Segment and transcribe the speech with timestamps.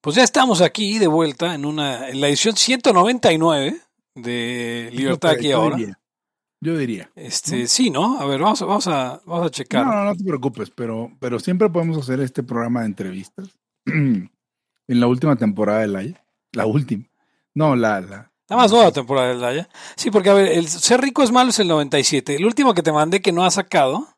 [0.00, 3.80] Pues ya estamos aquí de vuelta en una en la edición 199
[4.14, 5.76] de Libertad aquí ahora.
[6.62, 7.10] Yo diría.
[7.14, 8.20] Este, sí, ¿no?
[8.20, 9.86] A ver, vamos a, vamos a, vamos a checar.
[9.86, 13.48] No, no, no te preocupes, pero, pero siempre podemos hacer este programa de entrevistas.
[13.86, 14.30] en
[14.88, 16.04] la última temporada de la
[16.52, 17.04] La última.
[17.54, 18.30] No, la, la.
[18.48, 19.68] La más nueva temporada de Laia.
[19.96, 22.34] Sí, porque a ver, el ser rico es malo es el 97.
[22.34, 24.08] El último que te mandé que no ha sacado.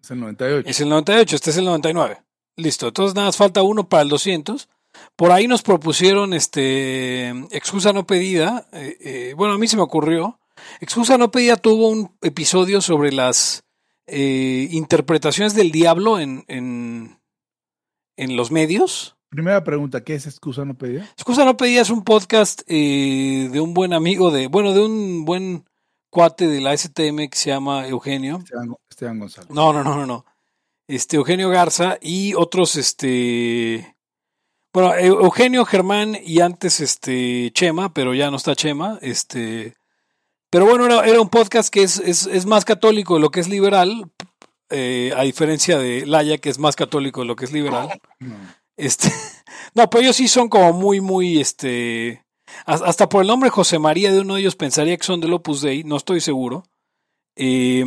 [0.00, 0.68] Es el 98.
[0.68, 2.22] Es el 98, este es el 99.
[2.56, 4.68] Listo, entonces nada más falta uno para el 200.
[5.16, 8.68] Por ahí nos propusieron este excusa no pedida.
[8.72, 10.40] Eh, eh, bueno, a mí se me ocurrió.
[10.80, 13.64] Excusa no pedida tuvo un episodio sobre las
[14.06, 17.20] eh, interpretaciones del diablo en, en,
[18.16, 19.16] en los medios.
[19.32, 21.04] Primera pregunta, ¿qué es Excusa no pedida?
[21.12, 25.24] Excusa no pedida es un podcast eh, de un buen amigo de, bueno, de un
[25.24, 25.64] buen
[26.10, 28.40] cuate de la STM que se llama Eugenio.
[28.40, 29.50] Esteban, Esteban González.
[29.50, 30.26] No, no, no, no, no.
[30.86, 33.96] Este Eugenio Garza y otros, este,
[34.72, 39.74] bueno, Eugenio, Germán y antes este Chema, pero ya no está Chema, este,
[40.50, 43.40] pero bueno, era, era un podcast que es, es, es, más católico de lo que
[43.40, 44.10] es liberal,
[44.70, 48.00] eh, a diferencia de Laya, que es más católico de lo que es liberal.
[48.76, 49.08] Este,
[49.74, 52.24] no, pero ellos sí son como muy, muy, este,
[52.64, 55.60] hasta por el nombre José María de uno de ellos pensaría que son del Opus
[55.60, 56.64] Dei, no estoy seguro.
[57.36, 57.84] Eh,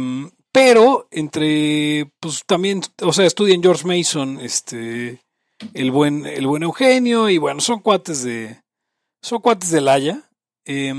[0.52, 5.25] pero entre, pues también, o sea, estudian George Mason, este,
[5.74, 8.62] el buen, el buen Eugenio, y bueno, son cuates de,
[9.22, 10.30] son cuates de Laya.
[10.66, 10.94] Eh,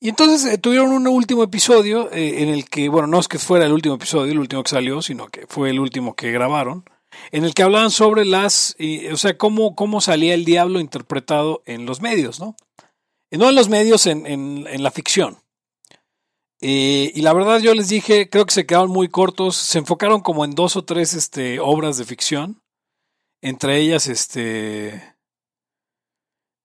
[0.00, 3.38] y entonces eh, tuvieron un último episodio eh, en el que, bueno, no es que
[3.38, 6.84] fuera el último episodio, el último que salió, sino que fue el último que grabaron,
[7.30, 8.76] en el que hablaban sobre las,
[9.12, 12.56] o sea, cómo, cómo salía el diablo interpretado en los medios, ¿no?
[13.30, 15.38] No en los medios, en, en, en la ficción.
[16.66, 20.22] Eh, y la verdad yo les dije, creo que se quedaron muy cortos, se enfocaron
[20.22, 22.62] como en dos o tres este, obras de ficción,
[23.44, 25.16] entre ellas, este,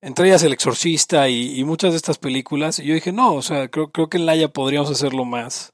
[0.02, 2.80] entre ellas El Exorcista y, muchas de estas películas.
[2.80, 5.74] Y yo dije, no, o sea, creo, que en Laia podríamos hacerlo más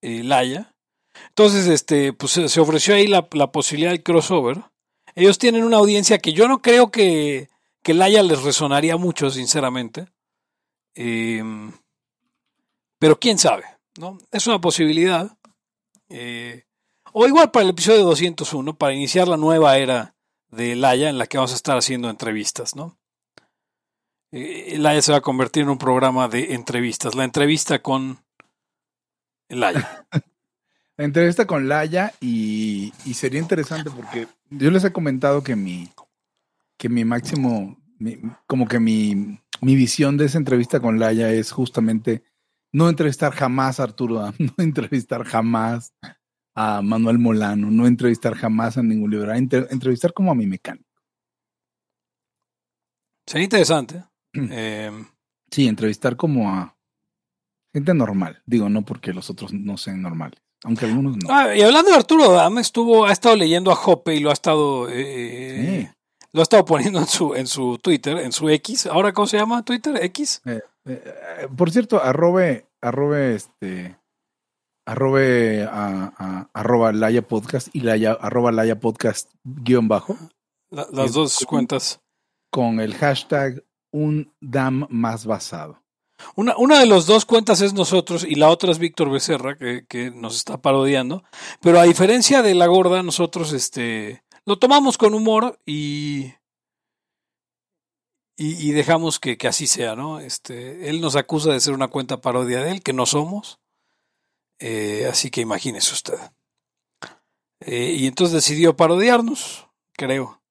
[0.00, 0.74] eh, Laia.
[1.28, 4.64] Entonces, este, pues se ofreció ahí la, posibilidad del crossover.
[5.14, 7.50] Ellos tienen una audiencia que yo no creo que,
[7.82, 10.06] que Laia les resonaría mucho, sinceramente.
[10.94, 11.44] Eh,
[12.98, 13.64] pero quién sabe,
[13.98, 14.16] ¿no?
[14.32, 15.36] Es una posibilidad.
[16.08, 16.64] Eh,
[17.12, 20.14] o igual para el episodio 201, para iniciar la nueva era
[20.50, 22.98] de Laia en la que vamos a estar haciendo entrevistas, ¿no?
[24.32, 27.14] Eh, Laia se va a convertir en un programa de entrevistas.
[27.14, 28.20] La entrevista con
[29.48, 30.06] Laia.
[30.96, 35.90] la entrevista con Laia y, y, sería interesante porque yo les he comentado que mi,
[36.76, 37.76] que mi máximo,
[38.46, 42.22] como que mi, mi visión de esa entrevista con Laia es justamente
[42.72, 45.92] no entrevistar jamás a Arturo no entrevistar jamás
[46.54, 49.36] a Manuel Molano, no entrevistar jamás a ningún liberal,
[49.70, 50.88] entrevistar como a mi mecánico.
[53.26, 54.04] Sería interesante.
[54.34, 54.90] eh,
[55.50, 56.76] sí, entrevistar como a
[57.72, 58.42] gente normal.
[58.46, 61.28] Digo, no porque los otros no sean normales, aunque algunos no.
[61.30, 64.32] Ah, y hablando de Arturo Dam, estuvo, ha estado leyendo a Jope y lo ha
[64.32, 66.26] estado, eh, sí.
[66.32, 68.86] lo ha estado poniendo en su, en su Twitter, en su X.
[68.86, 70.02] ¿Ahora cómo se llama Twitter?
[70.04, 70.42] ¿X?
[70.46, 73.99] Eh, eh, por cierto, arrobe, arrobe este,
[74.90, 80.16] arrobe a, a, arroba Laya Podcast y Laya, arroba Laya Podcast guion bajo.
[80.68, 82.00] La, las dos con, cuentas.
[82.50, 85.80] Con el hashtag un DAM más basado.
[86.34, 89.86] Una, una de las dos cuentas es nosotros y la otra es Víctor Becerra, que,
[89.88, 91.22] que, nos está parodiando.
[91.60, 96.32] Pero a diferencia de la gorda, nosotros este, lo tomamos con humor y,
[98.36, 100.18] y, y dejamos que, que, así sea, ¿no?
[100.18, 103.60] Este, él nos acusa de ser una cuenta parodia de él, que no somos.
[104.60, 106.18] Eh, así que imagínese usted.
[107.60, 110.42] Eh, y entonces decidió parodiarnos, creo.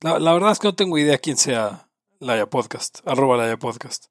[0.00, 4.06] La, la, verdad es que no tengo idea quién sea Laya Podcast, arroba Laya Podcast.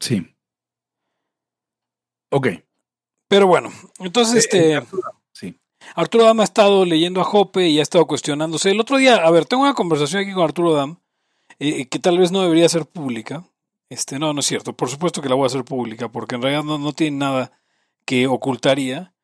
[0.00, 0.36] Sí.
[2.30, 2.48] Ok.
[3.28, 4.72] Pero bueno, entonces este.
[4.72, 5.60] Eh, Arturo, sí.
[5.94, 8.70] Arturo Dam ha estado leyendo a Jope y ha estado cuestionándose.
[8.70, 11.00] El otro día, a ver, tengo una conversación aquí con Arturo Dam
[11.58, 13.44] eh, que tal vez no debería ser pública.
[13.88, 14.76] Este, no, no es cierto.
[14.76, 17.52] Por supuesto que la voy a hacer pública porque en realidad no, no tiene nada
[18.04, 19.14] que ocultaría.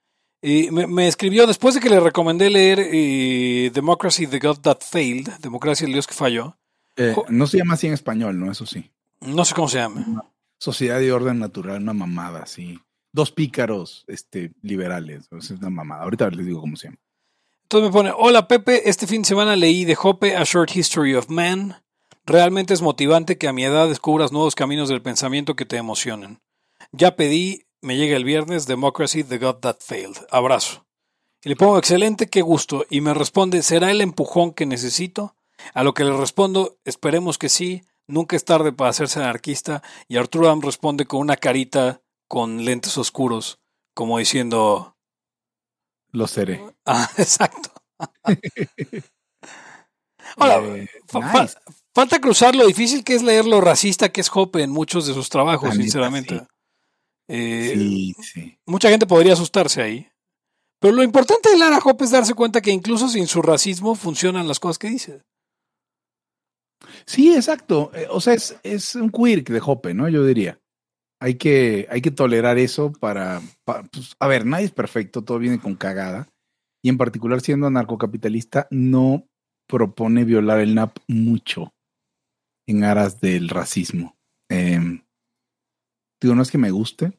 [0.41, 4.81] Eh, me, me, escribió después de que le recomendé leer eh, Democracy, the God That
[4.81, 6.59] Failed, Democracia, el Dios que falló.
[6.97, 8.51] Eh, no se llama así en español, ¿no?
[8.51, 8.91] Eso sí.
[9.21, 10.25] No sé cómo se llama.
[10.59, 12.81] Sociedad de orden natural, una mamada, sí.
[13.13, 15.29] Dos pícaros este, liberales.
[15.31, 16.03] Es una mamada.
[16.03, 16.99] Ahorita les digo cómo se llama.
[17.65, 21.15] Entonces me pone, hola Pepe, este fin de semana leí de Hoppe A Short History
[21.15, 21.82] of Man.
[22.25, 26.41] Realmente es motivante que a mi edad descubras nuevos caminos del pensamiento que te emocionen.
[26.93, 30.19] Ya pedí, me llega el viernes, Democracy, The God That Failed.
[30.31, 30.87] Abrazo.
[31.45, 32.87] Y le pongo, excelente, qué gusto.
[32.89, 35.35] Y me responde, ¿será el empujón que necesito?
[35.75, 39.83] A lo que le respondo, esperemos que sí, nunca es tarde para hacerse anarquista.
[40.07, 43.59] Y Arturo Am responde con una carita con lentes oscuros,
[43.95, 44.97] como diciendo...
[46.11, 46.63] Lo seré.
[46.87, 47.71] Ah, exacto.
[50.37, 51.57] Ahora, Eh, nice.
[51.95, 55.07] Fa- falta cruzar lo difícil que es leer lo racista que es Hoppe en muchos
[55.07, 56.39] de sus trabajos, sinceramente.
[56.39, 56.47] sí.
[57.29, 58.59] Eh, Sí, sí.
[58.67, 60.09] Mucha gente podría asustarse ahí.
[60.81, 64.49] Pero lo importante de Lara Hoppe es darse cuenta que incluso sin su racismo funcionan
[64.49, 65.23] las cosas que dice.
[67.07, 67.91] Sí, exacto.
[67.95, 70.09] Eh, O sea, es, es un quirk de Hoppe, ¿no?
[70.09, 70.59] Yo diría.
[71.21, 75.39] Hay que, hay que tolerar eso para, pa- pues, a ver, nadie es perfecto, todo
[75.39, 76.29] viene con cagada.
[76.85, 79.29] Y en particular, siendo anarcocapitalista, no
[79.69, 81.73] propone violar el NAP mucho
[82.67, 84.17] en aras del racismo.
[84.49, 85.05] Em,
[86.21, 87.19] digo, no es que me guste,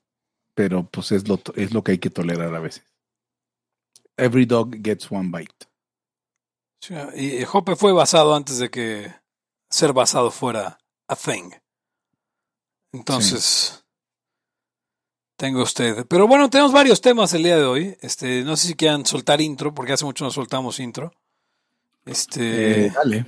[0.54, 2.86] pero pues es lo, es lo que hay que tolerar a veces.
[4.18, 5.68] Every dog gets one bite.
[6.82, 9.14] Sí, Y Hoppe fue basado antes de que
[9.70, 11.52] ser basado fuera a thing.
[12.92, 13.84] Entonces,
[15.38, 16.06] tengo usted.
[16.08, 17.98] Pero bueno, tenemos varios temas el día de hoy.
[18.02, 21.12] Este, no sé si quieran soltar intro, porque hace mucho no soltamos intro.
[22.06, 23.26] Este, Eh, dale.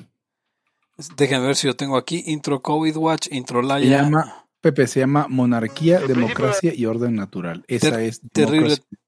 [1.17, 4.01] Déjenme ver si yo tengo aquí intro COVID Watch, intro Se Laya.
[4.03, 7.63] llama, Pepe, se llama Monarquía, El Democracia y Orden Natural.
[7.67, 8.99] Esa Ter- es terrible democracia-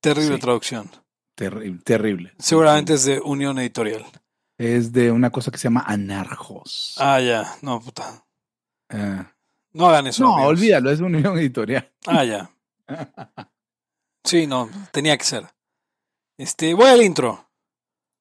[0.00, 0.40] Terrible sí.
[0.40, 0.90] traducción.
[1.36, 2.32] terri- terrible.
[2.38, 4.04] Seguramente es de Unión Editorial.
[4.58, 6.94] Es de una cosa que se llama anarjos.
[6.98, 7.56] Ah, ya.
[7.62, 8.24] No, puta.
[8.90, 9.32] Ah.
[9.72, 10.22] No hagan eso.
[10.22, 10.50] no, amigos.
[10.50, 11.90] olvídalo, es Unión Editorial.
[12.06, 12.50] Ah, ya.
[14.26, 15.46] Sí, no, tenía que ser.
[16.38, 17.43] Este, voy al intro.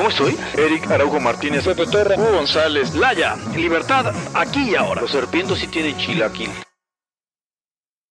[0.00, 0.34] ¿Cómo estoy?
[0.56, 5.02] Eric Araujo Martínez, Pepe Torre, Hugo González, Laya, libertad aquí y ahora.
[5.02, 6.48] Los serpientes sí tienen chilaquil.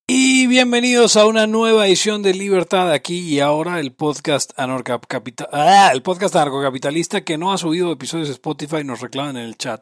[0.07, 5.89] Y bienvenidos a una nueva edición de Libertad aquí y ahora, el podcast anarcocapita- ah,
[5.91, 9.81] el podcast anarcocapitalista que no ha subido episodios de Spotify, nos reclaman en el chat.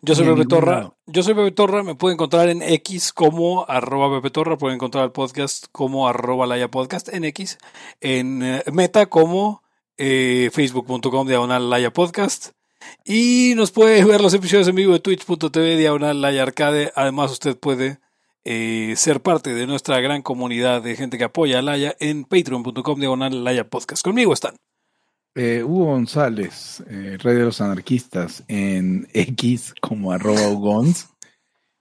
[0.00, 0.94] Yo soy Pepe Torra.
[1.04, 1.82] Yo soy Pepe Torra.
[1.82, 4.56] Me pueden encontrar en X como arroba Pepe Torra.
[4.56, 7.58] Pueden encontrar el podcast como arroba Laya Podcast en X.
[8.00, 9.63] En eh, Meta como
[9.96, 12.52] eh, facebook.com diagonal Laya Podcast.
[13.04, 16.92] Y nos puede ver los episodios en vivo de twitch.tv diagonal Laya Arcade.
[16.94, 17.98] Además, usted puede
[18.44, 23.00] eh, ser parte de nuestra gran comunidad de gente que apoya a Laya en patreon.com
[23.00, 24.04] diagonal Laya Podcast.
[24.04, 24.56] Conmigo están.
[25.34, 31.08] Eh, Hugo González, eh, de los Anarquistas, en X como arroba Ugons.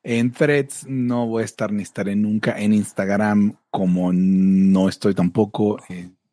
[0.04, 2.58] En Threads no voy a estar ni estaré nunca.
[2.58, 5.80] En Instagram como no estoy tampoco.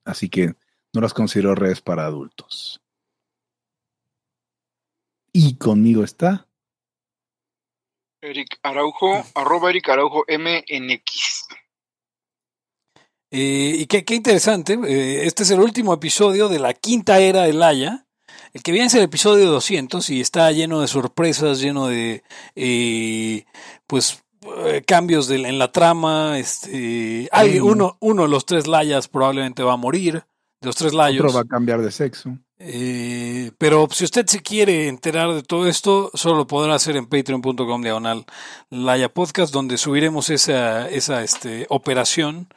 [0.04, 0.54] así que
[0.94, 2.80] no las considero redes para adultos.
[5.32, 6.46] Y conmigo está.
[8.22, 11.46] Eric Araujo, arroba Eric Araujo MNX.
[13.32, 17.42] Eh, y qué, qué interesante, eh, este es el último episodio de la quinta era
[17.42, 18.06] de Laia.
[18.52, 22.24] El que viene es el episodio 200 y está lleno de sorpresas, lleno de
[22.56, 23.44] eh,
[23.86, 24.24] pues
[24.66, 26.38] eh, cambios de- en la trama.
[26.40, 27.64] Este, hay Mm.
[27.66, 30.24] uno, uno de los tres Layas probablemente va a morir,
[30.62, 31.24] los tres Layos.
[31.24, 32.36] Otro va a cambiar de sexo.
[32.58, 37.06] Eh, pero si usted se quiere enterar de todo esto, solo lo podrá hacer en
[37.06, 38.26] patreon.com diagonal
[38.68, 42.48] Laya Podcast, donde subiremos esa, esa este, operación,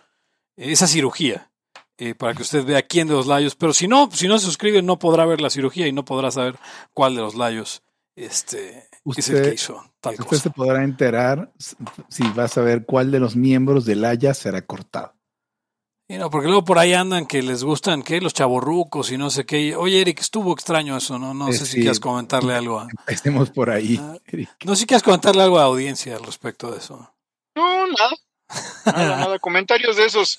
[0.58, 1.52] esa cirugía,
[1.98, 3.56] eh, para que usted vea quién de los layos.
[3.56, 6.32] Pero si no, si no se suscribe, no podrá ver la cirugía y no podrá
[6.32, 6.58] saber
[6.94, 7.82] cuál de los layos
[8.18, 10.42] este, es el Usted- que hizo tal Usted cosa.
[10.44, 11.54] se podrá enterar
[12.10, 15.14] si va a saber cuál de los miembros del Haya será cortado.
[16.10, 19.30] Y no, porque luego por ahí andan que les gustan que los chavorrucos y no
[19.30, 19.76] sé qué.
[19.76, 21.34] Oye, Eric, estuvo extraño eso, ¿no?
[21.34, 21.80] No Eh, sé si sí.
[21.80, 22.88] quieres comentarle algo a...
[23.08, 23.98] Estemos por ahí.
[24.02, 24.18] Ah.
[24.26, 24.50] Eric.
[24.66, 27.16] No sé si quieres comentarle algo a la audiencia al respecto de eso.
[27.56, 28.16] No, nada.
[28.86, 29.40] Nada, nada.
[29.40, 30.38] Comentarios de esos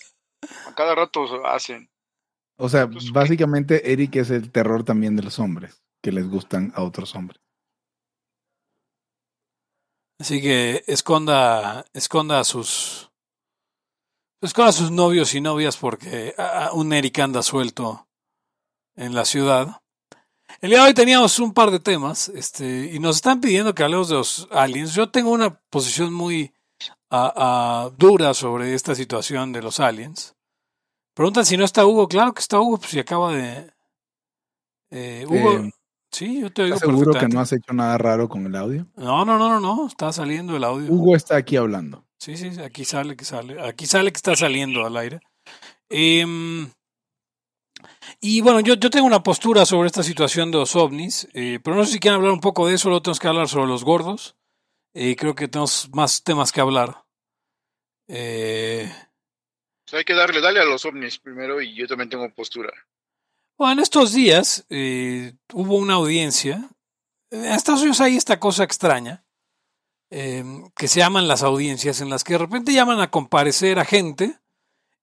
[0.67, 1.89] a cada rato hacen.
[2.59, 6.83] O sea, básicamente Eric es el terror también de los hombres, que les gustan a
[6.83, 7.41] otros hombres.
[10.21, 13.11] Así que esconda, esconda a sus,
[14.41, 16.35] esconda a sus novios y novias porque
[16.73, 18.09] un Eric anda suelto
[18.97, 19.81] en la ciudad.
[20.61, 23.83] El día de hoy teníamos un par de temas, este, y nos están pidiendo que
[23.83, 24.95] hablemos de los aliens.
[24.95, 26.53] Yo tengo una posición muy
[27.11, 30.35] ah, dura sobre esta situación de los aliens.
[31.15, 32.09] Preguntan si no está Hugo.
[32.09, 33.71] Claro que está Hugo, pues si acaba de.
[34.91, 35.53] Eh, Hugo.
[35.53, 35.73] Eh,
[36.11, 38.87] sí, yo te oigo ¿Estás seguro que no has hecho nada raro con el audio?
[38.97, 39.87] No, no, no, no, no.
[39.87, 40.93] Está saliendo el audio.
[40.93, 42.05] Hugo está aquí hablando.
[42.25, 43.61] Sí, sí, aquí sale que sale.
[43.61, 45.21] Aquí sale que está saliendo al aire.
[45.91, 46.71] Em,
[48.19, 51.77] y bueno, yo, yo tengo una postura sobre esta situación de los ovnis, eh, pero
[51.77, 53.85] no sé si quieren hablar un poco de eso, luego tenemos que hablar sobre los
[53.85, 54.37] gordos.
[54.95, 57.05] Eh, creo que tenemos más temas que hablar.
[58.09, 58.91] Eh,
[59.85, 62.73] Pues hay que darle, dale a los ovnis primero y yo también tengo postura.
[63.59, 64.67] bueno, en estos días
[65.53, 66.71] hubo una audiencia.
[67.31, 69.24] En Estados Unidos hay esta cosa extraña
[70.17, 70.45] eh,
[70.77, 74.39] que se llaman las audiencias, en las que de repente llaman a comparecer a gente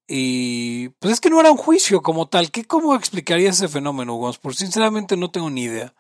[0.07, 2.49] y pues es que no era un juicio como tal.
[2.49, 4.37] ¿Qué, ¿Cómo explicarías ese fenómeno, Gonz?
[4.37, 5.93] Por sinceramente no tengo ni idea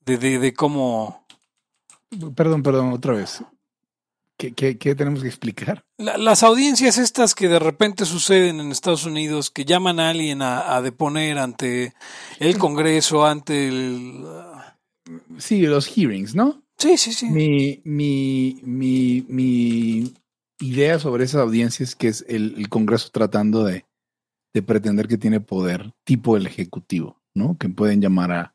[0.00, 1.26] de, de, de cómo...
[2.34, 3.42] Perdón, perdón, otra vez.
[4.38, 5.84] ¿Qué, qué, qué tenemos que explicar?
[5.96, 10.42] La- las audiencias estas que de repente suceden en Estados Unidos, que llaman a alguien
[10.42, 11.94] a, a deponer ante
[12.38, 14.24] el Congreso, ante el...
[15.38, 16.62] Sí, los hearings, ¿no?
[16.78, 17.30] Sí, sí, sí.
[17.30, 20.14] Mi, mi, mi, mi
[20.60, 23.86] idea sobre esas audiencias es que es el, Congreso tratando de,
[24.52, 27.56] de pretender que tiene poder, tipo el Ejecutivo, ¿no?
[27.58, 28.54] Que pueden llamar a,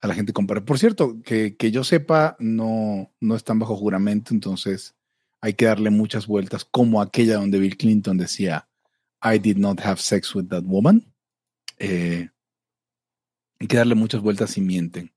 [0.00, 0.64] a la gente comparar.
[0.64, 4.94] Por cierto, que, que yo sepa, no, no están bajo juramento, entonces
[5.40, 8.68] hay que darle muchas vueltas, como aquella donde Bill Clinton decía,
[9.22, 11.12] I did not have sex with that woman.
[11.78, 12.28] Eh,
[13.58, 15.12] hay que darle muchas vueltas si mienten.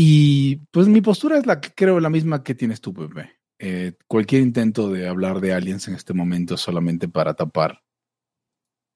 [0.00, 3.32] Y pues mi postura es la que creo la misma que tienes tú, Pepe.
[3.58, 7.82] Eh, cualquier intento de hablar de aliens en este momento es solamente para tapar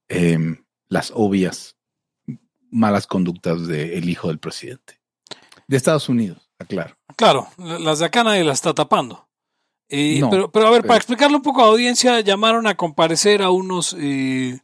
[0.09, 1.76] em, las obvias
[2.71, 5.00] malas conductas del hijo del presidente.
[5.66, 6.97] De Estados Unidos, aclaro.
[7.16, 9.28] Claro, las de acá nadie las está tapando.
[9.88, 12.68] Eh, No, pero, pero a ver, pero- para explicarle un poco a la audiencia, llamaron
[12.68, 14.61] a comparecer a unos, eh,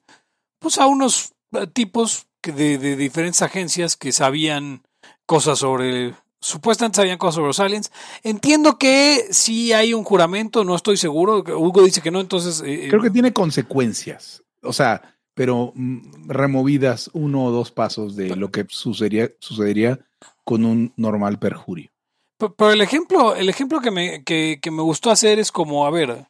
[0.61, 1.35] pues a unos
[1.73, 4.85] tipos de, de diferentes agencias que sabían
[5.27, 7.91] cosas sobre, supuestamente sabían cosas sobre los aliens.
[8.23, 11.39] Entiendo que sí hay un juramento, no estoy seguro.
[11.59, 12.63] Hugo dice que no, entonces.
[12.65, 14.43] eh, Creo que tiene consecuencias.
[14.63, 15.03] O sea,
[15.35, 20.01] pero mm, removidas uno o dos pasos de lo que sucedería, sucedería
[20.45, 21.91] con un normal perjurio.
[22.39, 25.87] Pe- Pero el ejemplo, el ejemplo que me, que, que me gustó hacer es como,
[25.87, 26.27] a ver,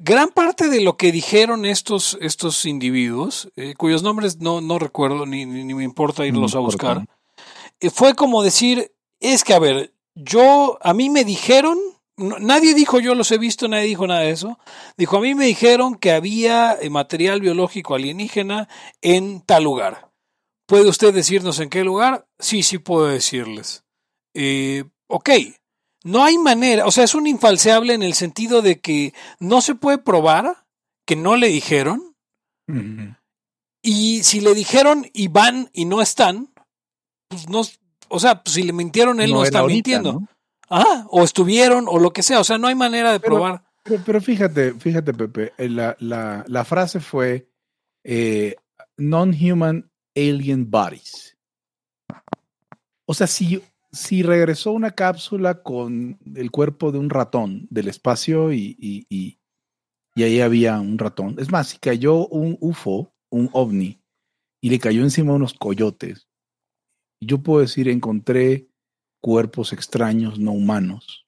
[0.00, 5.26] gran parte de lo que dijeron estos, estos individuos, eh, cuyos nombres no, no recuerdo
[5.26, 7.18] ni, ni, ni me importa irlos No a buscar, importa.
[7.80, 11.78] eh, fue como decir, es que, a ver, yo, a mí me dijeron,
[12.16, 14.58] no- nadie dijo yo los he visto, nadie dijo nada de eso,
[14.96, 18.68] dijo, a mí me dijeron que había eh, material biológico alienígena
[19.02, 20.10] en tal lugar.
[20.66, 22.26] ¿Puede usted decirnos en qué lugar?
[22.38, 23.84] Sí, sí puedo decirles.
[24.34, 25.30] Eh, ok,
[26.04, 29.74] no hay manera, o sea, es un infalseable en el sentido de que no se
[29.74, 30.64] puede probar
[31.06, 32.14] que no le dijeron,
[33.82, 36.52] y si le dijeron y van y no están,
[37.28, 37.62] pues no,
[38.10, 40.12] o sea, pues si le mintieron, él no, está ahorita, mintiendo.
[40.20, 40.28] ¿no?
[40.68, 43.64] Ah, o estuvieron, o lo que sea, o sea, no hay manera de Pero- probar.
[43.82, 47.48] Pero, pero fíjate, fíjate, Pepe, eh, la, la, la frase fue
[48.04, 48.54] eh,
[48.98, 51.36] non-human alien bodies.
[53.06, 58.52] O sea, si, si regresó una cápsula con el cuerpo de un ratón del espacio
[58.52, 59.38] y, y, y-
[60.14, 61.36] y ahí había un ratón.
[61.38, 64.02] Es más, si cayó un UFO, un ovni,
[64.60, 66.28] y le cayó encima unos coyotes,
[67.20, 68.68] yo puedo decir, encontré
[69.22, 71.26] cuerpos extraños no humanos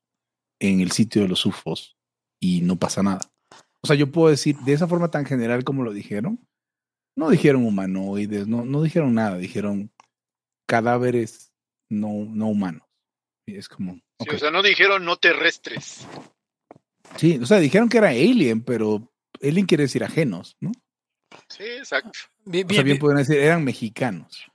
[0.61, 1.97] en el sitio de los UFOs
[2.41, 3.21] y no pasa nada.
[3.83, 6.41] O sea, yo puedo decir de esa forma tan general como lo dijeron,
[7.17, 9.91] no dijeron humanoides, no, no dijeron nada, dijeron
[10.67, 11.53] cadáveres
[11.91, 12.83] no, no humanos.
[13.47, 14.37] Y es como, Sí.
[14.37, 16.07] O sea, no dijeron no terrestres.
[17.17, 20.71] sí, o sea, dijeron que era alien, pero alien quiere decir ajenos, ¿no?
[21.49, 22.13] Sí, exacto.
[22.45, 24.47] Bien, O sea, bien- bien pueden decir, eran mexicanos.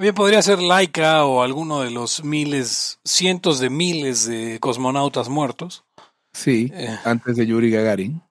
[0.00, 5.84] Bien podría ser Laika o alguno de los miles, cientos de miles de cosmonautas muertos.
[6.32, 8.22] Sí, Eh, antes de Yuri Gagarin.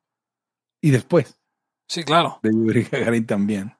[0.81, 1.35] Y después
[1.87, 2.39] sí, claro.
[2.43, 3.75] de Yuri Gagarin también.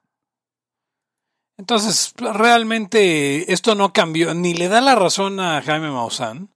[1.58, 6.50] Entonces, realmente esto no cambió, ni le da la razón a Jaime Maussan,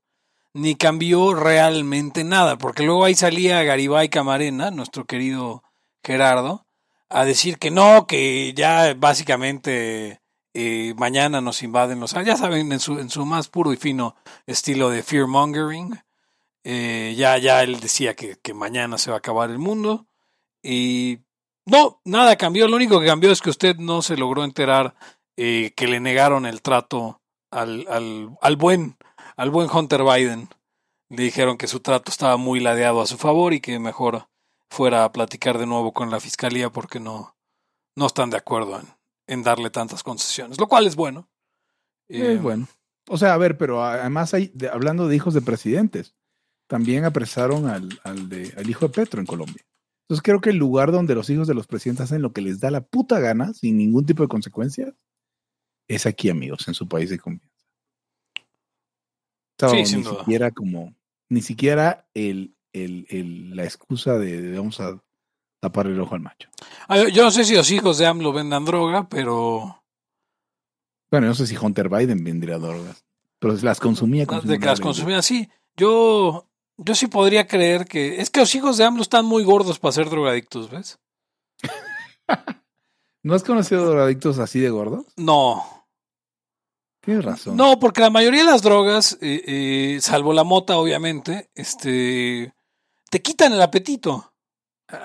[0.52, 5.62] ni cambió realmente nada, porque luego ahí salía Garibay Camarena, nuestro querido
[6.04, 6.66] Gerardo,
[7.08, 10.19] a decir que no, que ya básicamente
[10.54, 12.12] eh, mañana nos invaden los...
[12.12, 14.16] Ya saben, en su, en su más puro y fino
[14.46, 16.02] estilo de fear mongering.
[16.64, 20.06] Eh, ya, ya él decía que, que mañana se va a acabar el mundo.
[20.62, 21.20] Y
[21.66, 22.68] no, nada cambió.
[22.68, 24.94] Lo único que cambió es que usted no se logró enterar
[25.36, 28.96] eh, que le negaron el trato al, al, al, buen,
[29.36, 30.48] al buen Hunter Biden.
[31.08, 34.28] Le dijeron que su trato estaba muy ladeado a su favor y que mejor
[34.68, 37.36] fuera a platicar de nuevo con la fiscalía porque no,
[37.96, 38.86] no están de acuerdo en,
[39.30, 41.28] en darle tantas concesiones, lo cual es bueno.
[42.08, 42.66] Eh, bueno.
[43.08, 46.14] O sea, a ver, pero además hay, de, hablando de hijos de presidentes,
[46.68, 49.64] también apresaron al, al, de, al hijo de Petro en Colombia.
[50.04, 52.60] Entonces creo que el lugar donde los hijos de los presidentes hacen lo que les
[52.60, 54.94] da la puta gana, sin ningún tipo de consecuencias,
[55.88, 57.48] es aquí, amigos, en su país de confianza.
[59.58, 60.20] Sí, ni sin duda.
[60.20, 60.94] siquiera como,
[61.28, 65.00] ni siquiera el, el, el- la excusa de, de vamos a
[65.60, 66.48] tapar el ojo al macho.
[66.88, 69.82] Ah, Yo no sé si los hijos de AMLO vendan droga, pero
[71.10, 73.04] Bueno, no sé si Hunter Biden vendría drogas,
[73.38, 74.22] pero las consumía.
[74.22, 75.48] de consumía que las consumían sí.
[75.76, 76.48] Yo,
[76.78, 79.92] yo sí podría creer que es que los hijos de AMLO están muy gordos para
[79.92, 80.98] ser drogadictos, ¿ves?
[83.22, 85.06] ¿No has conocido drogadictos así de gordos?
[85.16, 85.86] No,
[87.02, 87.56] Tienes razón.
[87.56, 92.52] no, porque la mayoría de las drogas, eh, eh, salvo la mota, obviamente, este,
[93.10, 94.29] te quitan el apetito.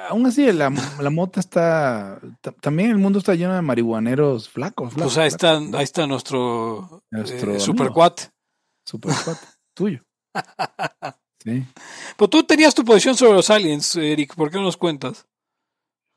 [0.10, 2.20] Aún así, la, la mota está.
[2.42, 4.94] ta- También el mundo está lleno de marihuaneros flacos.
[4.94, 5.64] flacos Pues ahí flacos.
[5.64, 7.60] está, ahí está nuestro, Nuestro eh, amigo.
[7.60, 8.24] super cuate.
[8.86, 10.04] Super cuate, tuyo.
[11.44, 11.64] Sí.
[12.18, 15.28] Pero tú tenías tu posición sobre los aliens, Eric, ¿por qué no nos cuentas?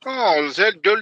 [0.02, 0.94] No, o sea, yo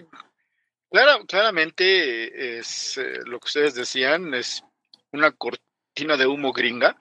[0.91, 4.65] clara- claramente es eh, lo que ustedes decían, es
[5.13, 7.01] una cortina de humo gringa.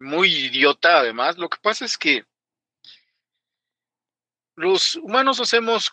[0.00, 1.38] Muy idiota, además.
[1.38, 2.24] Lo que pasa es que
[4.58, 5.92] los humanos hacemos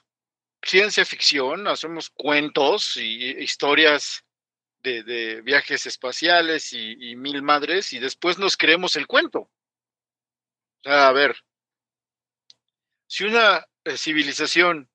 [0.62, 4.26] ciencia ficción, hacemos cuentos y historias
[4.82, 9.40] de, viajes espaciales y, y mil madres, y después nos creemos el cuento.
[9.40, 9.52] O
[10.84, 11.36] sea, a ver,
[13.08, 14.90] si una eh, civilización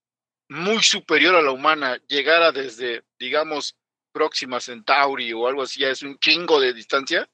[0.49, 3.77] muy superior a la humana llegara desde, digamos,
[4.13, 7.31] Próxima Centauri o algo así, es un chingo de distancia,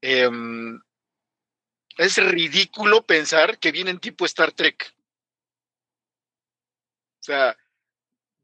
[0.00, 0.80] em,
[1.98, 4.94] es ridículo pensar que vienen tipo Star Trek.
[7.20, 7.58] O sea,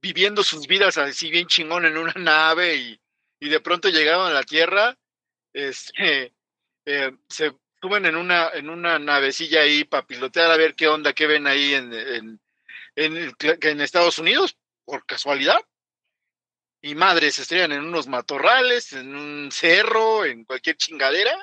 [0.03, 3.01] viviendo sus vidas así bien chingón en una nave y,
[3.40, 4.99] y de pronto llegaban a la Tierra,
[5.53, 6.35] este,
[6.85, 11.12] eh, se suben en una, en una navecilla ahí para pilotear a ver qué onda,
[11.12, 12.40] qué ven ahí en, en,
[12.97, 15.61] en, Estados Unidos, por casualidad.
[16.83, 21.35] Y madres se estrellan en unos matorrales, en un cerro, en cualquier chingadera,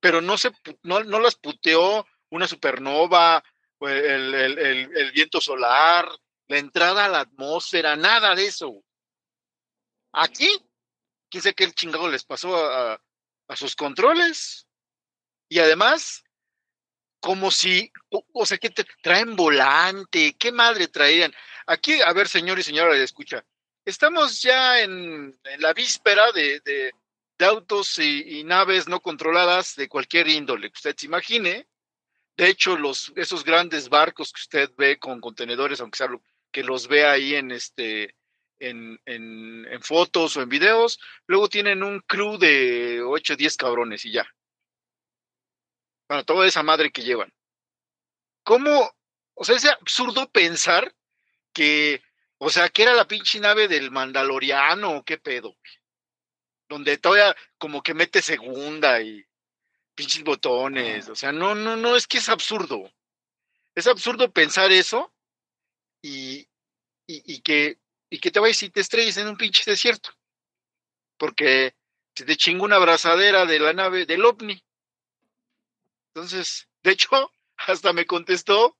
[0.00, 0.50] pero no, se,
[0.82, 3.42] no, no las puteó una supernova,
[3.80, 6.08] el, el, el, viento solar,
[6.48, 8.82] la entrada a la atmósfera, nada de eso.
[10.12, 10.48] Aquí,
[11.28, 13.00] quién sabe qué chingado les pasó a,
[13.48, 14.66] a sus controles.
[15.48, 16.24] Y además,
[17.20, 18.70] como si, o, sea, que
[19.02, 21.32] traen volante, qué madre traían.
[21.66, 23.44] Aquí, a ver, señor y señora, escucha.
[23.84, 26.92] Estamos ya en, en la víspera de,
[27.38, 31.68] de autos y, naves no controladas de cualquier índole que usted se imagine.
[32.36, 36.62] De hecho, los, esos grandes barcos que usted ve con contenedores, aunque sea lo, que
[36.62, 38.14] los ve ahí en este
[38.58, 44.04] en, en, fotos o en videos, luego tienen un crew de 8 o 10 cabrones
[44.06, 44.26] y ya.
[46.06, 47.32] Para toda esa madre que llevan.
[48.42, 48.90] ¿Cómo?
[49.34, 50.94] O sea, es absurdo pensar
[51.52, 52.02] que,
[52.38, 55.54] o sea, que era la pinche nave del Mandaloriano qué pedo.
[56.68, 59.24] Donde todavía como que mete segunda y
[59.94, 61.08] pinches botones.
[61.08, 62.92] O sea, no, no, no, es que es absurdo.
[63.74, 65.12] Es absurdo pensar eso
[66.02, 66.48] y,
[67.06, 67.78] y, y que,
[68.10, 70.10] y que te vayas y te estrelles en un pinche desierto.
[71.16, 71.74] Porque
[72.14, 74.62] se te chinga una abrazadera de la nave del ovni.
[76.14, 77.08] Entonces, de hecho,
[77.56, 78.76] hasta me contestó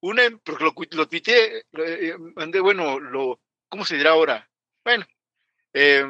[0.00, 4.48] una, porque lo, lo tuiteé, eh, mandé, bueno, lo, ¿cómo se dirá ahora?
[4.84, 5.06] Bueno,
[5.72, 6.04] eh,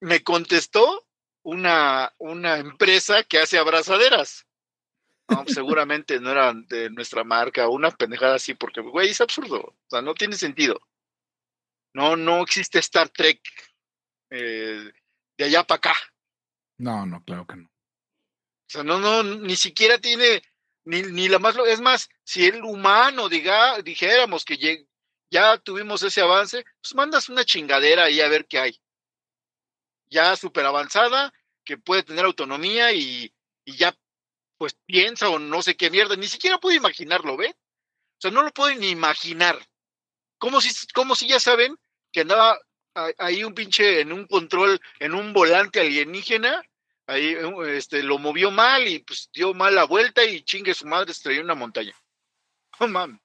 [0.00, 1.06] me contestó
[1.42, 4.46] una, una empresa que hace abrazaderas.
[5.28, 9.60] No, seguramente no era de nuestra marca, una pendejada así, porque, güey, es absurdo.
[9.60, 10.80] O sea, no tiene sentido.
[11.92, 13.40] No, no existe Star Trek
[14.30, 14.90] eh,
[15.36, 15.94] de allá para acá.
[16.78, 17.66] No, no, claro que no.
[17.66, 20.42] O sea, no, no, ni siquiera tiene,
[20.84, 24.86] ni, ni la más, es más, si el humano diga, dijéramos que
[25.30, 28.80] ya tuvimos ese avance, pues mandas una chingadera ahí a ver qué hay.
[30.10, 31.32] Ya súper avanzada,
[31.64, 33.32] que puede tener autonomía y,
[33.64, 33.94] y ya
[34.56, 37.48] pues piensa o no sé qué mierda, ni siquiera puedo imaginarlo, ¿ve?
[37.50, 39.56] O sea, no lo puedo ni imaginar.
[40.38, 41.76] Como si, como si ya saben
[42.12, 42.58] que andaba
[43.18, 46.62] ahí un pinche en un control, en un volante alienígena,
[47.06, 50.86] ahí eh, este, lo movió mal y pues dio mal la vuelta y chingue su
[50.86, 51.94] madre estrelló una montaña.
[52.80, 53.20] Oh, mam.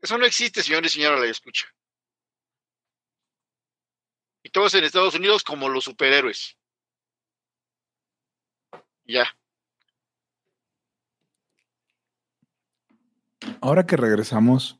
[0.00, 1.66] Eso no existe, señores y señora, la escucha.
[4.52, 6.56] Todos en Estados Unidos como los superhéroes.
[9.04, 9.24] Ya.
[13.60, 14.78] Ahora que regresamos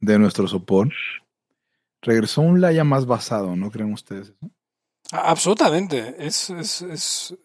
[0.00, 0.92] de nuestro sopor,
[2.02, 4.50] regresó un Laya más basado, ¿no creen ustedes eso?
[5.10, 6.14] A- Absolutamente.
[6.18, 7.36] Es, es, es...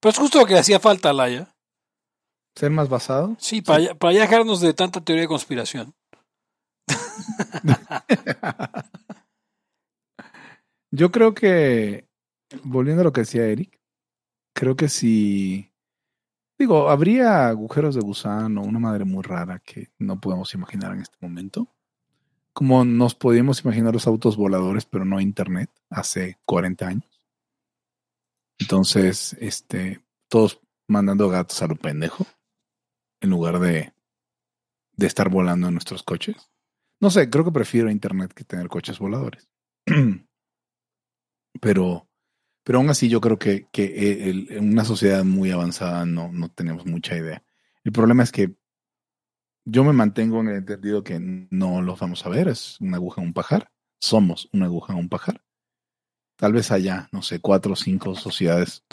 [0.00, 1.54] Pero es justo lo que hacía falta a Laia.
[2.54, 3.36] ¿Ser más basado?
[3.38, 5.94] Sí, para, ya- para ya dejarnos de tanta teoría de conspiración.
[10.90, 12.08] Yo creo que,
[12.62, 13.80] volviendo a lo que decía Eric,
[14.54, 15.72] creo que si,
[16.58, 21.16] digo, habría agujeros de gusano, una madre muy rara que no podemos imaginar en este
[21.20, 21.68] momento,
[22.52, 27.20] como nos podíamos imaginar los autos voladores, pero no Internet, hace 40 años.
[28.58, 32.26] Entonces, este, todos mandando gatos a lo pendejo,
[33.20, 33.92] en lugar de,
[34.96, 36.50] de estar volando en nuestros coches.
[37.00, 39.48] No sé, creo que prefiero Internet que tener coches voladores.
[41.60, 42.08] pero,
[42.64, 46.86] pero aún así yo creo que, que en una sociedad muy avanzada no, no tenemos
[46.86, 47.42] mucha idea.
[47.84, 48.56] El problema es que
[49.64, 53.20] yo me mantengo en el entendido que no los vamos a ver, es una aguja
[53.20, 55.42] en un pajar, somos una aguja en un pajar.
[56.36, 58.84] Tal vez haya, no sé, cuatro o cinco sociedades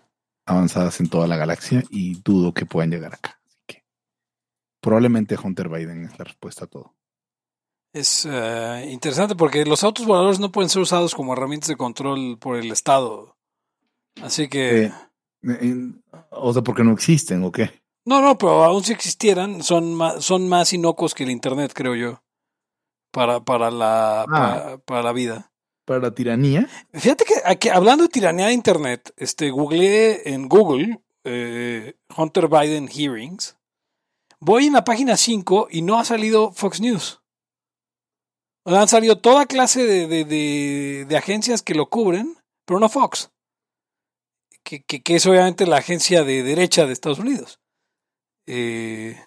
[0.45, 3.39] avanzadas en toda la galaxia y dudo que puedan llegar acá.
[3.45, 3.85] Así que
[4.81, 6.95] probablemente Hunter Biden es la respuesta a todo.
[7.93, 12.37] Es eh, interesante porque los autos voladores no pueden ser usados como herramientas de control
[12.39, 13.37] por el Estado.
[14.21, 14.85] Así que...
[14.85, 14.91] Eh,
[15.43, 15.75] eh,
[16.31, 17.83] o sea, porque no existen, ¿o qué?
[18.05, 21.95] No, no, pero aún si existieran, son más, son más inocuos que el Internet, creo
[21.95, 22.23] yo.
[23.11, 25.51] Para, para, la, para, para la vida.
[25.85, 26.67] Para la tiranía.
[26.93, 32.87] Fíjate que, aquí, hablando de tiranía de Internet, este, googleé en Google eh, Hunter Biden
[32.87, 33.57] Hearings.
[34.39, 37.22] Voy en la página 5 y no ha salido Fox News.
[38.65, 43.29] Han salido toda clase de, de, de, de agencias que lo cubren, pero no Fox.
[44.63, 47.59] Que, que, que es obviamente la agencia de derecha de Estados Unidos.
[48.47, 49.21] Eh,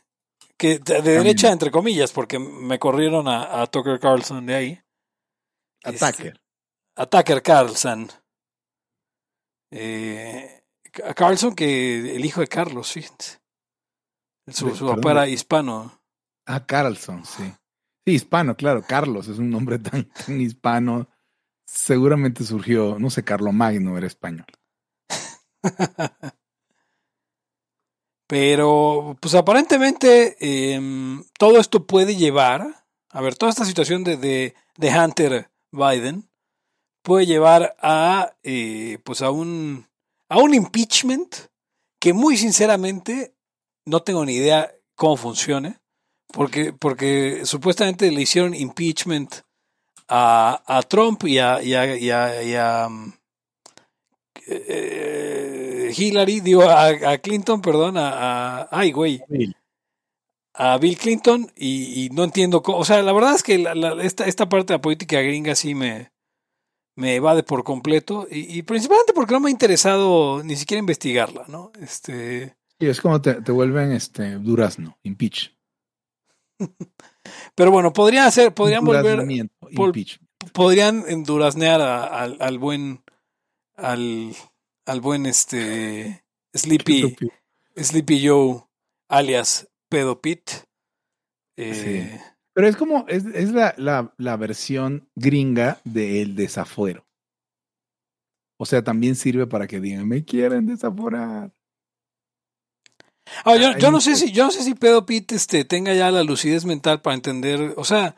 [0.57, 4.83] que de, de derecha, entre comillas, porque me corrieron a, a Tucker Carlson de ahí.
[5.83, 6.33] Este,
[6.97, 8.11] a Tucker Carlson.
[9.71, 10.63] Eh,
[11.05, 13.39] a Carlson, que el hijo de Carlos, fíjense.
[14.49, 16.01] Su, su papá era hispano.
[16.47, 17.53] Ah, Carlson, sí.
[18.07, 18.83] Sí, hispano, claro.
[18.87, 20.09] Carlos es un nombre tan,
[20.41, 21.09] hispano.
[21.67, 24.47] Seguramente surgió, no sé, Carlo Magno era español.
[28.29, 30.81] Pero, pues aparentemente eh,
[31.39, 36.29] todo esto puede llevar, a ver, toda esta situación de, de, de Hunter Biden
[37.03, 39.87] puede llevar a, eh, pues a un,
[40.29, 41.37] a un impeachment
[42.01, 43.37] que muy sinceramente
[43.85, 45.79] no tengo ni idea cómo funcione,
[46.37, 49.37] porque, porque supuestamente le hicieron impeachment
[50.07, 52.89] a, a Trump y a, y a, y a, y a
[54.47, 59.57] eh, Hillary, digo, a, a, Clinton, perdón, a, ay, güey, Bill.
[60.53, 63.75] a Bill Clinton y, y, no entiendo cómo, o sea, la verdad es que la,
[63.75, 66.13] la, esta, esta parte de la política gringa sí me,
[66.97, 71.47] me evade por completo y, y, principalmente porque no me ha interesado ni siquiera investigarla,
[71.49, 71.73] ¿no?
[71.81, 72.59] Este...
[72.79, 75.56] Sí, es como te, te vuelven este durazno, impeach.
[77.55, 79.27] Pero bueno, podrían hacer, podrían volver,
[79.75, 79.93] por,
[80.53, 83.03] podrían enduraznear a, a, al buen,
[83.75, 84.35] al,
[84.87, 87.17] al buen este Sleepy,
[87.77, 88.63] Sleepy Joe,
[89.09, 90.51] alias Pedo Pit.
[91.57, 92.21] Eh, sí.
[92.53, 97.07] Pero es como, es, es la, la, la, versión gringa del desafuero.
[98.59, 101.53] O sea, también sirve para que digan, me quieren desaforar.
[103.45, 106.11] Ah, yo, yo, no sé si, yo no sé si Pedo Pit este, tenga ya
[106.11, 108.17] la lucidez mental para entender, o sea,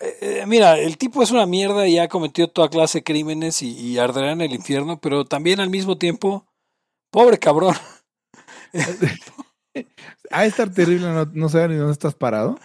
[0.00, 3.70] eh, mira, el tipo es una mierda y ha cometido toda clase de crímenes y,
[3.72, 6.46] y arderá en el infierno, pero también al mismo tiempo,
[7.10, 7.74] pobre cabrón.
[10.30, 12.58] a estar terrible no, no saber ni dónde estás parado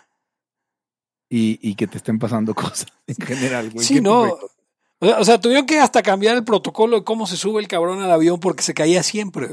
[1.29, 3.69] y, y, que te estén pasando cosas en general.
[3.71, 3.85] Güey.
[3.85, 4.37] Sí, no.
[5.01, 8.11] O sea, tuvieron que hasta cambiar el protocolo de cómo se sube el cabrón al
[8.11, 9.49] avión porque se caía siempre.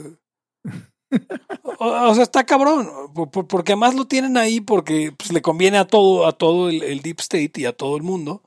[1.79, 2.89] O, o, sea, está cabrón,
[3.31, 7.03] porque además lo tienen ahí porque pues, le conviene a todo, a todo el, el,
[7.03, 8.43] deep state y a todo el mundo.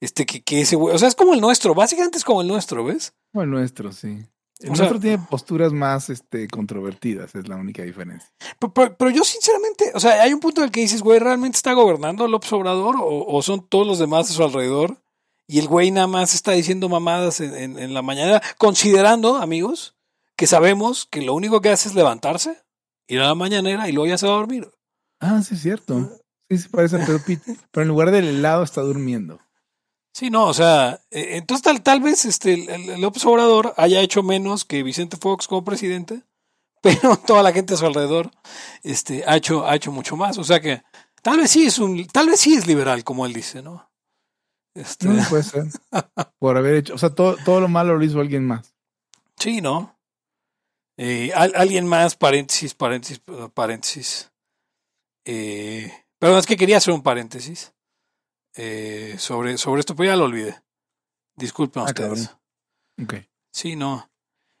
[0.00, 2.48] Este, que, que ese güey, o sea, es como el nuestro, básicamente es como el
[2.48, 3.12] nuestro, ¿ves?
[3.32, 4.24] Como el nuestro, sí.
[4.60, 8.30] El o nuestro sea, tiene posturas más este, controvertidas, es la única diferencia.
[8.58, 11.18] Pero, pero, pero, yo sinceramente, o sea, hay un punto en el que dices, güey,
[11.18, 14.96] ¿realmente está gobernando López Obrador o, o son todos los demás a su alrededor?
[15.50, 19.96] y el güey nada más está diciendo mamadas en, en- en la mañana, considerando, amigos,
[20.40, 22.56] que sabemos que lo único que hace es levantarse,
[23.06, 24.70] ir a la mañanera y luego ya se va a dormir.
[25.20, 26.16] Ah, sí, es cierto.
[26.48, 29.38] Sí, se parece a Pedro Pitt, pero en lugar del helado está durmiendo.
[30.14, 32.56] Sí, no, o sea, eh, entonces tal, tal vez este,
[32.96, 36.22] López Obrador haya hecho menos que Vicente Fox como presidente,
[36.80, 38.30] pero toda la gente a su alrededor
[38.82, 40.38] este, ha, hecho, ha hecho mucho más.
[40.38, 40.82] O sea que
[41.20, 43.90] tal vez sí es un, tal vez sí es liberal, como él dice, ¿no?
[44.72, 45.64] Este, No puede ser.
[46.38, 48.74] Por haber hecho, o sea, todo, todo lo malo lo hizo alguien más.
[49.36, 49.99] Sí, ¿no?
[51.02, 53.22] Eh, al- alguien más, paréntesis, paréntesis,
[53.54, 54.30] paréntesis.
[55.24, 57.72] Eh, perdón, es que quería hacer un paréntesis
[58.56, 60.60] eh, sobre, sobre esto, pero ya lo olvidé.
[61.36, 62.28] Disculpen Ah, ustedes.
[62.28, 62.40] cabrón.
[63.02, 63.14] Ok.
[63.50, 64.10] Sí, no.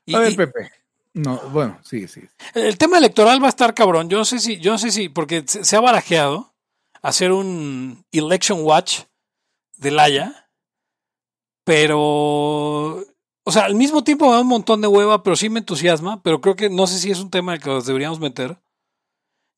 [0.06, 0.70] Y- A ver, y Pepe.
[1.12, 2.22] No, bueno, sí, sí.
[2.54, 4.08] el tema electoral va a estar cabrón.
[4.08, 6.54] Yo no sé si, yo no sé si, porque se, se ha barajeado
[7.02, 9.00] hacer un election watch
[9.76, 10.48] de Laia,
[11.64, 13.04] pero,
[13.44, 16.22] o sea, al mismo tiempo me da un montón de hueva, pero sí me entusiasma,
[16.22, 18.58] pero creo que no sé si es un tema que nos deberíamos meter.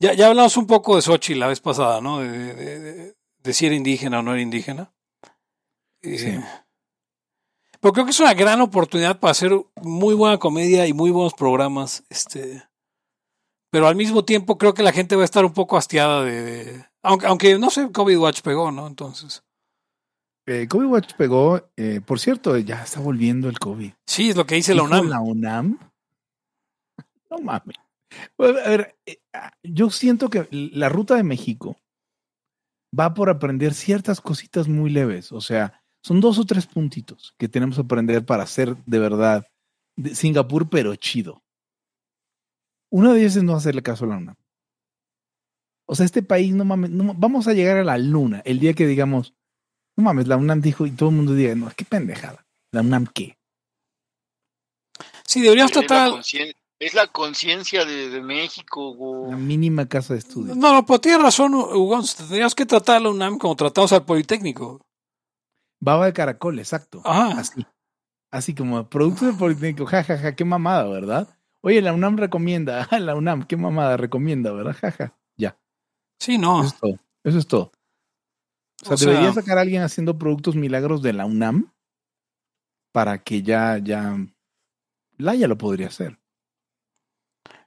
[0.01, 2.18] Ya, ya hablamos un poco de Sochi la vez pasada, ¿no?
[2.21, 4.92] De, de- de- de si era indígena o no era indígena.
[6.03, 6.38] Eh, Sí.
[7.81, 11.35] Pero creo que es una gran oportunidad para hacer muy buena comedia y muy buenos
[11.35, 12.05] programas.
[12.11, 12.62] Este,
[13.73, 16.42] pero al mismo tiempo creo que la gente va a estar un poco hastiada de.
[16.64, 18.87] de- aunque, aunque no sé, COVID Watch pegó, ¿no?
[18.87, 19.42] Entonces.
[20.46, 23.92] Eh, COVID Watch pegó, eh, por cierto, ya está volviendo el COVID.
[24.07, 25.09] Sí, es lo que dice la UNAM.
[25.09, 25.78] La UNAM.
[27.31, 27.76] No mames.
[28.37, 31.78] Bueno, a ver, eh, ah, yo siento que la ruta de México
[32.98, 35.33] va por aprender ciertas cositas muy leves.
[35.33, 39.46] O sea, son dos o tres puntitos que tenemos que aprender para ser de verdad
[39.96, 41.42] de Singapur, pero chido.
[42.90, 44.37] Una de ellas es no hacerle caso a la UNAM.
[45.88, 48.74] O sea, este país, no mames, no- vamos a llegar a la luna el día
[48.74, 49.35] que digamos,
[49.96, 52.44] no mames, la UNAM dijo y todo el mundo diga, no, qué pendejada.
[52.72, 53.37] ¿La UNAM qué?
[55.26, 56.12] Sí, deberíamos Es tratar.
[56.78, 59.31] Es la conciencia de, de México, güey.
[59.31, 60.57] La mínima casa de estudios.
[60.57, 62.02] No, no, pero tienes razón, Hugo.
[62.16, 64.81] Tendríamos que tratar a la UNAM como tratamos al Politécnico.
[65.81, 67.00] Baba de caracol, exacto.
[67.05, 67.38] Ajá.
[67.38, 67.64] Así.
[68.33, 71.28] Así como producto del Politécnico, jajaja, ja, ja, qué mamada, ¿verdad?
[71.61, 74.74] Oye, la UNAM recomienda, la UNAM, qué mamada recomienda, ¿verdad?
[74.74, 75.57] Jaja, ya.
[76.18, 76.64] Sí, no.
[76.64, 76.98] Eso es todo.
[77.24, 77.72] Eso es todo.
[78.83, 81.73] O sea, O sea- debería sacar a alguien haciendo productos milagros de la UNAM
[82.92, 84.16] para que ya, ya,
[85.18, 86.18] Laia lo podría hacer.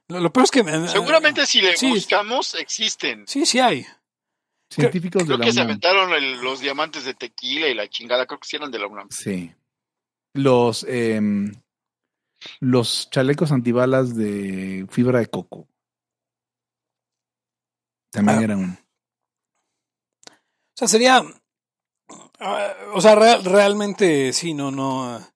[0.08, 0.62] Lo, lo peor es que.
[0.62, 1.88] me- Seguramente si le sí.
[1.90, 3.24] buscamos, existen.
[3.26, 3.86] Sí, sí hay.
[4.70, 5.68] Científicos Creo de que la se UNAM.
[5.70, 8.26] aventaron el- los diamantes de tequila y la chingada.
[8.26, 9.08] Creo que sí eran de la UNAM.
[9.10, 9.52] Sí.
[10.34, 11.52] Los, em,
[12.60, 15.66] los chalecos antibalas de fibra de coco.
[18.10, 18.42] También Ah.
[18.44, 18.78] eran un.
[20.76, 21.22] O sea, sería.
[22.40, 25.04] ah, o sea, real- realmente sí, no, no.
[25.04, 25.30] ah.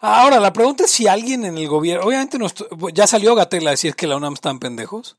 [0.00, 2.04] Ahora, la pregunta es si alguien en el gobierno.
[2.04, 2.46] Obviamente, no
[2.92, 5.16] ya salió Gatel a decir que la UNAM están pendejos.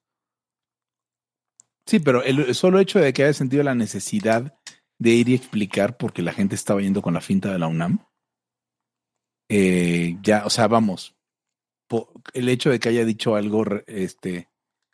[1.88, 4.58] Sí, pero el, solo hecho de que haya sentido la necesidad
[5.00, 8.06] de ir y explicar porque la gente estaba yendo con la finta de la UNAM,
[9.50, 11.16] eh, ya, o sea, vamos,
[12.34, 14.50] el hecho de que haya dicho algo, este,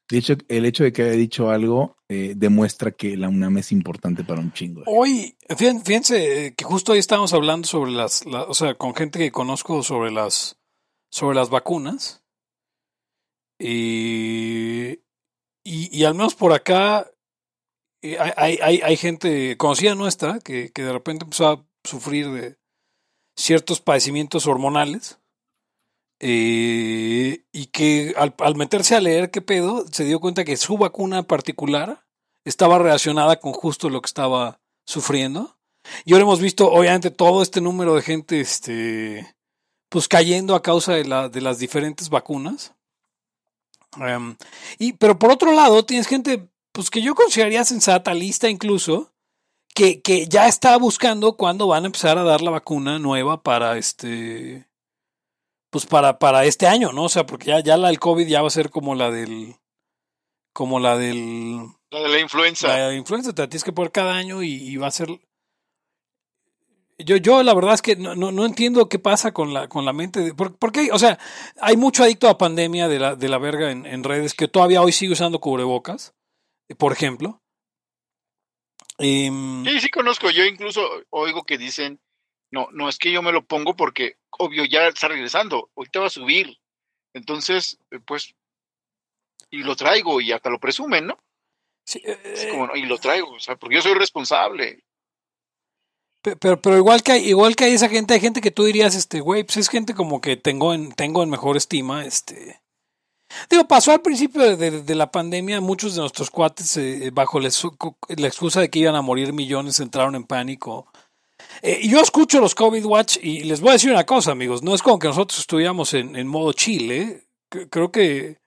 [0.09, 3.71] de hecho, el hecho de que haya dicho algo eh, demuestra que la UNAM es
[3.71, 4.83] importante para un chingo.
[4.87, 8.95] Hoy, fíjen- fíjense eh, que justo hoy estábamos hablando sobre las, la- o sea, con
[8.95, 10.57] gente que conozco sobre las,
[11.11, 12.23] sobre las vacunas.
[13.61, 14.99] Y,
[15.65, 17.11] y, al menos por acá
[18.01, 22.29] eh, hay, hay, hay- hay gente conocida nuestra que, que de repente empezó a sufrir
[22.31, 22.57] de
[23.37, 25.18] ciertos padecimientos hormonales.
[26.19, 30.77] Eh, y que al, al meterse a leer qué pedo, se dio cuenta que su
[30.77, 32.05] vacuna particular
[32.45, 35.57] estaba relacionada con justo lo que estaba sufriendo.
[36.05, 39.35] Y ahora hemos visto, obviamente, todo este número de gente, este,
[39.89, 42.73] pues cayendo a causa de, la, de las diferentes vacunas.
[43.97, 44.35] Em,
[44.77, 49.11] y, pero por otro lado, tienes gente, pues que yo consideraría sensata, lista incluso,
[49.73, 53.77] que, que ya está buscando cuándo van a empezar a dar la vacuna nueva para
[53.77, 54.68] este,
[55.69, 57.03] pues para, para este año, ¿no?
[57.05, 59.55] O sea, porque ya, ya la del COVID ya va a ser como la del,
[60.53, 61.57] como la del,
[61.91, 62.67] La de la influenza.
[62.67, 65.09] la influenza te la tienes que poner cada año y, y va a ser.
[66.97, 69.85] Yo, yo la verdad es que no, no, no entiendo qué pasa con la, con
[69.85, 70.19] la mente.
[70.19, 71.17] De, por, porque, o sea,
[71.61, 74.81] hay mucho adicto a pandemia de la, de la verga en, en redes que todavía
[74.81, 76.13] hoy sigue usando cubrebocas,
[76.77, 77.41] por ejemplo.
[78.97, 80.29] Em, Sí, sí conozco.
[80.29, 82.01] Yo incluso oigo que dicen,
[82.51, 85.69] no, no es que yo me lo pongo porque, obvio, ya está regresando.
[85.75, 86.57] Ahorita va a subir.
[87.13, 88.35] Entonces, eh, pues,
[89.51, 91.17] y lo traigo y hasta lo presumen, ¿no?
[91.85, 94.83] sí, eh, Es como, no, y lo traigo, o sea, porque yo soy responsable.
[96.21, 98.63] Pe- Pero, pero igual que hay, igual que hay esa gente, hay gente que tú
[98.65, 102.61] dirías, este, güey, pues es gente como que tengo en, tengo en mejor estima, este.
[103.49, 107.39] Digo, pasó al principio de, de- de la pandemia, muchos de nuestros cuates, eh, bajo
[107.39, 107.47] la
[108.27, 110.88] excusa de que iban a morir millones, entraron en pánico.
[111.61, 114.63] Eh, y yo escucho los COVID Watch y les voy a decir una cosa, amigos,
[114.63, 117.23] no es como que nosotros estuviéramos en, en modo chile,
[117.69, 118.37] creo que,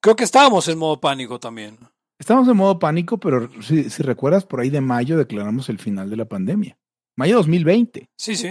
[0.00, 1.78] creo que estábamos en modo pánico también.
[2.18, 6.08] Estamos en modo pánico, pero si, si recuerdas, por ahí de mayo declaramos el final
[6.08, 6.78] de la pandemia.
[7.16, 8.08] Mayo 2020.
[8.16, 8.48] Sí, sí.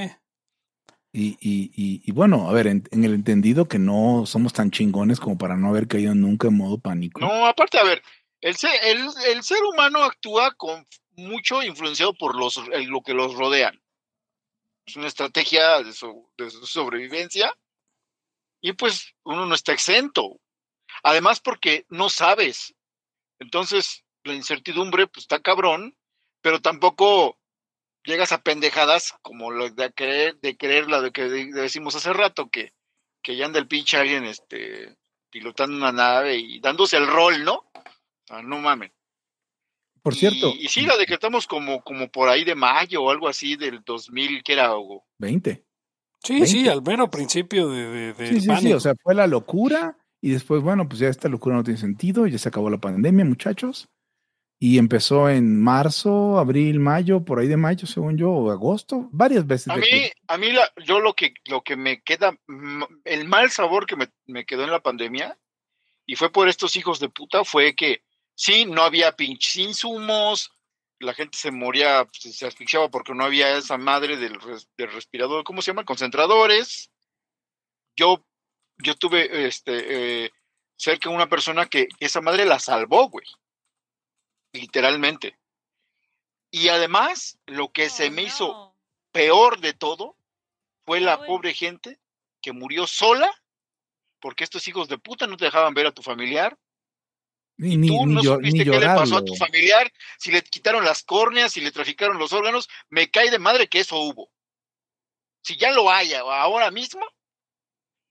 [1.11, 4.69] Y, y, y, y bueno, a ver, en, en el entendido que no somos tan
[4.69, 7.21] chingones como para no haber caído nunca en modo pánico.
[7.21, 8.03] No, aparte, a ver,
[8.41, 13.13] el ser, el, el ser humano actúa con mucho influenciado por los, el- lo que
[13.13, 13.79] los rodean.
[14.85, 17.51] Es una estrategia de, sobrevivencia
[18.61, 20.39] y pues uno no está exento.
[21.03, 22.75] Además porque no sabes.
[23.39, 25.97] Entonces, la incertidumbre pues está cabrón,
[26.41, 27.37] pero tampoco
[28.03, 32.13] llegas a pendejadas como lo de creer, de creer la de que de- decimos hace
[32.13, 32.73] rato, que,
[33.21, 34.95] que ya anda el pinche alguien este,
[35.29, 37.55] pilotando una nave y dándose el rol, ¿no?
[37.55, 38.93] O sea, no mamen.
[40.05, 43.27] Por Y- cierto, Y, sí, la decretamos como, como por ahí de mayo o algo
[43.27, 45.03] así del 2000, que era Hugo.
[45.17, 45.65] 20.
[46.23, 46.69] Sí, sí, 20.
[46.69, 50.29] al mero principio de, de- del Sí, sí, sí, o sea, fue la locura y
[50.29, 53.89] después, bueno, pues ya esta locura no tiene sentido, ya se acabó la pandemia, muchachos.
[54.59, 59.47] Y empezó en marzo, abril, mayo, por ahí de mayo, según yo, o agosto, varias
[59.47, 59.69] veces.
[59.69, 62.37] A de mí, que- a mí la, yo lo que, lo que me queda,
[63.05, 65.35] el mal sabor que me, me quedó en la pandemia,
[66.05, 68.03] y fue por estos hijos de puta, fue que
[68.35, 70.51] sí, no había pinches insumos,
[70.99, 75.43] la gente se moría, se, asfixiaba porque no había esa madre del, res- del respirador,
[75.43, 75.85] ¿cómo se llama?
[75.85, 76.91] Concentradores.
[77.95, 78.25] Yo,
[78.77, 80.31] yo tuve este, eh,
[80.77, 83.25] cerca una persona que esa madre la salvó, güey.
[84.53, 85.37] Literalmente.
[86.51, 88.75] Y además, lo que se me hizo
[89.11, 90.17] peor de todo
[90.85, 91.27] fue la Uy.
[91.27, 91.99] pobre gente
[92.41, 93.29] que murió sola
[94.19, 96.57] porque estos hijos de puta no te dejaban ver a tu familiar.
[97.57, 100.83] Ni, ni, Tú no supiste ni qué le pasó a tu familiar, si le quitaron
[100.83, 102.67] las córneas, si le traficaron los órganos.
[102.89, 104.31] Me cae de madre que eso hubo.
[105.43, 107.05] Si ya lo haya ahora mismo,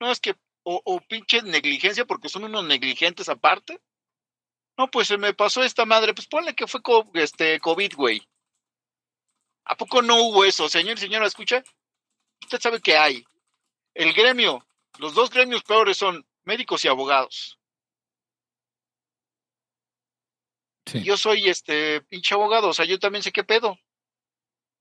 [0.01, 3.81] no es que, o, o pinche negligencia porque son unos negligentes aparte.
[4.79, 8.27] No, pues se me pasó esta madre, pues ponle que fue co- este COVID, güey.
[9.67, 11.27] ¿A poco no hubo eso, señor y señora?
[11.27, 11.63] ¿Escucha?
[12.43, 13.25] Usted sabe que hay.
[13.95, 14.67] El gremio,
[14.99, 17.59] los dos gremios peores son médicos y abogados.
[20.87, 21.03] Sí.
[21.03, 23.79] Yo soy este pinche abogado, o sea, yo también sé qué pedo.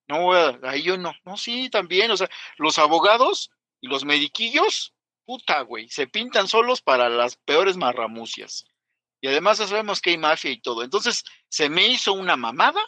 [0.08, 1.14] No, eh, ahí yo no.
[1.26, 4.94] No, sí, también, o sea, los abogados y los mediquillos,
[5.26, 8.66] puta, güey, se pintan solos para las peores marramucias.
[9.22, 10.84] Y además sabemos que hay mafia y todo.
[10.84, 12.82] Entonces, se me hizo una mamada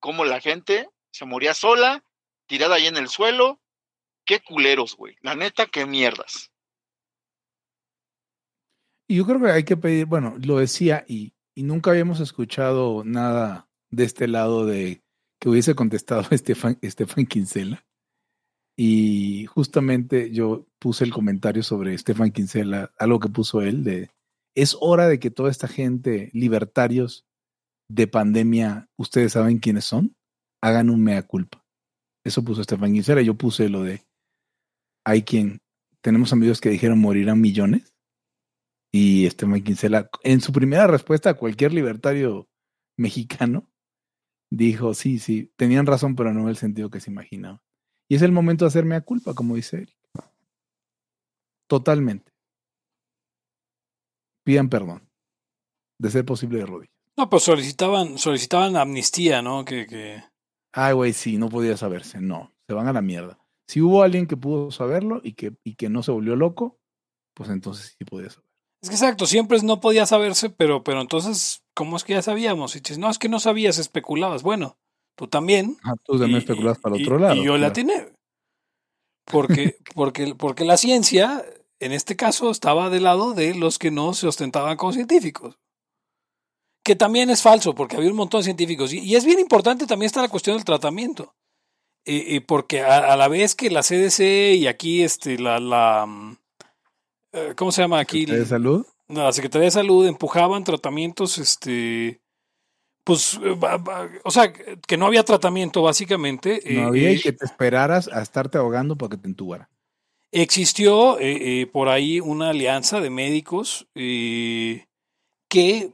[0.00, 2.04] como la gente se moría sola,
[2.46, 3.60] tirada ahí en el suelo.
[4.24, 5.16] Qué culeros, güey.
[5.20, 6.50] La neta, qué mierdas.
[9.06, 13.04] Y yo creo que hay que pedir, bueno, lo decía y, y nunca habíamos escuchado
[13.04, 15.02] nada de este lado de
[15.40, 17.84] que hubiese contestado Estefan, Estefan Quincela.
[18.76, 24.10] Y justamente yo puse el comentario sobre Estefan Quincela, algo que puso él, de
[24.56, 27.26] es hora de que toda esta gente, libertarios
[27.88, 30.16] de pandemia, ustedes saben quiénes son,
[30.60, 31.64] hagan un mea culpa.
[32.24, 33.22] Eso puso Estefan Quincela.
[33.22, 34.02] Yo puse lo de,
[35.04, 35.60] hay quien,
[36.00, 37.93] tenemos amigos que dijeron morirán millones.
[38.96, 42.48] Y Esteban Quincela, en su primera respuesta a cualquier libertario
[42.96, 43.68] mexicano,
[44.52, 47.60] dijo, sí, sí, tenían razón, pero no en el sentido que se imaginaba.
[48.08, 49.96] Y es el momento de hacerme a culpa, como dice Eric.
[51.68, 52.30] Totalmente.
[54.44, 55.10] Pidan perdón.
[55.98, 56.94] De ser posible de rodillas.
[57.16, 59.64] No, pues solicitaban, solicitaban amnistía, ¿no?
[59.64, 60.22] Que, que...
[60.72, 62.20] Ay, güey, sí, no podía saberse.
[62.20, 63.44] No, se van a la mierda.
[63.66, 66.78] Si hubo alguien que pudo saberlo y que, y que no se volvió loco,
[67.34, 68.43] pues entonces sí podía saber.
[68.84, 72.76] Es que exacto, siempre no podía saberse, pero, pero entonces, ¿cómo es que ya sabíamos?
[72.76, 74.42] Y dices, no, es que no sabías, especulabas.
[74.42, 74.76] Bueno,
[75.16, 75.78] tú también.
[75.84, 77.34] Ah, tú también especulas para y- otro lado.
[77.34, 78.08] Y yo la tiene.
[79.24, 81.42] Porque, porque, porque la ciencia,
[81.80, 85.58] en este caso, estaba del lado de los que no se ostentaban como científicos.
[86.84, 88.92] Que también es falso, porque había un montón de científicos.
[88.92, 91.34] Y, y es bien importante también está la cuestión del tratamiento.
[92.04, 96.04] Eh, eh, porque a, a la vez que la CDC y aquí este, la, la
[96.04, 96.36] mm,
[97.56, 98.26] ¿cómo se llama aquí?
[98.26, 98.86] ¿De salud?
[99.08, 102.20] la Secretaría de Salud empujaban tratamientos, este,
[103.04, 103.56] pues, eh,
[104.24, 106.62] o sea, que no había tratamiento básicamente.
[106.64, 109.68] No eh, había eh, y que te esperaras a estarte ahogando para que te entubara.
[110.36, 114.86] Existió eh, eh, por ahí una alianza de médicos eh,
[115.48, 115.92] que,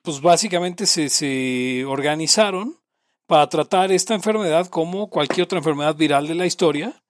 [0.00, 2.78] pues básicamente se, se organizaron
[3.26, 7.02] para tratar esta enfermedad como cualquier otra enfermedad viral de la historia.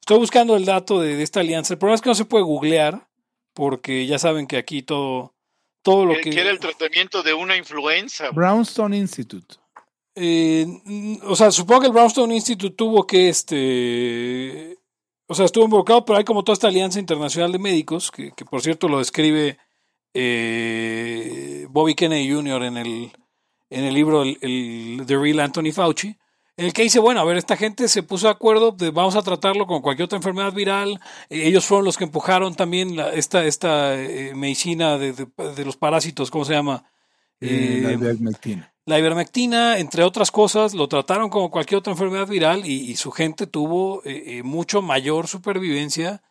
[0.00, 1.74] Estoy buscando el dato de, de esta alianza.
[1.74, 3.08] El problema es que no se puede googlear
[3.58, 5.34] porque ya saben que aquí todo,
[5.82, 8.30] todo lo Que, era el tratamiento de una influenza.
[8.30, 9.56] Brownstone Institute.
[10.14, 10.64] Eh,
[11.24, 14.78] o sea, supongo que el Brownstone Institute tuvo que, este,
[15.26, 18.44] o sea, estuvo involucrado, pero hay como toda esta alianza internacional de médicos, que, que
[18.44, 19.58] por cierto lo describe
[20.14, 22.62] eh, Bobby Kennedy Jr.
[22.62, 23.12] en el,
[23.70, 26.16] en el libro el, el The Real Anthony Fauci,
[26.58, 29.16] en el que dice, bueno, a ver, esta gente se puso de acuerdo, de, vamos
[29.16, 31.00] a tratarlo con cualquier otra enfermedad viral,
[31.30, 35.64] eh, ellos fueron los que empujaron también la- esta, esta eh, medicina de, de- de
[35.64, 36.84] los parásitos, ¿cómo se llama?
[37.40, 38.74] Eh, la ivermectina.
[38.86, 43.12] la ivermectina, entre otras cosas, lo trataron como cualquier otra enfermedad viral y, y su
[43.12, 46.22] gente tuvo eh, mucho mayor supervivencia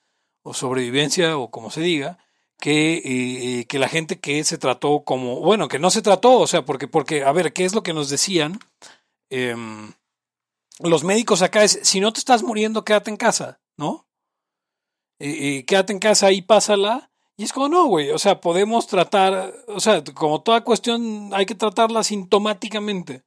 [0.43, 2.17] o sobrevivencia o como se diga
[2.59, 6.47] que, eh, que la gente que se trató como, bueno, que no se trató, o
[6.47, 8.59] sea, porque, porque a ver, ¿qué es lo que nos decían?
[9.29, 9.93] Em,
[10.79, 14.07] los médicos acá es, si no te estás muriendo, quédate en casa, ¿no?
[15.19, 17.11] Eh, eh, quédate en casa y pásala.
[17.39, 21.45] Y es como, no, güey, o sea, podemos tratar, o sea, como toda cuestión hay
[21.45, 23.23] que tratarla sintomáticamente.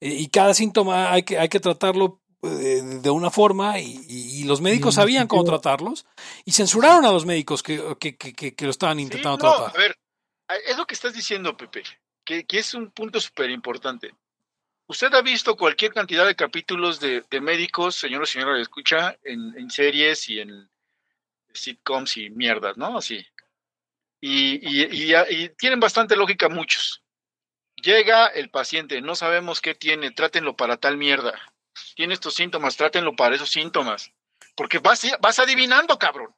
[0.00, 4.40] Eh, y cada síntoma hay que, hay que tratarlo eh, de una forma y, y-
[4.40, 6.06] y los médicos sabían cómo tratarlos
[6.46, 9.54] y censuraron a los médicos que, que, que- que- que lo estaban Sí, intentando no,
[9.56, 9.76] tratar.
[9.76, 9.94] a ver,
[10.66, 11.82] es lo que estás diciendo, Pepe,
[12.24, 14.14] que, que es un punto súper importante.
[14.90, 19.16] Usted ha visto cualquier cantidad de capítulos de, de médicos, señor o señora, le escucha,
[19.22, 20.68] en, series y en
[21.54, 22.98] sitcoms y mierdas, ¿no?
[22.98, 23.24] Así.
[24.20, 27.04] Y, tienen bastante lógica muchos.
[27.76, 31.40] Llega el paciente, no sabemos qué tiene, trátenlo para tal mierda.
[31.94, 34.10] Tiene estos síntomas, trátenlo para esos síntomas.
[34.56, 36.34] Porque vas, vas adivinando, cabrón.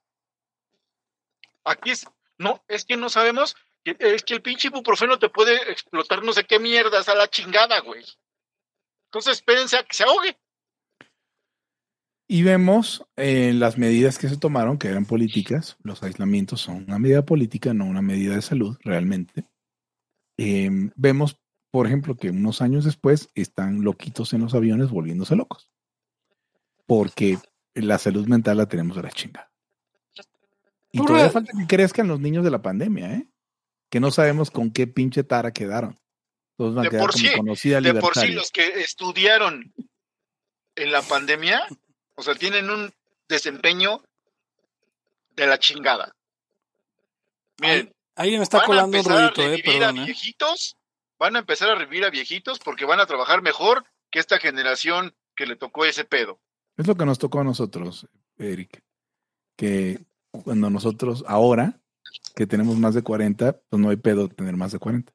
[1.64, 6.22] Aquí es, no, es que no sabemos, es que el pinche ibuprofeno te puede explotar
[6.22, 8.04] no sé qué mierdas a la chingada, güey.
[9.12, 10.38] Entonces espérense a que se ahogue.
[12.26, 15.76] Y vemos eh, las medidas que se tomaron, que eran políticas.
[15.82, 19.44] Los aislamientos son una medida política, no una medida de salud, realmente.
[20.38, 21.38] Eh, vemos,
[21.70, 25.70] por ejemplo, que unos años después están loquitos en los aviones volviéndose locos.
[26.86, 27.36] Porque
[27.74, 29.52] la salud mental la tenemos de la chingada.
[30.90, 33.28] Y todavía falta que crezcan los niños de la pandemia, ¿eh?
[33.90, 36.01] Que no sabemos con qué pinche tara quedaron.
[36.56, 39.72] Todos van a De quedar por como sí, conocida De por sí, los que estudiaron
[40.74, 41.66] en la pandemia,
[42.14, 42.92] o sea, tienen un
[43.28, 44.02] desempeño
[45.36, 46.14] de la chingada.
[47.60, 50.02] Miren, Ahí me está van a colando un empezar a ruidito, eh, revivir perdón, a
[50.02, 50.04] eh.
[50.06, 50.76] viejitos,
[51.18, 55.14] van a empezar a revivir a viejitos porque van a trabajar mejor que esta generación
[55.34, 56.38] que le tocó ese pedo.
[56.76, 58.82] Es lo que nos tocó a nosotros, Eric.
[59.56, 61.80] Que cuando nosotros, ahora,
[62.34, 65.12] que tenemos más de 40, pues no hay pedo tener más de 40.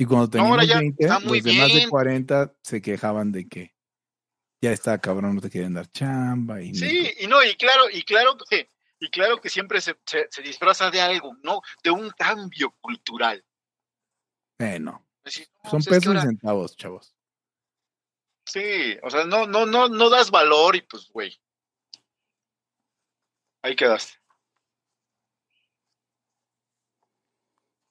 [0.00, 1.90] Y cuando teníamos ya 20, está muy los de más de bien.
[1.90, 3.74] 40 se quejaban de que
[4.60, 6.62] ya está cabrón, no te quieren dar chamba.
[6.62, 8.70] Y Sí, y no, y claro, y claro que,
[9.00, 11.62] y claro que siempre se, se, se disfraza de algo, ¿no?
[11.82, 13.44] De un cambio cultural.
[14.60, 17.14] Eh, no, Así, no, son pues pesos y centavos, chavos.
[18.46, 21.36] Sí, o sea, no, no, no, no das valor y pues, güey.
[23.62, 24.17] Ahí quedaste.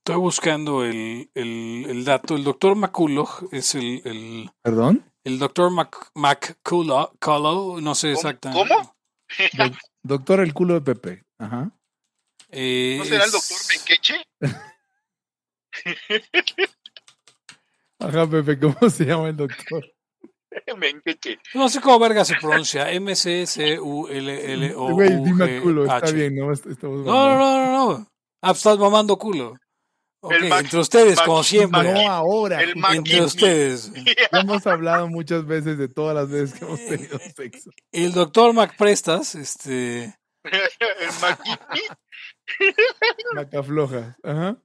[0.08, 2.38] Estoy buscando el, el, el dato.
[2.38, 5.04] El doctor McCullough es el, el, ¿Perdón?
[5.26, 8.70] el doctor Mac, McCullough, no sé exactamente.
[8.74, 8.96] ¿Cómo?
[9.58, 11.26] Doc- doctor, el culo de Pepe.
[11.38, 11.72] Ajá.
[12.52, 14.26] Eh, ¿No será el doctor Menqueche?
[18.00, 19.86] Ajá, Pepe, ¿cómo se llama el doctor?
[20.78, 21.38] Menqueche.
[21.54, 22.90] No sé cómo verga se pronuncia.
[22.94, 24.92] M-C-C-U-L-L-O.
[24.94, 28.08] Güey, dime culo, está bien, no estamos No, no, no, no, no.
[28.42, 29.58] Ah, pues estás mamando culo.
[30.28, 31.92] Ok, El Mac- entre ustedes, como siempre.
[31.94, 32.62] No ahora.
[32.62, 33.92] El entre ustedes.
[34.32, 37.70] Hemos hablado muchas veces de todas las veces que hemos tenido sexo.
[37.92, 40.16] El doctor Mac Prestas, este.
[40.44, 41.82] el Maquini.
[43.34, 44.16] Macaflojas.
[44.24, 44.58] Ajá.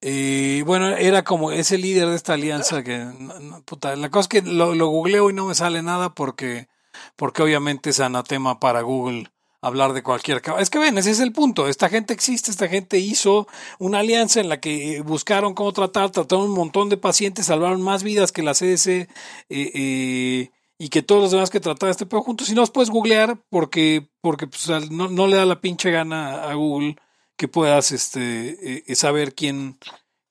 [0.00, 2.98] eh, bueno, era como ese líder de esta alianza que.
[2.98, 6.14] no- no, puta, la cosa es que lo, lo googleo y no me sale nada
[6.14, 6.68] porque.
[7.16, 9.28] Porque obviamente es anatema para Google
[9.64, 11.68] hablar de cualquier Es que ven, ese es el punto.
[11.68, 13.48] Esta gente existe, esta gente hizo
[13.78, 17.80] una alianza en la que eh, buscaron cómo tratar, trataron un montón de pacientes, salvaron
[17.80, 19.08] más vidas que la CDC eh,
[19.48, 22.50] eh, y que todos los demás que trataban este pedo juntos.
[22.50, 26.44] Y no los puedes googlear porque, porque pues, no, no le da la pinche gana
[26.44, 26.96] a Google
[27.38, 29.78] que puedas este, eh, saber quién,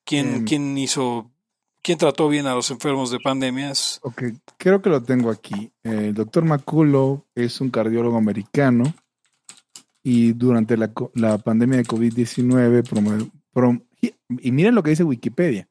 [0.04, 0.44] quién, Em.
[0.44, 1.32] quién hizo,
[1.82, 3.98] quién trató bien a los enfermos de pandemias.
[4.04, 4.22] Ok,
[4.58, 5.72] creo que lo tengo aquí.
[5.82, 8.94] El doctor Maculo es un cardiólogo americano
[10.06, 15.68] y durante la, la pandemia de COVID-19 promo- prom- y, miren lo que dice Wikipedia.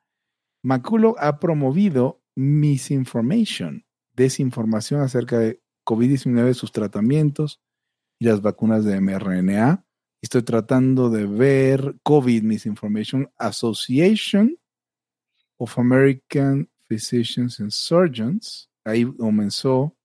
[0.64, 7.62] McCullough ha promovido misinformation, desinformación acerca de COVID-19, sus tratamientos
[8.20, 9.86] y las vacunas de mRNA.
[10.22, 14.58] Estoy tratando de ver COVID Misinformation Association
[15.58, 18.70] of American Physicians and Surgeons.
[18.86, 19.96] Ahí comenzó.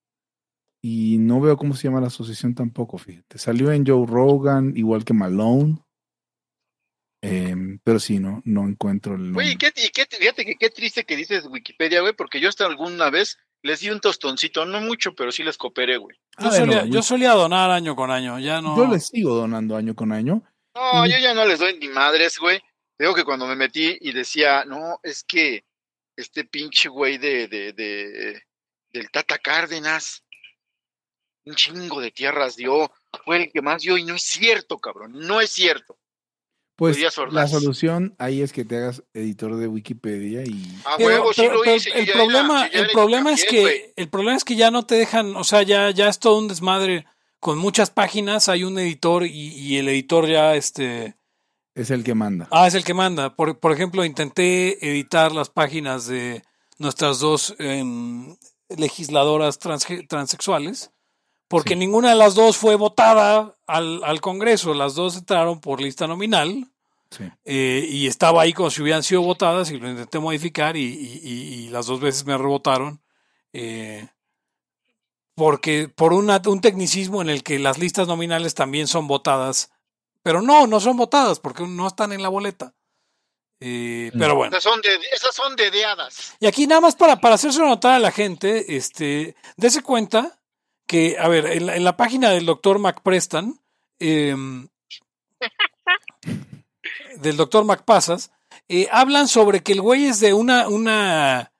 [0.81, 3.37] Y no veo cómo se llama la asociación tampoco, fíjate.
[3.37, 5.77] Salió en Joe Rogan, igual que Malone.
[7.21, 9.57] Em, pero sí, no, no encuentro el Güey.
[9.57, 13.09] ¿qué, y qué- fíjate que qué triste que dices Wikipedia, güey, porque yo hasta alguna
[13.09, 16.15] vez les di un tostoncito, no mucho, pero sí les cooperé, güey.
[16.39, 18.77] Yo, Ah, solía, Wiki- yo solía donar año con año, ya no.
[18.77, 20.43] Yo les sigo donando año con año.
[20.73, 22.61] No, Y- yo ya no les doy ni madres, güey.
[22.97, 25.65] Digo que cuando me metí y decía, no, es que
[26.17, 28.43] este pinche güey de, de, de,
[28.93, 30.23] del Tata Cárdenas,
[31.49, 32.91] un chingo de tierras dio,
[33.25, 35.97] fue el que más dio y no es cierto, cabrón, no es cierto.
[36.75, 36.97] Pues
[37.31, 41.41] la solución ahí es que te hagas editor de Wikipedia y A Pero- huevo, sí
[41.41, 41.89] pero- lo pero hice.
[41.89, 44.85] yo el problema, era- el le problema es que el problema es que ya no
[44.85, 47.05] te dejan, o sea, ya ya es todo un desmadre
[47.41, 51.15] con muchas páginas, hay un editor y, y el editor ya este
[51.75, 52.47] es el que manda.
[52.51, 53.35] ah es el que manda.
[53.35, 56.43] Por, por ejemplo, intenté editar las páginas de
[56.77, 58.37] nuestras dos em,
[58.69, 60.91] legisladoras transexuales
[61.49, 61.79] porque Sí.
[61.79, 66.71] ninguna de las dos fue votada al, al Congreso, las dos entraron por lista nominal.
[67.11, 67.23] Sí.
[67.43, 71.21] Eh, y estaba ahí como si hubieran sido votadas y lo intenté modificar y, y-
[71.23, 73.01] y- y las dos veces me rebotaron.
[73.51, 74.07] eh,
[75.35, 79.71] porque por una- un tecnicismo en el que las listas nominales también son votadas,
[80.21, 82.73] pero no, no son votadas porque no están en la boleta.
[83.61, 84.19] Eh, Mm.
[84.19, 84.57] Pero bueno.
[84.57, 86.33] Esas son, de, esas son dedeadas.
[86.39, 90.38] Y aquí nada más para, para hacerse notar a la gente, este, dése cuenta
[90.89, 93.61] que, a ver, en la, en la página del doctor McPreston,
[93.99, 94.67] em,
[97.17, 98.31] del doctor McPasas,
[98.67, 101.51] eh, hablan sobre que el güey es de una, una,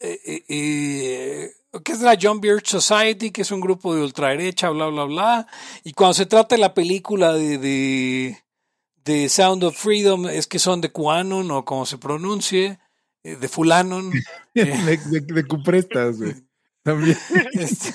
[0.00, 1.50] eh, eh, eh,
[1.84, 5.04] que es de la John Birch Society, que es un grupo de ultraderecha, bla, bla,
[5.04, 5.46] bla.
[5.84, 8.42] Y cuando se trata de la película de, de,
[9.04, 12.78] de Sound of Freedom, es que son de QAnon o como se pronuncie,
[13.22, 14.10] eh, de Fulanon.
[14.54, 16.36] de, de, de cuprestas, güey.
[16.82, 17.18] También.
[17.52, 17.92] Este,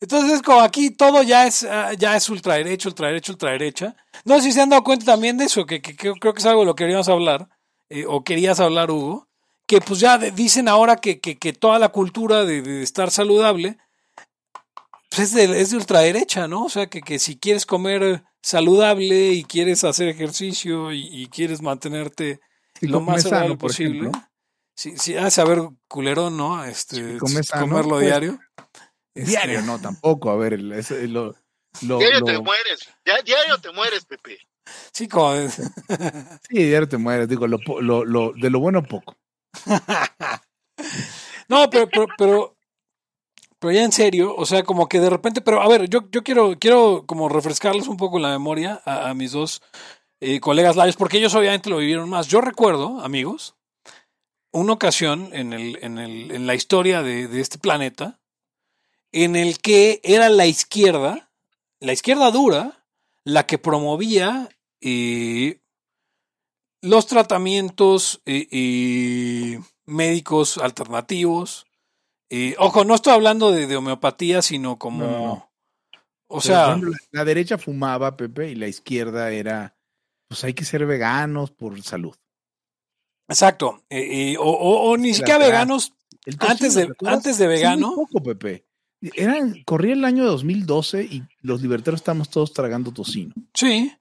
[0.00, 3.96] entonces, como aquí todo ya es, ah, ya es ultraderecha, ultraderecha, ultraderecha.
[4.24, 6.40] No sé si se han dado cuenta también de eso, que, que- que creo que
[6.40, 7.48] es algo de lo que queríamos hablar,
[7.88, 9.28] eh, o querías hablar, Hugo,
[9.66, 13.10] que pues ya de- dicen ahora que, que- que toda la cultura de, de estar
[13.10, 13.78] saludable
[15.10, 16.64] pues es, de, es de ultraderecha, ¿no?
[16.64, 21.62] O sea, que, que si quieres comer saludable y quieres hacer ejercicio y, y quieres
[21.62, 22.40] mantenerte
[22.78, 24.10] Si lo más saludable sano, posible.
[24.74, 26.62] Sí, sí, a saber culerón, ¿no?
[26.64, 28.38] Este, Si comes sano, comerlo pues, diario.
[29.18, 30.30] Este, Diario, no, tampoco.
[30.30, 31.34] A ver, el- ese- lo,
[31.82, 32.88] lo- Diario te lo- mueres.
[33.04, 34.38] Ya, diario te mueres, Pepe.
[34.92, 35.62] Sí, como, sí,
[36.50, 37.28] diario te mueres.
[37.28, 39.16] Digo, lo, po- lo, lo- de lo bueno poco.
[41.48, 42.56] no, pero, pero, pero,
[43.58, 46.22] pero ya en serio, o sea, como que de repente, pero a ver, yo, yo
[46.22, 49.62] quiero, quiero como refrescarles un poco la memoria a, a mis dos
[50.20, 52.28] eh, colegas lives, porque ellos obviamente lo vivieron más.
[52.28, 53.56] Yo recuerdo, amigos,
[54.52, 58.20] una ocasión en, el, en, el, en la historia de, de este planeta,
[59.12, 61.30] en el que era la izquierda,
[61.80, 62.84] la izquierda dura,
[63.24, 64.48] la que promovía
[64.80, 65.60] eh,
[66.82, 71.66] los tratamientos eh, eh, médicos alternativos.
[72.30, 75.04] Eh, ojo, no estoy hablando de, de homeopatía, sino como...
[75.04, 75.44] No.
[76.30, 79.74] O Pero, sea, ejemplo, la, derecha fumaba, Pepe, y la izquierda era,
[80.28, 82.14] pues hay que ser veganos por salud.
[83.30, 83.82] exacto.
[84.38, 85.94] o, o- o ni siquiera veganos.
[86.40, 87.94] Antes de- antes de Sí, muy vegano.
[87.94, 88.66] poco, Pepe.
[89.00, 93.32] Eran, corría el año 2012 y los libertarios estábamos todos tragando tocino.
[93.54, 93.92] Sí.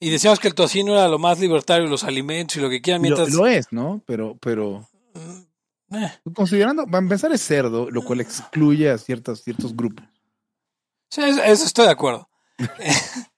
[0.00, 3.02] Y decíamos que el tocino era lo más libertario los alimentos y lo que quieran
[3.02, 3.32] Lo, mientras...
[3.32, 4.02] lo es, ¿no?
[4.06, 9.74] Pero, pero Mm, eh, considerando, para empezar es cerdo, lo cual excluye a ciertos, ciertos
[9.74, 10.04] grupos.
[11.10, 12.28] Sí, eso, eso estoy de acuerdo.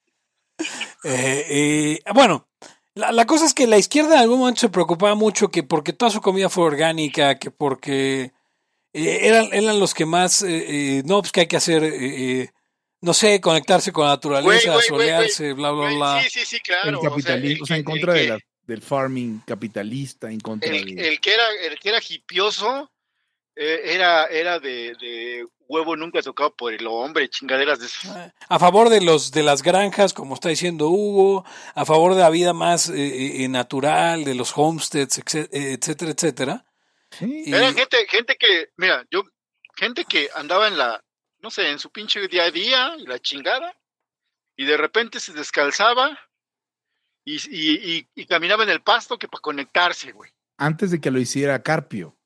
[1.05, 2.49] Eh, eh, bueno,
[2.95, 5.93] la, la cosa es que la izquierda en algún momento se preocupaba mucho que porque
[5.93, 8.33] toda su comida fue orgánica, que porque
[8.97, 12.41] eh, eran, eran los que más, eh, eh, no, pues que hay que hacer, eh,
[12.43, 12.51] eh,
[13.01, 16.23] no sé, conectarse con la naturaleza, solearse, bla, bla, bla.
[16.23, 16.89] Sí, sí, sí, claro.
[16.89, 20.69] el o sea, o en contra el de que- la- del farming capitalista, en contra
[20.75, 21.09] el, de...
[21.09, 22.91] el que era el que era hipioso
[23.55, 28.33] eh, era era de, de huevo nunca tocado por el hombre chingaderas de esas.
[28.49, 31.45] A favor de los de las granjas, como está diciendo Hugo,
[31.77, 36.66] a favor de la vida más eh, natural, de los homesteads, etc- etcétera, etcétera.
[37.19, 39.23] Sí, Era gente gente que mira yo
[39.77, 41.03] gente que andaba en la
[41.41, 43.75] no sé en su pinche día a día y la chingada
[44.57, 46.19] y de repente se descalzaba
[47.25, 51.11] y, y, y, y caminaba en el pasto que para conectarse güey antes de que
[51.11, 52.17] lo hiciera Carpio.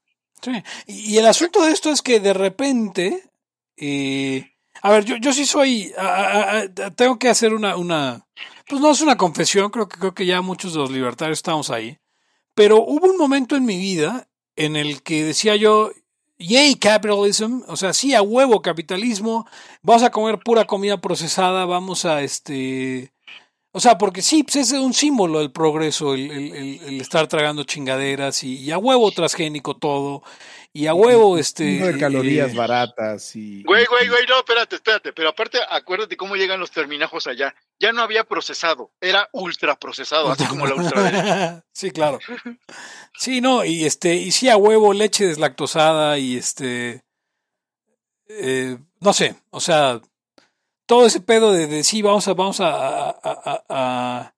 [0.43, 0.53] Sí.
[0.86, 3.28] Y, y el asunto de esto es que de repente,
[3.76, 8.24] eh, a ver, yo, yo sí soy, a- a- a- tengo que hacer una, una,
[8.68, 11.70] pues no es una confesión, creo que, creo que ya muchos de los libertarios estamos
[11.70, 11.99] ahí,
[12.55, 14.30] pero hubo un momento en mi vida
[14.61, 15.91] en el que decía yo,
[16.39, 19.47] yay capitalism, o sea, sí a huevo capitalismo,
[19.83, 23.11] vamos a comer pura comida procesada, vamos a este,
[23.73, 27.27] o sea, porque sí, pues es un símbolo del progreso, el, el- el- el estar
[27.29, 30.23] tragando chingaderas y, y a huevo transgénico todo,
[30.73, 31.79] y a huevo este...
[31.79, 33.62] Uno de calorías eh, baratas y.
[33.64, 35.12] Güey, güey, güey, no, espérate, espérate.
[35.12, 37.55] Pero aparte, acuérdate cómo llegan los terminajos allá.
[37.81, 41.64] Ya no había procesado, era ultra procesado, así como la ultraderecha.
[41.73, 42.21] sí, claro.
[43.18, 47.03] Sí, no, y este, y sí a huevo, leche deslactosada y este,
[48.29, 50.01] eh, no sé, o sea,
[50.91, 54.34] todo ese pedo de, de sí, vamos a, vamos a, a, a- a-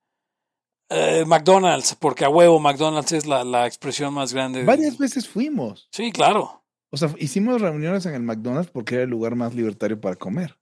[0.90, 4.61] eh, McDonald's, porque a huevo McDonald's es la, la expresión más grande.
[4.61, 5.88] de- Varias veces fuimos.
[5.90, 6.62] Sí, claro.
[6.90, 10.59] O sea, hicimos reuniones en el McDonald's porque era el lugar más libertario para comer.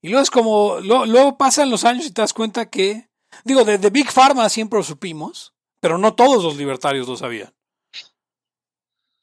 [0.00, 3.08] Y luego es como, luego pasan los años y te das cuenta que,
[3.44, 7.52] digo, de, de Big Pharma siempre lo supimos, pero no todos los libertarios lo sabían.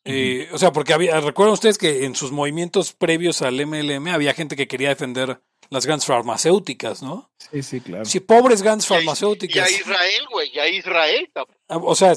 [0.07, 4.33] Eh, o sea, porque había, recuerdan ustedes que en sus movimientos previos al MLM había
[4.33, 7.31] gente que quería defender las grandes farmacéuticas, ¿no?
[7.37, 8.05] Sí, sí, claro.
[8.05, 9.67] Sí, pobres grandes a- Y farmacéuticas.
[9.67, 11.29] a Israel, güey, y a Israel.
[11.33, 11.55] cabrón.
[11.67, 12.13] Ah, O sea,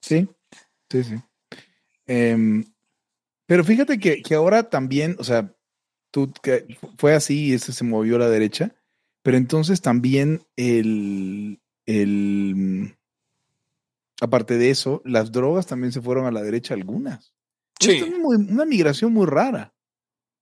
[0.00, 0.28] Sí,
[0.90, 1.14] sí, sí.
[2.06, 2.64] Em,
[3.46, 5.52] pero fíjate que, que ahora también, o sea,
[6.12, 8.74] tú que fue así y ese se movió a la derecha,
[9.22, 12.96] pero entonces también el, el
[14.20, 17.32] aparte de eso, las drogas también se fueron a la derecha algunas.
[17.80, 17.92] sí.
[17.92, 19.74] Esto es muy- una migración muy rara.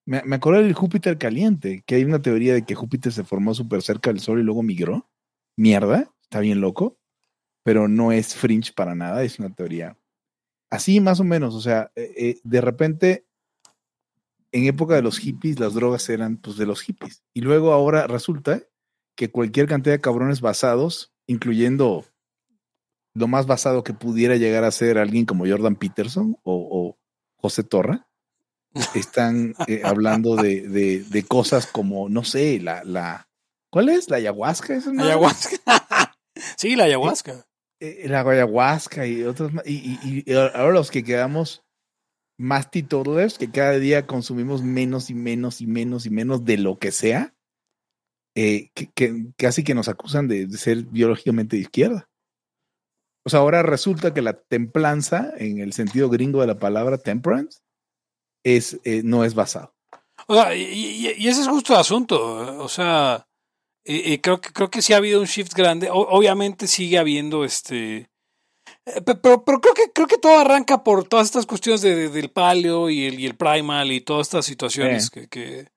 [0.06, 3.54] Me, me acuerdo del Júpiter caliente, que hay una teoría de que Júpiter se formó
[3.54, 5.08] súper cerca del Sol y luego migró.
[5.56, 6.98] Mierda, está bien loco,
[7.62, 9.96] pero no es fringe para nada, es una teoría.
[10.70, 13.26] Así más o menos, o sea, eh, eh, de repente,
[14.52, 17.22] en época de los hippies, las drogas eran pues de los hippies.
[17.32, 18.62] Y luego ahora resulta
[19.16, 22.04] que cualquier cantidad de cabrones basados, incluyendo
[23.14, 26.98] lo más basado que pudiera llegar a ser alguien como Jordan Peterson o, o
[27.36, 28.08] José Torra,
[28.94, 33.28] están eh, hablando de, de- de cosas como, no sé, la, la
[33.70, 34.08] ¿cuál es?
[34.10, 34.74] ¿La ayahuasca?
[34.74, 35.10] ¿Esa madre?
[35.12, 35.56] ayahuasca.
[36.56, 37.46] sí, la ayahuasca.
[37.80, 39.66] Eh, la ayahuasca y otros más.
[39.66, 41.62] Y, y- y ahora los que quedamos
[42.38, 46.78] más teetotalers, que cada día consumimos menos y menos y menos y menos de lo
[46.78, 47.34] que sea,
[48.36, 52.08] eh, que, que casi que nos acusan de, de ser biológicamente de izquierda.
[53.26, 57.60] O sea, ahora resulta que la templanza, en el sentido gringo de la palabra temperance,
[58.44, 59.74] es, eh, no es basado.
[60.26, 62.62] O sea, y, ese es justo el asunto.
[62.62, 63.26] O sea,
[63.84, 65.90] eh, eh, creo que creo que sí ha habido un shift grande.
[65.90, 68.08] O- obviamente sigue habiendo este.
[68.86, 71.94] eh, pe- Pero, pero creo que creo que todo arranca por todas estas cuestiones de,
[71.94, 75.10] de- del paleo y el, y el primal y todas estas situaciones Sí.
[75.10, 75.68] que, que-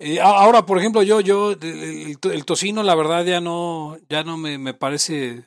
[0.00, 4.24] eh, ahora por ejemplo yo yo el, el- el tocino la verdad ya no ya
[4.24, 5.44] no me, me parece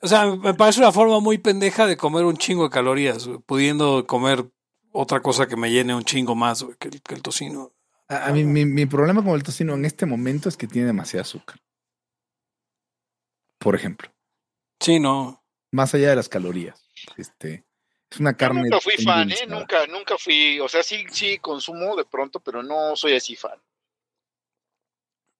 [0.00, 4.06] o sea me parece una forma muy pendeja de comer un chingo de calorías pudiendo
[4.06, 4.46] comer
[4.92, 7.72] otra cosa que me llene un chingo más güey, que el- que el tocino
[8.08, 10.86] A, a mí, mi, mi problema con el tocino en este momento es que tiene
[10.88, 11.58] demasiado azúcar.
[13.58, 14.10] Por ejemplo,
[14.80, 15.42] Sí, no.
[15.70, 16.82] más allá de las calorías.
[17.16, 17.64] Este,
[18.10, 18.62] es una Yo carne.
[18.62, 19.46] nunca fui fan, ¿eh?
[19.48, 23.58] Nunca, nunca fui, o sea, sí, sí consumo de pronto, pero no soy así fan.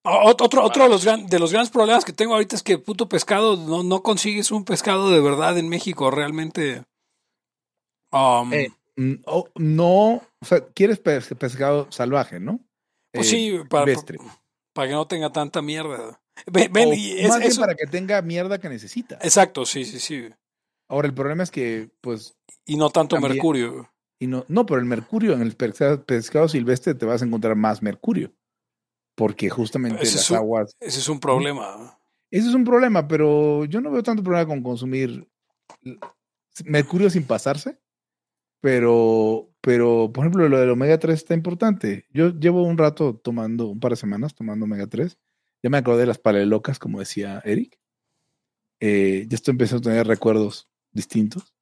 [0.04, 3.08] Otro, otro de, los gran- de los grandes problemas que tengo ahorita es que puto
[3.08, 6.82] pescado, no, no consigues un pescado de verdad en México, realmente.
[8.10, 9.14] um, Eh, Mm,
[9.56, 12.60] no, o sea, quieres pes- pescado salvaje, ¿no?
[13.12, 14.18] pues Eh, sí, para, silvestre.
[14.74, 16.20] para que no tenga tanta mierda.
[16.50, 19.16] Ven, ven, O y es- más eso- para que tenga mierda que necesita.
[19.22, 20.28] Exacto, sí, sí, sí.
[20.88, 22.36] Ahora, el problema es que, pues,
[22.66, 23.34] Y no tanto También.
[23.34, 23.90] mercurio.
[24.20, 27.56] y no, no, pero el mercurio, en el pescado, pescado silvestre te vas a encontrar
[27.56, 28.32] más mercurio.
[29.16, 30.76] Porque justamente Ese es las un- aguas.
[30.80, 31.98] Ese es un problema.
[32.30, 35.28] Ese es un problema, pero yo no veo tanto problema con consumir
[36.64, 37.78] mercurio sin pasarse.
[38.62, 42.06] Pero, pero, por ejemplo, lo del omega 3 está importante.
[42.10, 45.18] Yo llevo un rato tomando, un par de semanas tomando omega 3.
[45.64, 47.76] Ya me acordé de las palelocas, como decía Eric.
[48.80, 51.52] Eh, ya estoy empezando a tener recuerdos distintos.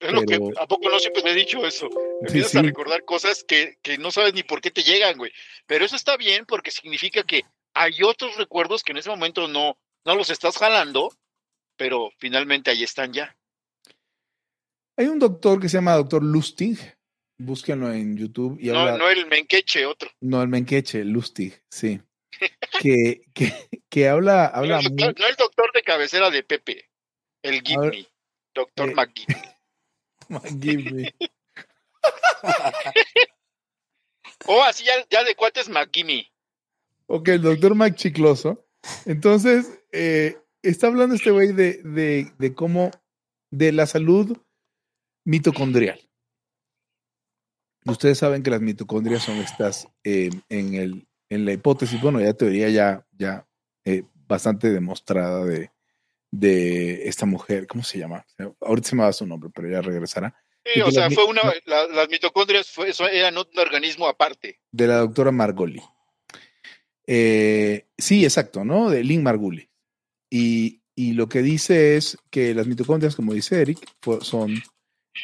[0.00, 1.88] Es lo que, Pero- ¿a poco no siempre te he dicho eso?
[1.88, 2.58] Sí, Empiezas sí.
[2.58, 5.30] a recordar cosas que, que no sabes ni por qué te llegan, güey.
[5.66, 9.78] Pero eso está bien porque significa que hay otros recuerdos que en ese momento no,
[10.04, 11.12] no los estás jalando,
[11.76, 13.36] pero finalmente ahí están ya.
[14.96, 16.78] Hay un doctor que se llama doctor Lustig.
[17.38, 18.98] Búsquenlo en YouTube y No, habla.
[18.98, 20.10] no el menqueche, otro.
[20.20, 22.00] No, el Menqueche, Lustig, sí.
[22.80, 23.52] que, que,
[23.88, 26.88] que habla, No habla el, muy- doctor, no el doctor de cabecera de Pepe,
[27.42, 28.06] el Me.
[28.54, 28.94] Doctor Eh.
[30.28, 31.14] McGibney.
[34.46, 36.32] Oh, así ya, ya de cuates McGimme.
[37.06, 38.66] Ok, el doctor Mike Chicloso.
[39.06, 42.90] Entonces, eh, está hablando este güey de, de, de cómo,
[43.52, 44.36] de la salud
[45.24, 46.00] mitocondrial.
[47.84, 52.32] Ustedes saben que las mitocondrias son estas eh, en, el, en la hipótesis, bueno, ya
[52.32, 53.46] teoría ya, ya
[53.84, 55.72] eh, bastante demostrada de,
[56.30, 58.24] de esta mujer, ¿cómo se llama?
[58.60, 60.34] Ahorita se me va su nombre, pero ya regresará.
[60.64, 64.60] Sí, o sea, las fue una, la- las mitocondrias fue, eso eran un organismo aparte.
[64.70, 65.82] de la doctora Margoli.
[67.06, 68.88] Eh, sí, exacto, ¿no?
[68.90, 69.68] De Lynn Marguli.
[70.30, 73.78] Y, y lo que dice es que las mitocondrias, como dice Eric,
[74.20, 74.54] son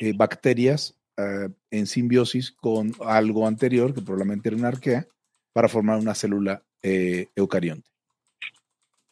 [0.00, 5.06] eh, bacterias eh, en simbiosis con algo anterior, que probablemente era una arquea,
[5.52, 7.88] para formar una célula eh, eucarionte.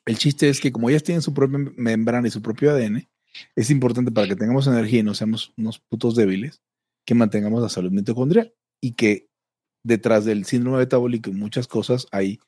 [0.05, 3.09] El chiste es que como ellas tienen su propia membrana y su propio ADN,
[3.55, 6.63] es importante para que tengamos energía y no seamos unos putos débiles,
[7.05, 9.29] que mantengamos la salud mitocondrial y que
[9.83, 12.41] detrás del síndrome metabólico y muchas cosas hay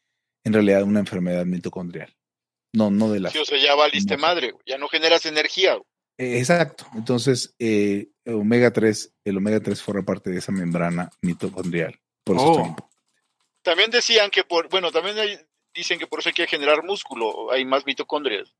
[0.44, 2.14] en realidad una enfermedad mitocondrial.
[2.74, 3.30] No, no de la.
[3.30, 4.22] Sí, o sea, ya valiste No.
[4.22, 5.76] madre, ya no generas energía.
[6.18, 6.86] Eh, Exacto.
[6.94, 11.98] Entonces, eh, omega 3, el omega 3 forma parte de esa membrana mitocondrial.
[12.24, 12.76] Por eso Oh.
[13.62, 15.38] También decían que por, bueno, también hay-
[15.74, 18.54] dicen que por eso hay que generar músculo, hay más mitocondrias.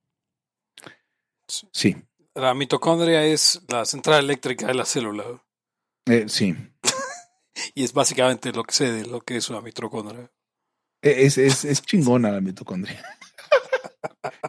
[1.73, 1.97] Sí,
[2.35, 5.25] La mitocondria es la central eléctrica de la célula.
[6.07, 6.55] eh, sí.
[7.75, 10.31] Y es básicamente lo que sé de lo que es una mitocondria.
[11.03, 13.03] Es, es, es chingona la mitocondria.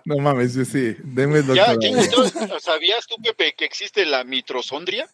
[0.05, 0.95] No mames, sí, sí.
[1.03, 1.75] Deme el ¿Ya,
[2.59, 5.09] ¿Sabías tú, Pepe, que existe la mitrosondria?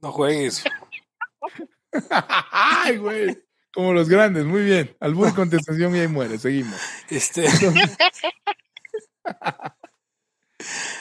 [0.00, 0.64] No juegues.
[2.50, 3.38] Ay, güey.
[3.72, 4.96] Como los grandes, muy bien.
[5.00, 6.38] Albur contestación y ahí muere.
[6.38, 6.80] Seguimos.
[7.08, 7.46] Este,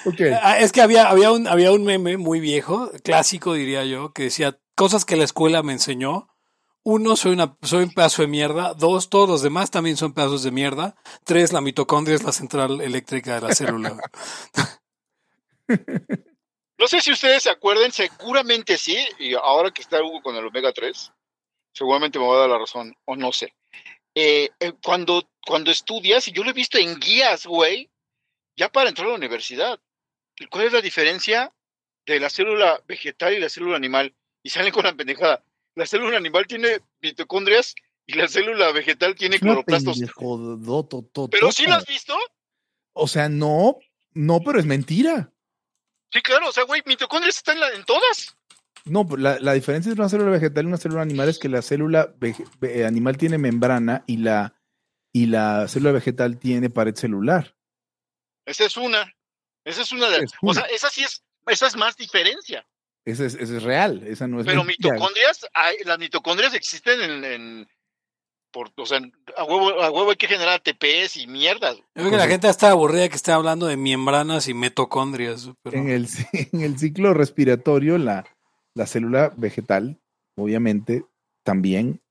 [0.06, 0.22] Ok.
[0.42, 4.24] ah, es que había, había, un, había un meme muy viejo, clásico diría yo, que
[4.24, 6.30] decía cosas que la escuela me enseñó.
[6.84, 8.74] Uno, soy, una, soy un pedazo de mierda.
[8.74, 10.96] Dos, todos los demás también son pedazos de mierda.
[11.24, 13.98] Tres, la mitocondria es la central eléctrica de la célula.
[16.80, 20.46] No sé si ustedes se acuerden, seguramente sí, y ahora que está Hugo con el
[20.46, 21.12] omega 3,
[21.74, 23.54] seguramente me va a dar la razón, o no sé.
[24.16, 27.90] Eh, eh, cuando, cuando estudias, y yo lo he visto en guías, güey,
[28.56, 29.78] ya para entrar a la universidad,
[30.50, 31.54] ¿cuál es la diferencia
[32.06, 34.16] de la célula vegetal y la célula animal?
[34.42, 35.44] Y salen con la pendejada.
[35.80, 37.74] La célula animal tiene mitocondrias
[38.06, 39.98] y la célula vegetal tiene cloroplastos.
[41.32, 42.18] Pero sí lo has visto.
[42.92, 43.78] O sea, no,
[44.14, 45.32] no, pero es mentira.
[46.12, 48.36] Sí, claro, o sea, güey, mitocondrias están en, la- en todas.
[48.84, 51.62] No, la, la diferencia entre una célula vegetal y una célula animal es que la
[51.62, 54.56] célula ve- animal tiene membrana y la,
[55.14, 57.56] y la célula vegetal tiene pared celular.
[58.46, 59.14] Esa es una.
[59.64, 62.68] Esa es una de Es O sea, esa sí es, esa es más diferencia.
[63.10, 64.94] Esa es, esa es real, esa no es Pero mentira.
[64.94, 67.68] mitocondrias, hay, las mitocondrias existen en, en-
[68.52, 69.00] por, o sea,
[69.38, 71.78] a huevo, a huevo hay que generar ATPs y mierdas.
[71.78, 75.52] Yo creo que la gente está aburrida que esté hablando de membranas y mitocondrias.
[75.62, 75.78] Pero...
[75.78, 78.26] En el, en el ciclo respiratorio, la,
[78.74, 80.00] la célula vegetal,
[80.36, 81.06] obviamente,
[81.44, 82.02] también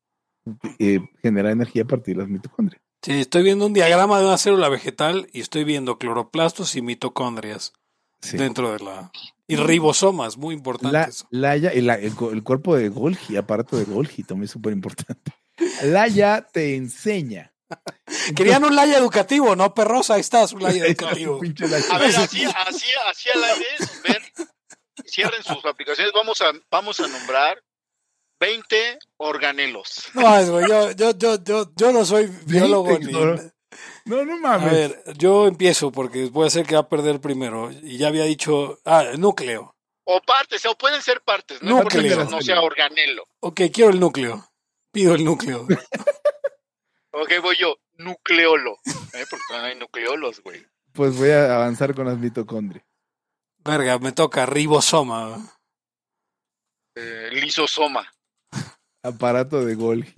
[0.79, 2.81] eh, genera energía a partir de las mitocondrias.
[3.03, 7.73] Sí, estoy viendo un diagrama de una célula vegetal y estoy viendo cloroplastos y mitocondrias
[8.21, 8.37] Sí.
[8.37, 9.11] dentro de la...
[9.47, 11.27] Y ribosomas, muy importante La, eso.
[11.31, 15.33] Laia, el, el cu- el cuerpo de Golgi, aparato de Golgi, también es súper importante.
[15.85, 17.53] Laia te enseña.
[18.37, 20.11] Querían un laya educativo, ¿no, perros?
[20.11, 21.39] Ahí está su laya educativo.
[21.91, 23.67] A ver, así, así, así al aire,
[24.07, 24.23] ver,
[25.07, 27.63] cierren sus aplicaciones, vamos a, vamos a nombrar
[28.41, 30.09] 20 organelos.
[30.15, 33.13] No, es, güey, yo, yo, yo, yo, yo no soy biólogo ni...
[34.09, 34.73] No, no A mames.
[34.73, 37.71] ver, yo empiezo porque voy a ser que va a perder primero.
[37.71, 38.79] Y ya había dicho...
[38.85, 39.75] Ah, núcleo.
[40.05, 43.25] O partes, o pueden ser partes, no, le- no sea organelo.
[43.41, 44.49] Ok, quiero el núcleo.
[44.91, 45.67] Pido el núcleo.
[47.11, 48.77] Ok, voy yo, nucleolo.
[49.13, 49.25] ¿Eh?
[49.29, 50.65] Porque no hay nucleolos, güey.
[50.93, 52.85] Pues voy a avanzar con las mitocondrias.
[53.65, 55.37] Verga, me toca ribosoma.
[56.95, 58.09] Eh, lisosoma.
[59.03, 60.15] Aparato de Golgi.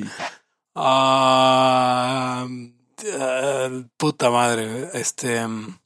[0.74, 2.46] Ah,
[3.18, 5.46] ah, puta madre, este...
[5.46, 5.78] mm,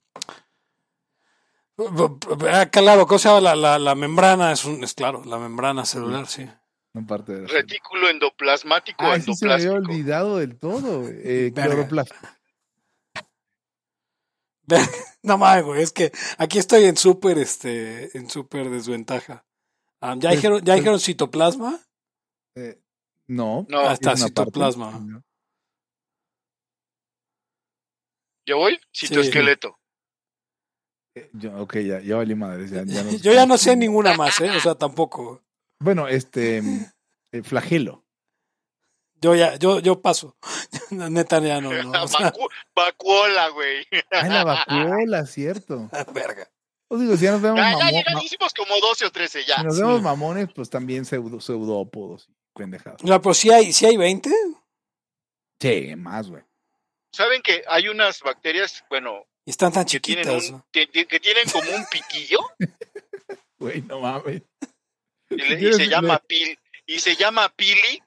[2.51, 3.41] ah, claro, ¿cómo se llama?
[3.41, 6.49] La, la, la membrana es un, es claro, la membrana celular, sí.
[6.95, 11.09] No parte de Retículo endoplasmático Ah, sí se me había olvidado del todo.
[11.09, 11.53] Eh.
[15.23, 19.45] No mames, güey, es que aquí estoy en súper, este, en súper desventaja.
[20.01, 21.81] Ah, ¿ya, Pues, dijeron, ¿Ya dijeron citoplasma?
[22.55, 22.79] Eh,
[23.27, 23.67] no.
[23.69, 24.17] No, parte.
[24.17, 25.25] citoplasma.
[28.47, 28.79] ¿Yo voy?
[28.95, 29.79] Citoesqueleto.
[31.17, 32.67] Eh, Yo, ok, ya, ya valí madre.
[32.69, 34.51] Ya, ya no sé Yo ya no sé ninguna más, ¿eh?
[34.51, 35.43] O sea, tampoco.
[35.81, 36.59] Bueno, este,
[37.33, 38.05] eh, flagelo.
[39.21, 40.37] Yo ya, yo, yo paso.
[40.91, 41.91] Neta, ya no, no.
[42.03, 43.87] O sea, Vacu- Vacuola, güey.
[44.11, 45.89] Ah, la vacuola, cierto.
[46.13, 46.51] verga.
[46.89, 49.45] Os digo, si ya nos vemos Ya, ya, mamón- ya, hicimos como 12 o 13
[49.47, 49.57] ya.
[49.59, 49.83] si nos sí.
[49.83, 53.03] vemos mamones, pues también pseudo, pseudópodos y pendejadas.
[53.03, 54.31] No, pero sí hay, sí hay 20.
[55.61, 56.43] Sí, más, güey.
[57.15, 60.51] ¿Saben que hay unas bacterias, bueno, están tan que tienen, chiquitas.
[60.51, 62.39] un, que, que tienen como un piquillo
[63.59, 64.43] Güey, no mames.
[65.31, 68.03] y, le- y Quieres se llama pil y se llama pili?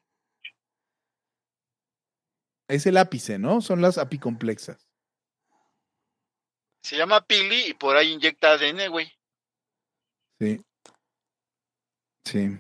[2.67, 3.61] Es el ápice, ¿no?
[3.61, 4.89] Son las apicomplexas.
[6.83, 9.11] Se llama pili y por ahí inyecta ADN, güey.
[10.39, 10.61] Sí.
[12.25, 12.59] Sí.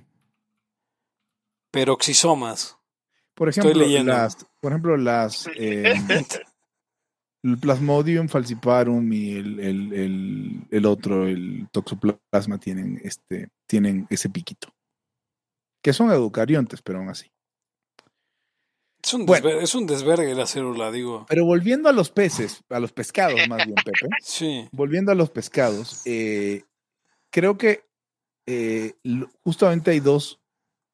[1.71, 2.76] Peroxisomas.
[3.37, 4.11] Por Estoy ejemplo, leyendo.
[4.13, 5.93] las, por ejemplo, las eh,
[7.43, 14.29] el Plasmodium falciparum y el, el, el, el otro, el Toxoplasma, tienen este, tienen ese
[14.29, 14.69] piquito.
[15.83, 17.27] Que son eucariontes, pero aún así.
[19.03, 19.47] Es un, Bueno.
[19.47, 21.25] desver- es un desvergue la célula, digo.
[21.29, 24.07] Pero volviendo a los peces, a los pescados más bien, Pepe.
[24.21, 24.67] Sí.
[24.71, 26.63] volviendo a los pescados, eh,
[27.31, 27.85] creo que
[28.47, 28.93] eh,
[29.43, 30.39] justamente hay dos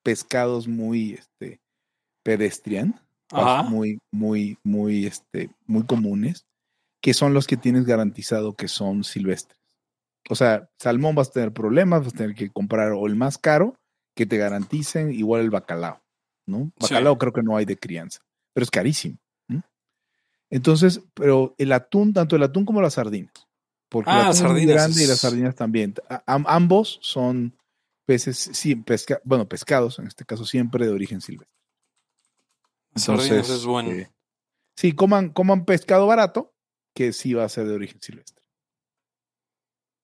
[0.03, 1.61] pescados muy este,
[2.23, 2.99] pedestrian,
[3.31, 3.63] Ajá.
[3.63, 6.45] muy, muy, muy, este, muy comunes,
[7.01, 9.59] que son los que tienes garantizado que son silvestres.
[10.29, 13.37] O sea, salmón vas a tener problemas, vas a tener que comprar o el más
[13.37, 13.75] caro
[14.15, 16.01] que te garanticen, igual el bacalao,
[16.47, 16.71] ¿no?
[16.79, 16.93] Sí.
[16.93, 18.19] Bacalao creo que no hay de crianza,
[18.53, 19.17] pero es carísimo.
[20.49, 23.33] Entonces, pero el atún, tanto el atún como las sardinas,
[23.89, 25.95] porque el Ah, atún es muy grande y las sardinas también.
[26.09, 27.57] A- ambos son
[28.05, 31.51] peces, sí, pesca, bueno, pescados, en este caso siempre de origen silvestre.
[32.95, 33.91] Sardinas es bueno.
[33.91, 34.11] eh,
[34.77, 36.53] sí, coman, coman pescado barato,
[36.95, 38.43] que sí va a ser de origen silvestre.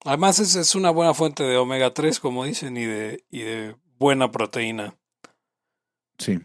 [0.06, 3.76] Además es, es una buena fuente de omega 3, como dicen, y de, y de
[3.98, 4.98] buena proteína.
[6.18, 6.40] Sí.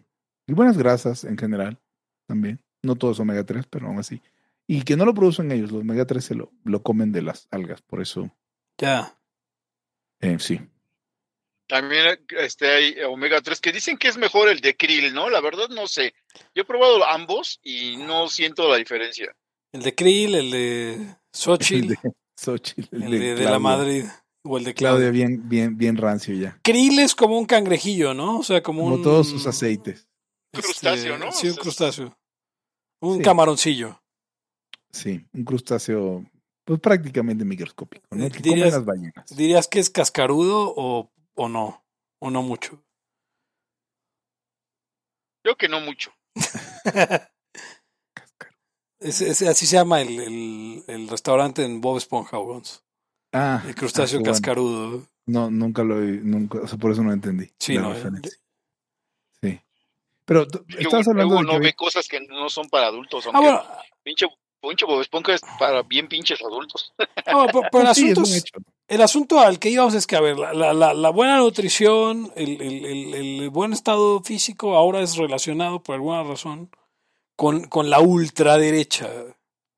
[0.47, 1.80] Y buenas grasas en general
[2.26, 2.61] también.
[2.82, 4.20] No todo es omega 3, pero aún así.
[4.66, 7.47] Y que no lo producen ellos, los omega 3 se lo, lo comen de las
[7.51, 8.30] algas, por eso,
[8.78, 9.18] Ya.
[10.20, 10.61] eh, sí.
[11.66, 15.30] También este, hay omega 3 que dicen que es mejor el de krill, ¿no?
[15.30, 16.14] La verdad no sé.
[16.54, 19.34] Yo he probado ambos y no siento la diferencia.
[19.72, 21.98] El de Krill, el de Xochitl, El de
[22.38, 24.04] Xochitl, el el de la Madrid,
[24.44, 25.10] o el de Claudia, Claudia.
[25.10, 26.60] bien, bien, bien rancio ya.
[26.62, 28.38] Krill es como un cangrejillo, ¿no?
[28.38, 29.02] O sea, como, Como un...
[29.02, 30.06] todos sus aceites.
[30.52, 31.32] este, Crustáceo, ¿no?
[31.32, 32.16] Sí, un crustáceo.
[33.00, 33.22] Un Sí.
[33.24, 34.00] camaroncillo.
[34.92, 36.24] Sí, un crustáceo,
[36.64, 38.24] pues prácticamente microscópico, ¿no?
[38.26, 39.36] Eh, Que comen dirías- las ballenas.
[39.36, 41.85] ¿Dirías que es cascarudo o, o no?
[42.20, 42.82] O no mucho.
[45.45, 46.12] Yo que no mucho.
[49.01, 52.80] Es, es- así se llama el, el, el restaurante en Bob Esponja, Gonz.
[53.32, 54.32] Ah, El crustáceo ah, bueno.
[54.32, 55.07] cascarudo.
[55.26, 57.51] No, nunca lo he, nunca, o sea, por eso no entendí.
[57.59, 58.32] Sí, la no, referencia.
[59.43, 59.61] Sí.
[60.24, 60.47] Pero
[60.78, 63.28] estabas uno- hablando de que no ve cosas que no son para adultos.
[63.30, 63.62] Ah, bueno,
[64.03, 64.26] pinche,
[64.62, 66.95] pinche Bob Esponja es para bien pinches adultos.
[67.30, 68.59] no, pero, pero el, Sí, es asunto un es- hecho.
[68.89, 72.30] El asunto al que íbamos es que, a ver, la, la- la- la buena nutrición,
[72.37, 76.70] el, el- el- el buen estado físico ahora es relacionado, por alguna razón,
[77.37, 79.09] con, con la ultraderecha.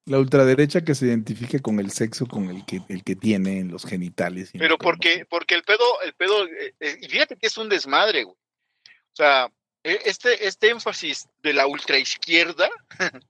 [0.04, 3.72] La ultraderecha que se identifique con el sexo con el que, el que tiene en
[3.72, 4.50] los genitales.
[4.54, 7.68] y Pero porque, porque el pedo, el pedo, eh, eh, y fíjate que es un
[7.68, 8.36] desmadre, güey.
[8.36, 9.50] O sea,
[9.82, 12.68] e- este, este énfasis de la ultraizquierda,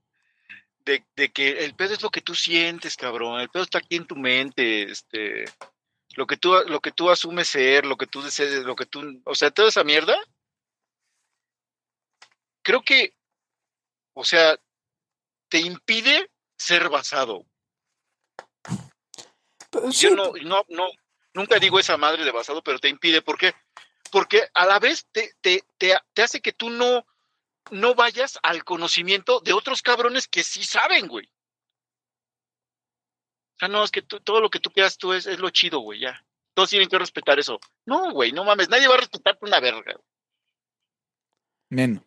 [0.87, 3.97] de, de que el pedo es lo que tú sientes, cabrón, el pedo está aquí
[3.97, 5.45] en tu mente, este,
[6.15, 9.21] lo que tú, lo que tú asumes ser, lo que tú desees, lo que tú,
[9.25, 10.17] o sea, toda esa mierda,
[12.63, 13.15] creo que,
[14.15, 14.57] o sea,
[15.49, 17.45] te impide ser basado.
[19.71, 20.89] Pero sí, yo no, no, no,
[21.35, 23.23] nunca digo esa madre de basado, pero te impide.
[23.23, 23.55] ¿Por qué?
[24.13, 27.05] Porque a la vez te, te, te, te hace que tú no,
[27.71, 31.27] no vayas al conocimiento de otros cabrones que sí saben, güey.
[33.55, 35.51] O sea, no, es que tú- todo lo que tú quieras tú es, es lo
[35.51, 36.25] chido, güey, ya.
[36.55, 37.59] Todos tienen que respetar eso.
[37.87, 39.95] No, güey, no mames, nadie va a respetarte una verga.
[41.71, 42.03] Menos.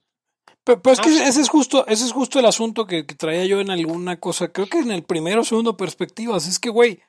[0.63, 3.45] Pero, pero es que ese es justo, ese es justo el asunto que, que traía
[3.45, 4.51] yo en alguna cosa.
[4.51, 6.47] Creo que en el primero o segundo perspectivas.
[6.47, 7.01] Es que, güey,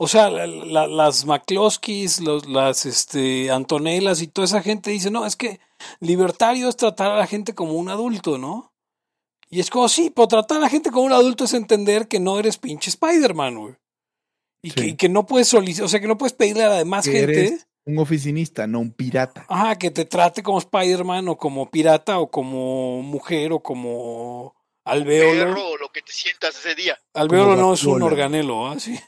[0.00, 5.10] o sea, la- la- las McCloskeys, los, las este, Antonellas y toda esa gente dice,
[5.10, 5.60] no, es que
[6.00, 8.72] libertario es tratar a la gente como un adulto, ¿no?
[9.50, 12.20] Y es como, sí, pero tratar a la gente como un adulto es entender que
[12.20, 13.74] no eres pinche Spider-Man, güey.
[14.62, 14.74] Y, Sí.
[14.74, 17.04] que, y que no puedes solicitar, o sea, que no puedes pedirle a la demás
[17.04, 17.46] Que gente.
[17.46, 19.46] eres un oficinista, no un pirata.
[19.48, 25.54] Ajá, que te trate como Spider-Man o como pirata o como mujer o como alveolo.
[25.54, 26.98] Perro o lo que te sientas ese día.
[27.14, 28.78] Alveolo Como no es un organelo, ¿ah?
[28.78, 28.98] Sí.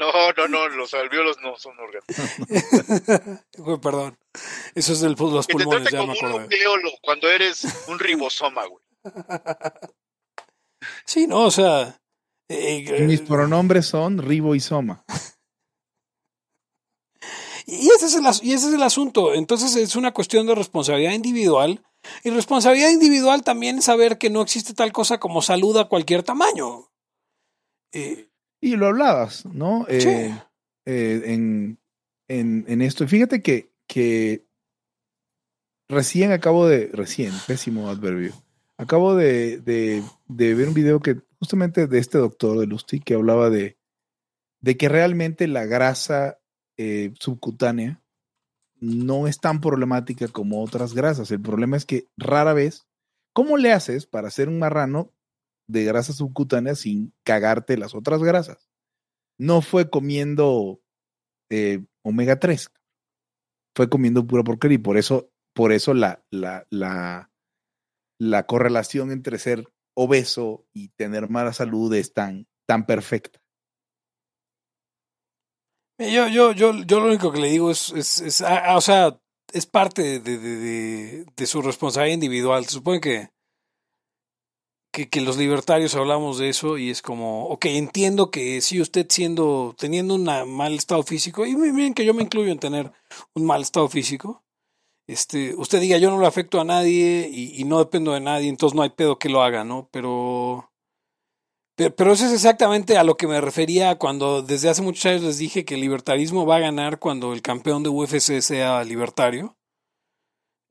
[0.00, 2.06] No, no, no, los alvéolos no son órganos.
[3.58, 4.18] Güey, perdón.
[4.74, 6.42] Eso es de los Que te pulmones, trate ya me como un acordé.
[6.44, 8.82] nucleolo cuando eres un ribosoma, güey.
[11.04, 12.00] Sí, no, o sea.
[12.48, 15.04] eh, eh, Mis pronombres son Ribo y Soma.
[17.66, 19.32] Y ese, es el, as- y ese es el asunto.
[19.34, 21.84] Entonces es una cuestión de responsabilidad individual.
[22.24, 26.24] Y responsabilidad individual también es saber que no existe tal cosa como salud a cualquier
[26.24, 26.90] tamaño.
[27.92, 28.28] Eh,
[28.62, 29.84] Y lo hablabas, ¿no?
[29.88, 30.40] Eh, Sí.
[30.86, 31.78] eh, en,
[32.28, 33.06] en, en esto.
[33.06, 34.46] Fíjate que, que
[35.88, 38.32] recién acabo de, recién, pésimo adverbio,
[38.78, 43.14] acabo de, de, de ver un video que justamente de este doctor de Lustig que
[43.14, 43.76] hablaba de,
[44.60, 46.38] de que realmente la grasa
[46.76, 48.00] eh, subcutánea
[48.80, 51.30] no es tan problemática como otras grasas.
[51.30, 52.86] El problema es que rara vez,
[53.32, 55.10] ¿cómo le haces para hacer un marrano
[55.72, 58.68] de grasa subcutánea sin cagarte las otras grasas?
[59.38, 60.80] No fue comiendo
[61.50, 62.70] eh, omega 3,
[63.74, 67.30] fue comiendo pura porquería y por eso, por eso la, la, la,
[68.18, 73.40] la correlación entre ser obeso y tener mala salud es tan, tan perfecta.
[75.98, 78.80] yo, yo, yo, yo lo único que le digo es, es, es, ah, ah, o
[78.80, 79.18] sea,
[79.52, 82.64] es parte de, de, de, de su responsabilidad individual.
[82.64, 83.28] Se supone que,
[84.92, 89.06] que, que los libertarios hablamos de eso y es como, ok, entiendo que si usted
[89.08, 92.92] siendo, teniendo un mal estado físico, y miren que yo me incluyo en tener
[93.34, 94.44] un mal estado físico,
[95.08, 98.76] este, usted diga yo no le afecto a nadie y, no dependo de nadie, entonces
[98.76, 99.88] no hay pedo que lo haga, ¿no?
[99.90, 100.70] Pero,
[101.74, 105.22] pero, pero eso es exactamente a lo que me refería cuando desde hace muchos años
[105.22, 109.56] les dije que el libertarismo va a ganar cuando el campeón de UFC sea libertario.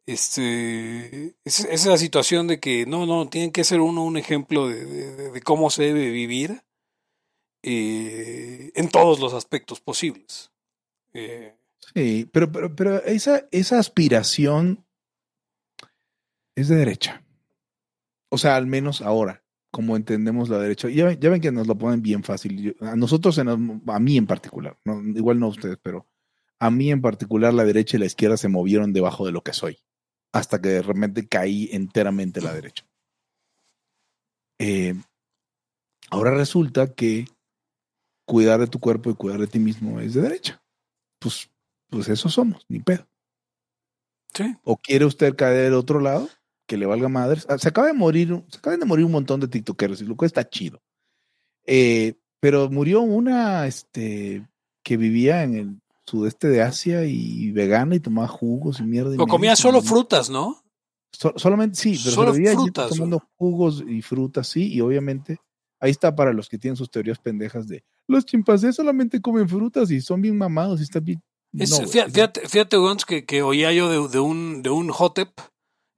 [0.06, 4.68] Este, es, es la situación de que no, no, tiene que ser uno un ejemplo
[4.68, 6.64] de, de, cómo se debe vivir
[7.64, 10.52] eh, en todos los aspectos posibles.
[11.14, 11.56] Eh,
[11.96, 14.86] Sí, pero, pero, pero esa, esa aspiración
[16.56, 17.24] es de derecha.
[18.30, 20.90] O sea, al menos ahora, como entendemos la derecha.
[20.90, 22.62] Ya, ven- ya ven que nos lo ponen bien fácil.
[22.62, 24.78] Yo- a nosotros, a mí en particular,
[25.16, 26.08] igual no a ustedes, pero
[26.60, 29.54] a mí en particular la derecha y la izquierda se movieron debajo de lo que
[29.54, 29.80] soy.
[30.34, 32.86] Hasta que de repente caí enteramente a la derecha.
[34.60, 34.94] Eh,
[36.10, 37.26] ahora resulta que
[38.26, 40.64] cuidar de tu cuerpo y cuidar de ti mismo es de derecha.
[41.20, 41.50] Pues,
[41.90, 43.08] pues eso somos, ni pedo.
[44.34, 44.56] sí.
[44.64, 46.30] ¿O quiere usted caer del otro lado?
[46.68, 47.46] Que le valga madres.
[47.50, 50.16] Ah, Se acaba de morir, se acaban de morir un montón de tiktokeros y lo
[50.16, 50.82] cual está chido.
[51.66, 54.48] Eh, pero murió una este,
[54.84, 55.81] que vivía en el
[56.12, 59.10] sudeste de Asia y vegana y tomaba jugos y mierda.
[59.16, 59.28] y media.
[59.28, 60.64] comía solo frutas, ¿no?
[61.14, 65.40] So- solamente sí, pero Solo se frutas, tomando jugos y frutas, sí, y obviamente
[65.80, 69.90] ahí está para los que tienen sus teorías pendejas de los chimpancés solamente comen frutas
[69.92, 71.22] y son bien mamados y están bien.
[71.54, 75.32] Es- No, fíjate, fíjate, Gonz, que, que oía yo de, de un, de un Hotep,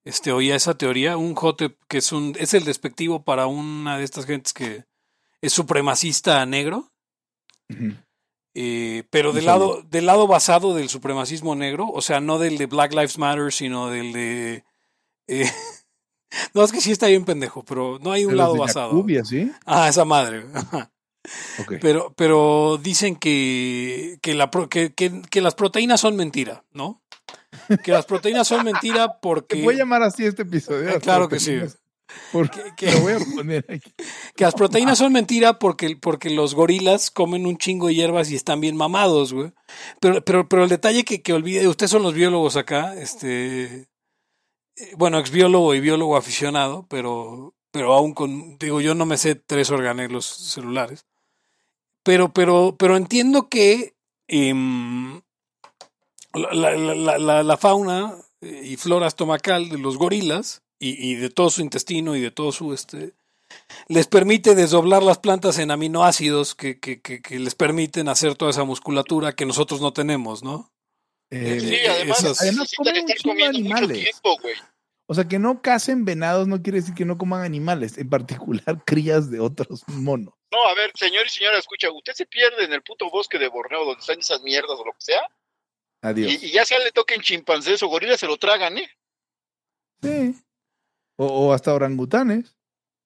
[0.06, 4.04] este, oía esa teoría, un Hotep que es un, es el despectivo para una de
[4.04, 4.86] estas gentes que
[5.42, 6.92] es supremacista negro,
[7.70, 7.94] Ujú.
[8.56, 12.66] Eh, pero del lado, del lado basado del supremacismo negro, o sea, no del de
[12.68, 14.64] Black Lives Matter, sino del de
[15.28, 15.52] eh,
[16.54, 19.06] no es que sí está bien pendejo, pero no hay un lado de basado.
[19.24, 19.52] ¿sí?
[19.66, 20.46] Ah, esa madre.
[21.80, 27.02] Pero, pero dicen que, que, la, pro- que, que, que las proteínas son mentira, ¿no?
[27.82, 29.56] Que las proteínas son mentira porque...
[29.56, 30.90] Te voy a llamar así este episodio.
[30.90, 31.58] Eh, claro que sí.
[32.32, 33.94] Porque que- lo voy a poner aquí.
[34.36, 38.36] Que las proteínas son mentira porque, porque los gorilas comen un chingo de hierbas y
[38.36, 39.52] están bien mamados, güey.
[40.00, 43.66] Pero, pero, pero el detalle que, que olvide, ustedes son los biólogos acá, este,
[44.76, 49.18] eh, bueno, ex biólogo y biólogo aficionado, pero, pero aún con, digo, yo no me
[49.18, 51.06] sé tres organelos celulares.
[52.04, 53.96] Pero, pero, pero entiendo que
[54.28, 55.22] em,
[56.34, 61.16] la, la- la- la- la fauna eh, y flora estomacal de los gorilas y, y
[61.16, 63.14] de todo su intestino y de todo su este
[63.88, 68.50] les permite desdoblar las plantas en aminoácidos que, que, que, que les permiten hacer toda
[68.52, 70.72] esa musculatura que nosotros no tenemos, ¿no?
[71.30, 74.04] Eh, Sí, Eh, además, esas- Además, comen un estar comiendo mucho animales.
[74.04, 74.56] tiempo, güey.
[75.06, 78.84] o sea, que no cacen venados no quiere decir que no coman animales, en particular
[78.86, 80.34] crías de otros monos.
[80.52, 83.50] No, a ver, señor y señora, escucha, usted se pierde en el puto bosque de
[83.50, 85.22] Borneo donde están esas mierdas o lo que sea,
[86.02, 86.32] Adiós.
[86.42, 88.90] y, y ya sea le toquen chimpancés o gorilas, se lo tragan, ¿eh?
[90.02, 90.36] Sí.
[91.18, 92.56] O, o hasta orangutanes,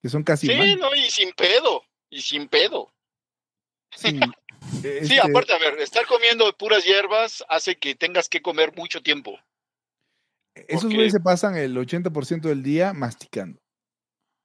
[0.02, 0.78] que son casi Sí, humanos.
[0.80, 2.94] no, y sin pedo, y sin pedo.
[3.96, 4.20] Sí.
[4.82, 9.02] Sí, Este, aparte, a ver, estar comiendo puras hierbas hace que tengas que comer mucho
[9.02, 9.40] tiempo.
[10.56, 13.62] Esos güeyes se pasan el 80% del día masticando.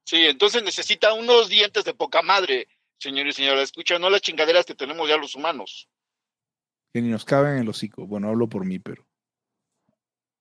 [0.05, 2.67] Sí, entonces necesita unos dientes de poca madre.
[2.99, 5.89] señores y señoras, escucha, no las chingaderas que tenemos ya los humanos.
[6.93, 8.05] Que ni nos caben en el hocico.
[8.05, 9.05] Bueno, hablo por mí, pero.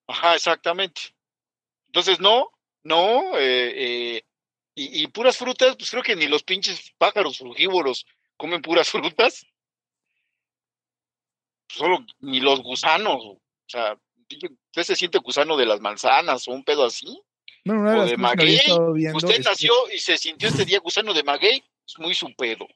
[0.06, 1.00] Ajá, exactamente.
[1.88, 2.51] Entonces, no,
[2.84, 4.22] no, eh, eh,
[4.74, 8.06] y, y puras frutas, pues creo que ni los pinches pájaros frugívoros
[8.36, 9.46] comen puras frutas.
[11.68, 13.96] Solo ni los gusanos, o sea,
[14.28, 17.22] usted se siente gusano de las manzanas o un pedo así.
[17.64, 18.60] Bueno, O de maguey,
[19.14, 22.66] Usted es nació y se sintió este día gusano de maguey, es muy su pedo.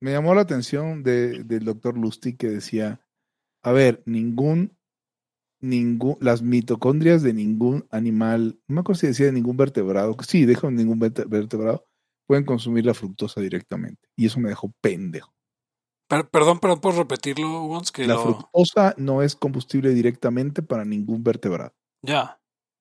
[0.00, 3.00] me llamó la atención de, del doctor Lustig que decía,
[3.62, 4.76] a ver, ningún,
[5.62, 10.44] ningún, las mitocondrias de ningún animal, no me acuerdo si decía de ningún vertebrado, sí,
[10.44, 11.86] dejo ningún verte- vertebrado,
[12.26, 14.08] pueden consumir la fructosa directamente.
[14.16, 15.32] Y eso me dejó pendejo.
[16.08, 17.90] Per- perdón, pero ¿puedes repetirlo, Wons?
[17.92, 18.22] Que La lo...
[18.22, 21.74] fructosa no es combustible directamente para ningún vertebrado.
[22.02, 22.38] Ya.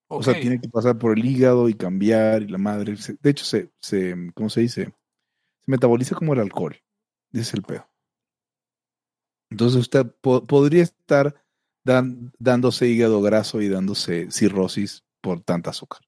[0.08, 2.96] O sea, tiene que pasar por el hígado y cambiar y la madre.
[3.22, 4.86] de hecho, se, se, ¿cómo se dice?
[4.86, 4.92] Se
[5.68, 6.76] metaboliza como el alcohol.
[7.32, 7.88] Ese es el pedo.
[9.50, 11.42] Entonces usted po- podría estar
[11.84, 16.02] dan- dándose hígado graso y dándose cirrosis por tanta azúcar.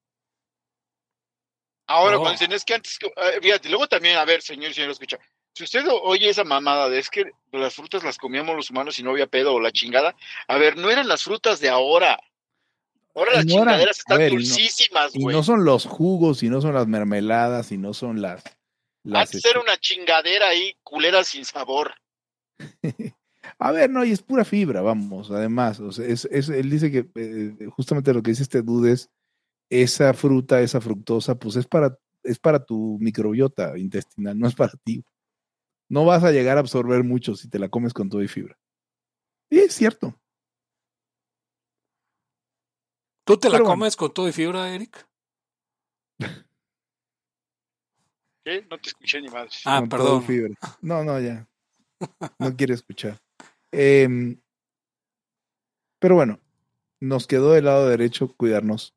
[1.87, 2.21] Ahora, Oh.
[2.21, 4.91] cuando dicen, es que antes, que- eh, fíjate, luego también, a ver, señor y señor,
[4.91, 5.17] escucha,
[5.53, 9.03] si usted oye esa mamada de es que las frutas las comíamos los humanos y
[9.03, 10.15] no había pedo o la chingada,
[10.47, 12.19] a ver, no eran las frutas de ahora.
[13.15, 15.35] Ahora Y las no chingaderas están ver, y no- dulcísimas, Y güey.
[15.35, 18.43] no son los jugos, y no son las mermeladas, y no son las...
[19.03, 21.93] las Antes este- era una chingadera ahí, culera sin sabor.
[23.63, 25.79] A ver, no, y es pura fibra, vamos, además.
[25.79, 29.09] O sea, es, es- él dice que eh, justamente lo que dice este dude es
[29.69, 34.73] esa fruta, esa fructosa, pues es para, es para tu microbiota intestinal, no es para
[34.83, 35.05] ti.
[35.89, 38.57] No vas a llegar a absorber mucho si te la comes con todo y fibra.
[39.49, 40.19] Y es cierto.
[43.25, 43.79] ¿Tú te la Pero bueno.
[43.79, 45.07] comes con todo y fibra, Eric?
[48.43, 48.65] ¿Qué?
[48.69, 49.61] No te escuché ni más.
[49.65, 50.23] Ah, con todo y perdón.
[50.23, 50.55] fibra.
[50.81, 51.47] No, no, ya.
[52.39, 53.22] No quiere escuchar.
[53.73, 54.39] Em,
[55.99, 56.39] pero bueno,
[56.99, 58.95] nos quedó del lado derecho cuidarnos,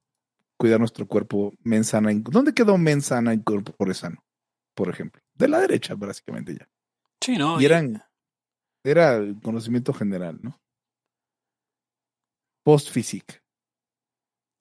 [0.59, 2.11] cuidar nuestro cuerpo mensana.
[2.15, 4.23] ¿Dónde quedó mensana y cuerpo sano?
[4.75, 5.23] Por ejemplo.
[5.35, 6.69] De la derecha, básicamente ya.
[7.21, 7.61] Sí, ¿no?
[7.61, 8.05] Y eran,
[8.85, 10.61] era el conocimiento general, ¿no?
[12.65, 13.41] Post-physique.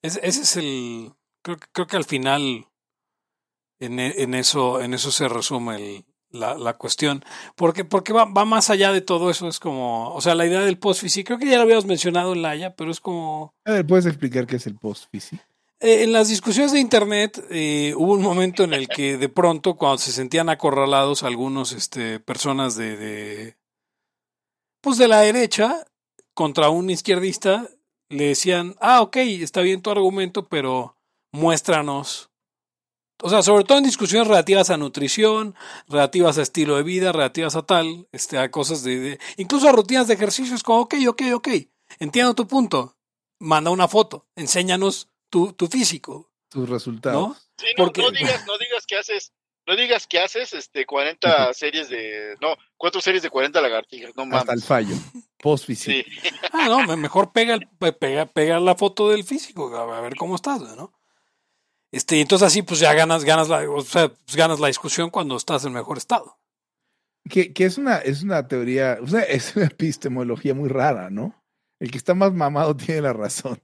[0.01, 1.13] Ese, ese es el.
[1.43, 2.67] Creo, que- creo que al final
[3.79, 6.05] en, e- en eso en eso se resume el-
[6.35, 7.23] la, la cuestión.
[7.55, 9.47] Porque, porque va, va más allá de todo eso.
[9.47, 10.13] Es como.
[10.13, 12.91] O sea, la idea del post-physique, creo que ya lo habíamos mencionado en Laia, pero
[12.91, 13.53] es como.
[13.65, 15.43] A ver, ¿puedes explicar qué es el post-physique?
[15.81, 19.75] Eh, en las discusiones de internet eh, hubo un momento en el que de pronto
[19.75, 23.57] cuando se sentían acorralados algunos este personas de, de
[24.79, 25.85] pues de la derecha
[26.33, 27.69] contra un izquierdista
[28.07, 30.97] le decían ah ok está bien tu argumento pero
[31.33, 32.31] muéstranos
[33.21, 35.55] o sea sobre todo en discusiones relativas a nutrición
[35.87, 39.71] relativas a estilo de vida relativas a tal este a cosas de, de- incluso a
[39.71, 41.47] rutinas de ejercicios como ok ok ok
[41.99, 42.95] entiendo tu punto
[43.39, 47.29] manda una foto enséñanos tu, tu físico Tus resultados.
[47.29, 47.35] ¿no?
[47.57, 49.33] Sí, no, Porque- no digas, no digas que haces,
[49.67, 54.23] no digas que haces este 40 series de, no, cuatro series de 40 lagartijas, no
[54.23, 54.65] Hasta el mames.
[54.65, 54.95] fallo.
[55.39, 56.05] Post-physique.
[56.21, 56.29] Sí.
[56.53, 57.59] Ah, no, me- mejor pega,
[57.99, 60.93] pega, pega la foto del físico, a ver cómo estás, ¿no?
[61.95, 65.09] Este, y entonces así pues ya ganas, ganas la, o sea, pues ganas la discusión
[65.09, 66.37] cuando estás en mejor estado.
[67.29, 71.41] Que, que es una, es una teoría, o sea, es una epistemología muy rara, ¿no?
[71.79, 73.61] El que está más mamado tiene la razón.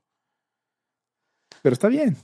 [1.61, 2.15] Pero está bien.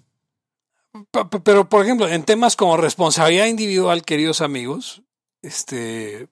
[1.12, 5.04] Pe- pe- Pero, por ejemplo, en temas como responsabilidad individual, queridos amigos,
[5.42, 6.30] este,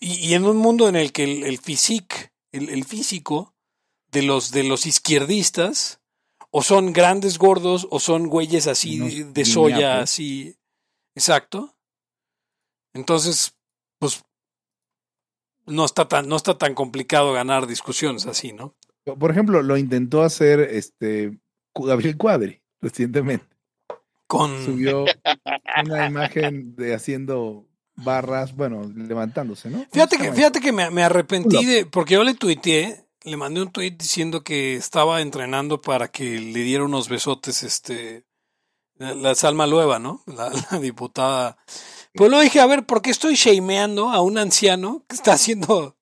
[0.00, 3.54] y, y en un mundo en el que el, el physique, el, el físico
[4.10, 6.00] de los, de los izquierdistas,
[6.54, 10.54] o son grandes gordos, o son güeyes así de, de soya, así,
[11.14, 11.74] exacto.
[12.92, 13.56] Entonces,
[13.98, 14.22] pues,
[15.66, 18.76] no está tan, no está tan complicado ganar discusiones así, ¿no?
[19.04, 21.38] Por ejemplo, lo intentó hacer este
[21.74, 23.46] Gabriel Cuadri recientemente.
[24.26, 25.04] Con, Subió
[25.86, 29.86] una imagen de haciendo barras, bueno, levantándose, ¿no?
[29.90, 33.36] Fíjate ¿Cómo se que, fíjate que me, me arrepentí de, porque yo le tuiteé, le
[33.36, 38.24] mandé un tuit diciendo que estaba entrenando para que le diera unos besotes, este,
[38.96, 40.22] la, Salma Lueva, ¿no?
[40.26, 41.56] La, la diputada.
[42.14, 45.96] Pues luego dije, a ver, ¿por qué estoy shameando a un anciano que está haciendo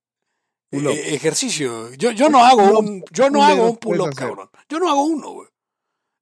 [0.73, 1.95] eh, ejercicio?
[1.95, 4.51] Yo, yo no hago un, yo no hago un pull-up, cabrón.
[4.69, 5.49] Yo no hago uno, güey.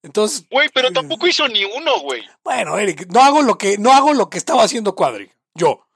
[0.03, 2.23] Entonces, Güey, pero tampoco hizo ni uno, güey.
[2.45, 5.31] bueno, Eric, no hago lo que, no hago lo que estaba haciendo Cuadri.
[5.55, 5.88] Yo.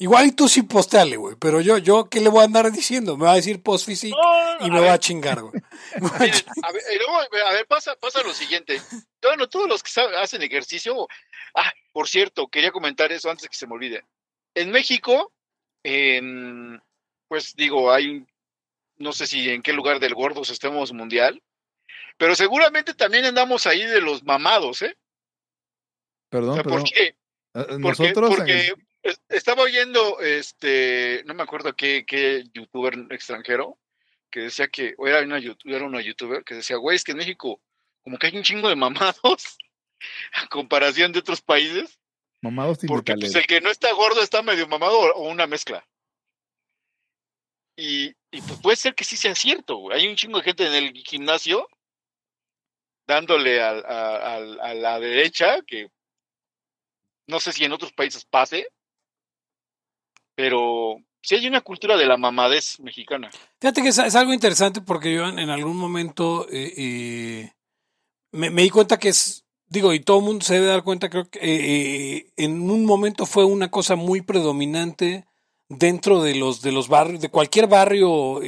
[0.00, 1.36] Igual y tú sí posteale, güey.
[1.38, 3.18] Pero yo, yo, ¿qué le voy a andar diciendo?
[3.18, 5.62] Me va a decir post physique No, y a me va ver, a chingar, güey.
[5.92, 6.56] A chingar.
[6.62, 8.80] a ver, y luego, a ver, pasa, pasa lo siguiente.
[9.22, 11.06] Bueno, todos los que hacen ejercicio,
[11.54, 14.02] ah, por cierto, quería comentar eso antes que se me olvide.
[14.54, 15.32] en México,
[15.82, 16.80] en,
[17.28, 18.24] pues digo, hay,
[18.96, 21.42] no sé si en qué lugar del gordos estemos mundial,
[22.16, 24.96] pero seguramente también andamos ahí de los mamados, ¿eh?
[26.30, 26.80] Perdón, O sea, perdón.
[26.80, 27.14] porque,
[27.52, 28.74] Ah, porque, Nosotros porque
[29.28, 33.78] estaba oyendo, este, no me acuerdo qué, qué youtuber extranjero,
[34.30, 37.18] que decía que, o era una, era una youtuber que decía, güey, es que en
[37.18, 37.60] México
[38.02, 39.58] como que hay un chingo de mamados
[40.32, 41.98] a comparación de otros países,
[42.42, 45.86] mamados porque pues, el que no está gordo está medio mamado o, una mezcla.
[47.76, 49.98] Y, y pues puede ser que sí sea cierto, güey.
[49.98, 51.66] Hay un chingo de gente en el gimnasio
[53.06, 55.90] dándole a, a la derecha, que
[57.26, 58.68] no sé si en otros países pase,
[60.40, 63.30] pero sí hay una cultura de la mamadez mexicana.
[63.60, 67.52] Fíjate que es, algo interesante porque yo en, algún momento eh, eh,
[68.32, 71.28] me, di cuenta que es, digo, y todo el mundo se debe dar cuenta, creo
[71.28, 75.26] que eh, en un momento fue una cosa muy predominante
[75.68, 78.40] dentro de los, de los barrios, de cualquier barrio,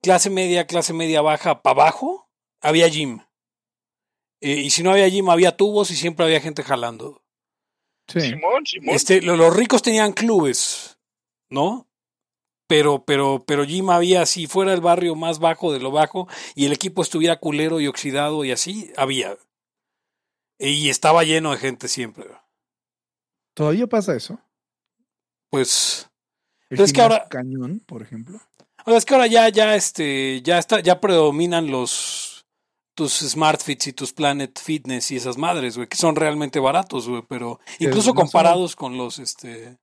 [0.00, 3.18] clase media, clase media baja, para abajo, había gym.
[4.40, 7.23] Y si no había gym, había tubos y siempre había gente jalando.
[8.08, 8.20] Sí.
[8.20, 8.94] Simón, Simón.
[8.94, 10.98] Este, lo- los ricos tenían clubes,
[11.50, 11.86] ¿no?
[12.66, 16.64] Pero, pero, pero Jim había, si fuera el barrio más bajo de lo bajo y
[16.66, 19.36] el equipo estuviera culero y oxidado y así, había.
[20.58, 22.26] Y estaba lleno de gente siempre.
[23.54, 24.40] ¿Todavía pasa eso?
[25.50, 26.08] Pues,
[26.70, 28.38] El Pero es que ahora- Cañón, por ejemplo.
[28.86, 32.23] o sea, es que ahora ya, ya, este, ya está, ya predominan los,
[32.94, 37.08] tus Smart Fits y tus Planet Fitness y esas madres, güey, que son realmente baratos,
[37.08, 39.78] güey, pero incluso no son- comparados con los, este,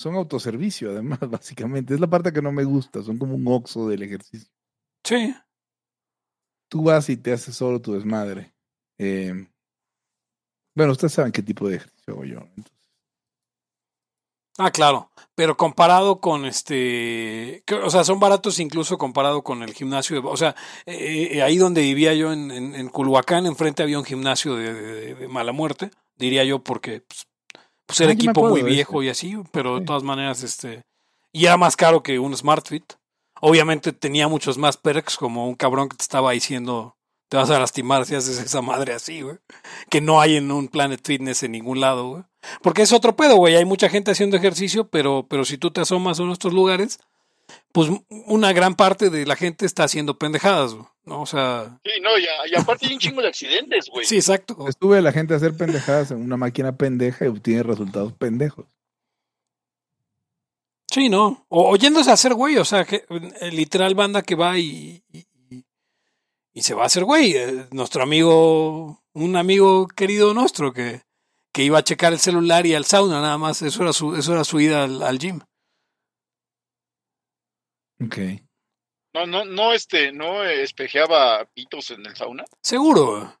[0.00, 1.94] Son autoservicio, además, básicamente.
[1.94, 3.02] Es la parte que no me gusta.
[3.02, 4.48] Son como un oxo del ejercicio.
[5.04, 5.34] sí,
[6.70, 8.54] Tú vas y te haces solo tu desmadre.
[8.98, 9.32] Eh,
[10.76, 12.38] bueno, ustedes saben qué tipo de ejercicio hago yo.
[12.40, 12.77] entonces.
[14.60, 19.72] Ah, claro, pero comparado con este, que- o sea, son baratos incluso comparado con el
[19.72, 20.54] gimnasio, de- o sea,
[20.84, 24.74] eh, eh, ahí donde vivía yo en, en, en Culhuacán, enfrente había un gimnasio de,
[24.74, 27.26] de- de mala muerte, diría yo, porque pues,
[27.86, 28.74] pues era Ah, equipo muy de ese.
[28.74, 29.86] viejo y así, pero de Sí.
[29.86, 30.82] todas maneras, este,
[31.32, 32.94] y era más caro que un SmartFit.
[33.40, 36.96] Obviamente tenía muchos más perks, como un cabrón que te estaba diciendo,
[37.28, 39.36] te vas a lastimar si haces esa madre así, güey,
[39.90, 42.22] que no hay en un Planet Fitness en ningún lado, güey.
[42.62, 43.56] Porque es otro pedo, güey.
[43.56, 46.98] Hay mucha gente haciendo ejercicio, pero, pero si tú te asomas a nuestros lugares,
[47.72, 47.88] pues
[48.26, 51.22] una gran parte de la gente está haciendo pendejadas, güey, ¿no?
[51.22, 54.04] O sea, Sí, no, y, a- y aparte hay un chingo de accidentes, güey.
[54.06, 54.66] sí, exacto.
[54.68, 58.66] Estuve la gente a hacer pendejadas en una máquina pendeja y obtiene resultados pendejos.
[60.90, 61.44] Sí, ¿no?
[61.48, 63.04] O oyéndose a hacer güey, o sea, que,
[63.40, 65.64] eh, literal banda que va y, y, y-
[66.54, 67.32] y se va a hacer güey.
[67.36, 71.02] Eh, Nuestro amigo, un amigo querido nuestro que,
[71.52, 74.32] que iba a checar el celular y al sauna nada más, eso era su, eso
[74.32, 75.40] era su ida al, al gym.
[78.00, 78.18] Ok.
[79.14, 82.44] No, no, no, este, no espejeaba pitos en el sauna.
[82.62, 83.34] Seguro.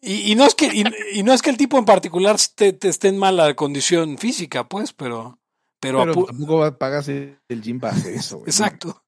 [0.00, 2.72] Y, y no es que y, y no es que el tipo en particular te,
[2.72, 5.38] te esté en mala condición física, pues, pero
[5.78, 8.38] pero, Pero tampoco pagas el el gym para hacer eso.
[8.38, 8.48] güey.
[8.48, 9.04] exacto.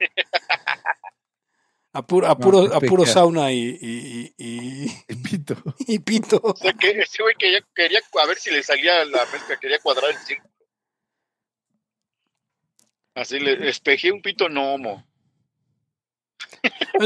[1.94, 4.86] A puro, a puro, a puro sauna y, y, y,
[5.22, 5.56] pito.
[5.80, 6.40] y pito.
[6.42, 9.78] O sea, que ese güey quería, quería a ver si le salía la mezcla, quería
[9.78, 10.50] cuadrar el círculo.
[13.14, 15.06] Así le espejé un pito no homo.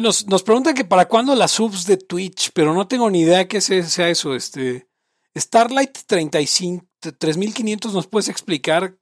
[0.00, 3.48] Nos, nos preguntan que para cuándo las subs de Twitch, pero no tengo ni idea
[3.48, 4.34] qué se- sea eso.
[4.34, 4.88] Este
[5.36, 6.86] Starlight 35,
[7.18, 8.96] 3500, ¿nos puedes explicar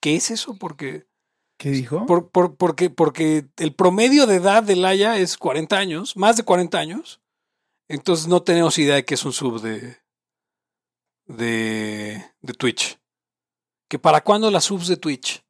[0.00, 0.56] qué es eso?
[0.58, 1.06] Porque
[1.58, 2.06] ¿Qué dijo?
[2.06, 6.44] Por, por- porque, porque el promedio de edad de Laia es 40 años, más de
[6.44, 7.20] 40 años.
[7.88, 9.96] Entonces no tenemos idea de que es un sub de,
[11.26, 12.98] de, de Twitch.
[13.88, 15.42] ¿Que para cuándo las subs de Twitch?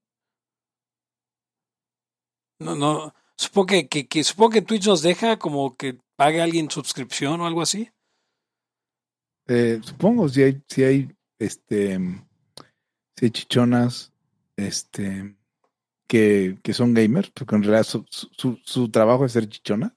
[2.61, 3.15] No, no.
[3.37, 7.47] Supongo que, que, que- supongo que Twitch nos deja como que pague alguien suscripción o
[7.47, 7.91] algo así.
[9.47, 11.99] Eh, supongo si hay, si hay, este,
[13.17, 14.13] si hay chichonas,
[14.57, 15.37] este,
[16.09, 19.95] que, que son gamers, porque en realidad su, su, su trabajo es ser chichona.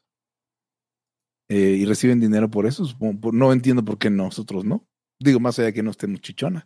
[1.50, 2.86] eh, y reciben dinero por eso.
[2.86, 4.88] supongo- no entiendo por qué nosotros no.
[5.20, 6.66] Digo, más allá de que no estemos chichonas.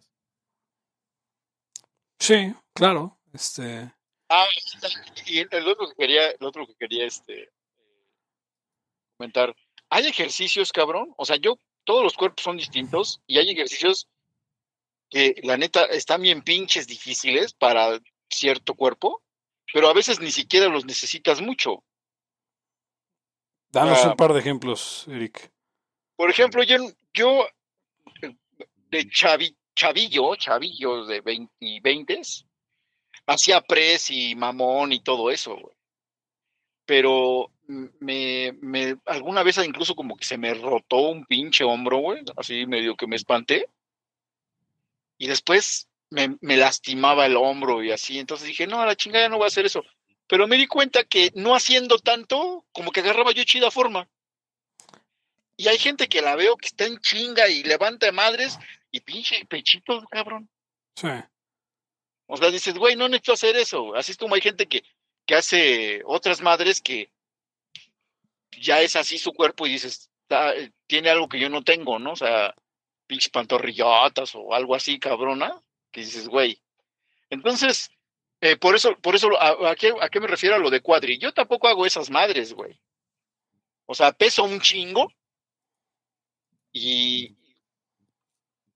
[2.20, 3.20] Sí, claro.
[3.34, 3.94] Este.
[4.30, 4.46] Ah,
[5.28, 7.50] y el el otro que quería, el otro que quería este
[9.18, 9.56] comentar.
[9.90, 11.14] Hay ejercicios, cabrón.
[11.18, 14.08] O sea, yo, todos los cuerpos son distintos y hay ejercicios
[15.10, 18.00] que la neta están bien pinches difíciles para
[18.30, 19.22] cierto cuerpo,
[19.74, 21.84] pero a veces ni siquiera los necesitas mucho.
[23.70, 24.10] Danos Ah.
[24.10, 25.52] un par de ejemplos, Eric.
[26.16, 26.78] Por ejemplo, yo,
[27.14, 27.46] yo
[28.90, 32.22] de chavi, chavillo, chavillo de 20, 20
[33.28, 35.76] hacía press y mamón y todo eso, güey.
[36.86, 42.24] Pero me, me, alguna vez incluso como que se me rotó un pinche hombro, güey,
[42.38, 43.70] así medio que me espanté.
[45.18, 49.28] Y después me, me lastimaba el hombro y así, entonces dije, no, a la chingada
[49.28, 49.84] no voy a hacer eso.
[50.28, 54.10] Pero me di cuenta que no haciendo tanto, como que agarraba yo chida forma.
[55.58, 58.58] Y hay gente que la veo que está en chinga y levanta madres
[58.92, 60.50] y pinche pechito, cabrón.
[60.96, 61.10] Sí.
[62.28, 63.94] O sea, dices, güey, no necesito hacer eso.
[63.96, 64.84] Así es como hay gente que,
[65.26, 67.12] que hace otras madres que
[68.58, 70.54] ya es así su cuerpo y dices, "Ah,
[70.88, 72.14] tiene algo que yo no tengo, ¿no?
[72.14, 72.56] O sea,
[73.06, 75.62] pinches pantorrillotas o algo así, cabrona,
[75.96, 76.62] que dices, güey.
[77.30, 77.90] Entonces,
[78.42, 80.82] eh, por eso, por eso, ¿a, a qué, ¿a qué me refiero a lo de
[80.82, 81.18] cuadri?
[81.18, 82.78] Yo tampoco hago esas madres, güey.
[83.86, 85.10] O sea, peso un chingo
[86.74, 87.34] y,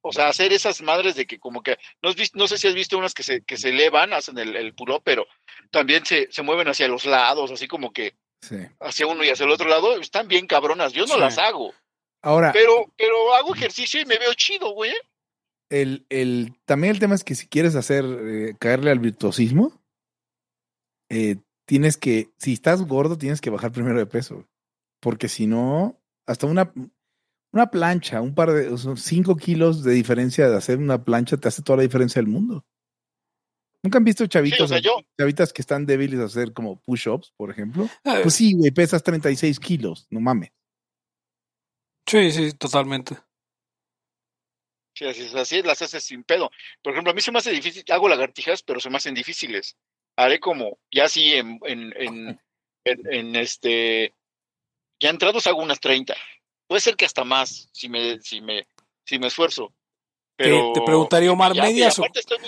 [0.02, 2.68] o sea, hacer esas madres de que como que, no, has visto, no sé si
[2.70, 5.28] has visto unas que se, que se elevan, hacen el, el puro, pero
[5.72, 8.56] también se, se mueven hacia los lados, así como que Sí.
[8.80, 11.20] hacia uno y hacia el otro lado, están bien cabronas, yo no Sí.
[11.20, 11.74] las hago,
[12.22, 14.94] Ahora, pero, pero hago ejercicio y me veo chido, güey.
[15.70, 19.82] El, el, también el tema es que si quieres hacer, eh, caerle al virtuosismo,
[21.10, 24.48] eh, tienes que, si estás gordo, tienes que bajar primero de peso.
[25.00, 26.74] Porque si no, hasta una,
[27.54, 31.38] una plancha, un par de, o sea, cinco kilos de diferencia de hacer una plancha
[31.38, 32.66] te hace toda la diferencia del mundo.
[33.84, 36.82] ¿Nunca han visto Sí, chavitos, o sea, yo, chavitas que están débiles a hacer como
[36.82, 37.88] push-ups, por ejemplo?
[38.04, 40.52] Pues sí, güey, pesas 36 kilos, no mames.
[42.06, 43.18] sí, sí, totalmente.
[45.00, 46.52] Sí, así, es, así las haces sin pedo.
[46.82, 49.78] Por ejemplo, a mí se me hace difícil, hago lagartijas, pero se me hacen difíciles.
[50.16, 51.94] Haré como, ya así en, en,
[52.86, 54.14] en, este,
[55.00, 56.16] ya entrados hago unas 30.
[56.68, 58.68] Puede ser que hasta más, si me, si me,
[59.06, 59.74] si me esfuerzo.
[60.36, 62.06] Pero, te preguntaría, Omar, ya, ¿medias o-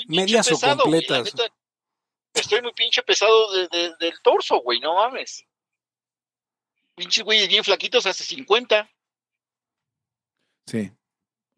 [0.07, 1.25] medias o güey, completas?
[1.35, 1.53] neta,
[2.33, 5.45] estoy muy pinche pesado de- de- del torso, güey, no mames.
[6.95, 8.89] Pinches güeyes bien flaquitos hace 50.
[10.67, 10.91] Sí.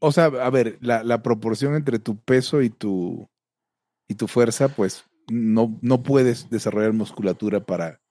[0.05, 3.29] O sea, a ver, la, la proporción entre tu peso y tu
[4.09, 8.01] y tu fuerza, pues no, no puedes desarrollar musculatura para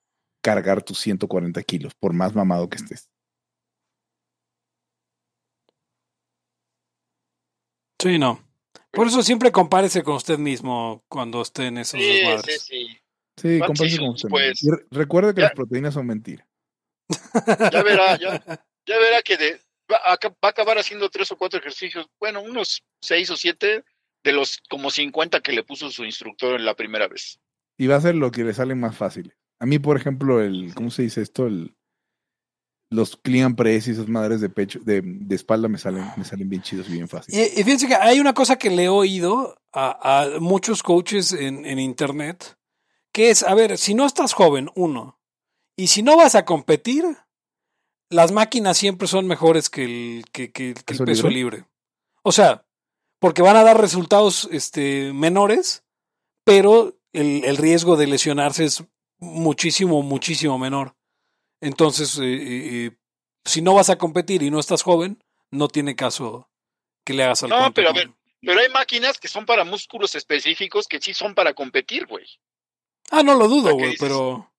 [0.43, 3.11] cargar tus 140 kilos, por más mamado que estés.
[8.01, 8.43] Sí, no.
[8.91, 12.99] Por eso siempre compárese con usted mismo cuando esté en esos Sí, sí, sí.
[13.37, 14.29] Sí, ¿Cuántos compárese con usted.
[14.31, 14.63] después?
[14.63, 14.75] mismo.
[14.75, 15.47] Y re- recuerde que Ya.
[15.49, 16.49] las proteínas son mentira.
[17.71, 18.43] Ya verá, ya,
[18.87, 19.61] ya verá que de,
[19.93, 23.85] va, a, va a acabar haciendo tres o cuatro ejercicios, bueno, unos seis o siete
[24.25, 27.41] de los como 50 que le puso su instructor en la primera vez.
[27.77, 29.35] Y va a ser lo que le salen más fácil.
[29.59, 31.47] A mí, por ejemplo, el, ¿cómo se dice esto?
[31.47, 31.75] El,
[32.91, 36.49] los clean press y esas madres de pecho, de, de espalda me salen, me salen
[36.49, 37.53] bien chidos y bien fáciles.
[37.57, 41.33] Y, y fíjense que hay una cosa que le he oído a, a muchos coaches
[41.33, 42.57] en, en internet,
[43.13, 45.19] que es, a ver, si no estás joven, uno,
[45.77, 47.05] y si no vas a competir,
[48.13, 51.59] las máquinas siempre son mejores que el, que, que- que el ¿Peso peso libre?
[51.59, 51.69] libre.
[52.23, 52.65] O sea,
[53.19, 55.85] porque van a dar resultados este, menores,
[56.45, 58.85] pero el, el riesgo de lesionarse es
[59.19, 60.97] muchísimo, muchísimo menor.
[61.61, 62.91] Entonces, eh, eh, eh,
[63.45, 66.49] si no vas a competir y no estás joven, no tiene caso
[67.05, 68.11] que le hagas al No, cuento pero a ver.
[68.41, 72.27] Pero hay máquinas que son para músculos específicos que sí son para competir, güey.
[73.11, 74.53] Ah, no lo dudo, ¿Qué güey, pero...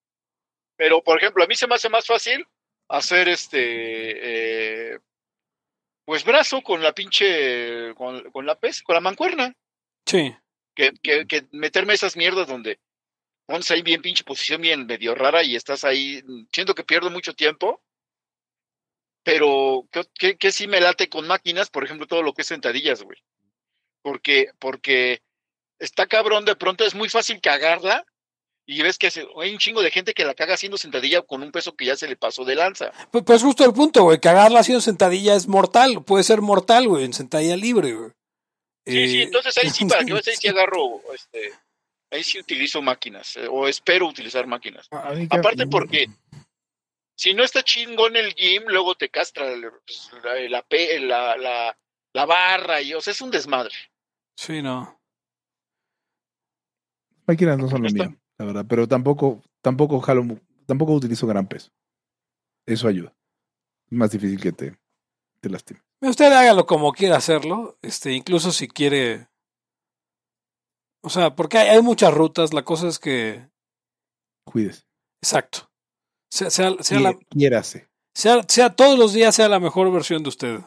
[0.77, 2.47] Pero, por ejemplo, a mí se me hace más fácil
[2.93, 4.99] hacer este, eh,
[6.05, 9.55] pues brazo con la pinche, con, con la pez, con la mancuerna.
[10.05, 10.35] Sí,
[10.75, 12.79] que, que, que meterme esas mierdas donde
[13.47, 17.33] pones ahí bien pinche posición bien medio rara y estás ahí, siento que pierdo mucho
[17.33, 17.81] tiempo,
[19.23, 22.47] pero que, que, que sí me late con máquinas, por ejemplo, todo lo que es
[22.47, 23.17] sentadillas, güey.
[24.03, 25.21] Porque, porque
[25.79, 28.05] está cabrón, de pronto es muy fácil cagarla
[28.65, 29.09] y ves que
[29.41, 31.95] hay un chingo de gente que la caga haciendo sentadilla con un peso que ya
[31.95, 32.91] se le pasó de lanza.
[33.11, 37.03] pues, pues justo el punto, güey, cagarla haciendo sentadilla es mortal, puede ser mortal, güey,
[37.05, 38.11] en sentadilla libre, güey.
[38.85, 41.51] Sí, sí, Eh, entonces ahí sí, para que veas, ahí sí agarro, este,
[42.11, 44.87] ahí sí utilizo máquinas, eh, o espero utilizar máquinas.
[45.29, 46.07] Aparte porque
[47.15, 50.65] si no está chingón el gym, luego te castra el- pues, la, la,
[50.99, 51.77] la, la-
[52.15, 53.73] la barra y, o sea, es un desmadre.
[54.37, 54.99] Sí, no.
[57.25, 60.23] máquinas no son lo mío, la verdad, pero tampoco, tampoco jalo,
[60.65, 61.71] tampoco utilizo gran peso.
[62.65, 63.13] Eso ayuda.
[63.87, 64.77] Es más difícil que te,
[65.41, 65.81] te lastime.
[66.01, 69.27] Usted hágalo como quiera hacerlo, este, incluso si quiere...
[71.01, 73.49] O sea, porque hay, hay muchas rutas, la cosa es que...
[74.45, 74.83] Cuídese.
[75.21, 75.69] Exacto.
[76.31, 77.87] Sea, sea, sea, la- Quiérase.
[78.15, 80.59] sea, sea todos los días sea la mejor versión de usted.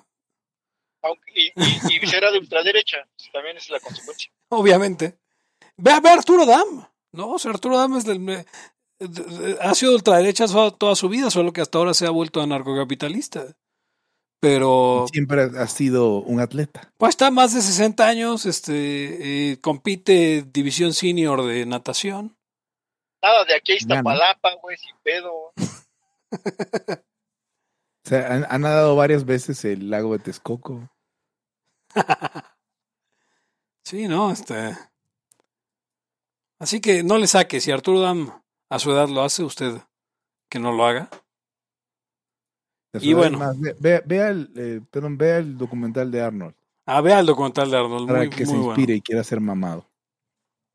[1.02, 2.98] Aunque, y, y, y será de ultraderecha,
[3.32, 4.30] también es la consecuencia.
[4.48, 5.18] Obviamente.
[5.76, 6.86] Ve a ver Arturo Dam.
[7.16, 8.44] No, o sea, Arturo Dam es del, me-
[9.00, 10.46] de- de- ha sido ultraderecha
[10.78, 13.56] toda, su vida, solo que hasta ahora se ha vuelto anarcocapitalista.
[14.38, 16.92] Pero Siempre ha sido un atleta.
[16.98, 22.36] pues está más de 60 años, este eh, compite división senior de natación.
[23.22, 23.94] Nada de aquí a Gana.
[24.00, 25.52] Iztapalapa, güey, sin pedo.
[28.04, 30.88] O sea, han, han nadado varias veces el lago de Texcoco.
[33.84, 34.76] Sí, no, este.
[36.58, 37.60] Así que no le saque.
[37.60, 38.30] Si Arturo Dam
[38.70, 39.80] a su edad lo hace, usted
[40.50, 41.08] que no lo haga.
[43.00, 43.38] Y bueno.
[43.38, 46.54] más, ve- vea, vea el, eh, perdón, vea el documental de Arnold
[46.86, 48.06] Ah, vea el documental de Arnold.
[48.06, 48.92] para Muy, que se inspire bueno.
[48.94, 49.84] y quiera ser mamado.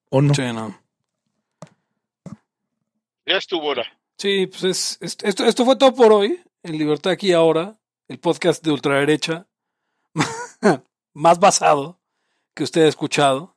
[0.09, 0.33] ¿O no?
[0.35, 0.77] Sí, no.
[3.25, 3.85] Ya estuvo hora.
[4.17, 6.39] Sí, pues es, es- esto, esto fue todo por hoy.
[6.63, 9.47] En Libertad aquí y ahora, el podcast de ultraderecha
[11.15, 11.99] más basado
[12.53, 13.55] que usted ha escuchado.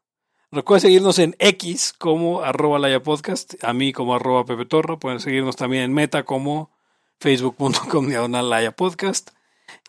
[0.55, 4.97] Recuerde seguirnos en X como arroba Laya Podcast, a mí como arroba Pepe Torra.
[4.97, 6.71] Pueden seguirnos también en Meta como
[7.19, 9.31] facebook.com diagonal Laya Podcast.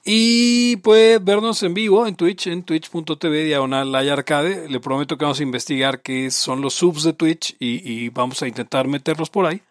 [0.03, 4.67] Y puede vernos en vivo en Twitch, en twitch.tv diagonal Laya Arcade.
[4.67, 8.47] Le prometo que vamos a investigar qué son los subs de Twitch y vamos a
[8.47, 9.61] intentar meterlos por ahí.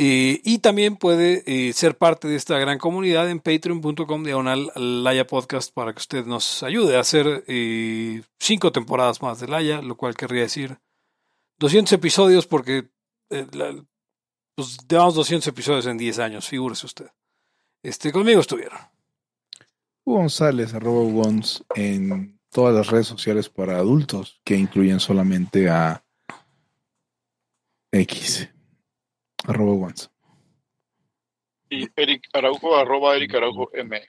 [0.00, 5.26] Eh, y también puede eh, ser parte de esta gran comunidad en patreon.com diagonal Laya
[5.26, 9.96] Podcast para que usted nos ayude a hacer eh, cinco temporadas más de Laya, lo
[9.96, 10.78] cual querría decir
[11.58, 12.88] 200 episodios porque
[13.30, 13.74] eh, la-
[14.54, 17.06] pues llevamos 200 episodios en 10 años, figúrese usted.
[17.82, 18.78] Este, conmigo estuvieron.
[20.04, 26.04] Hugo González, arroba Wons, en todas las redes sociales para adultos que incluyen solamente a
[27.92, 28.48] X.
[29.48, 30.10] Arroba Wons.
[31.70, 34.00] Y Eric Araujo, arroba Eric Araujo M.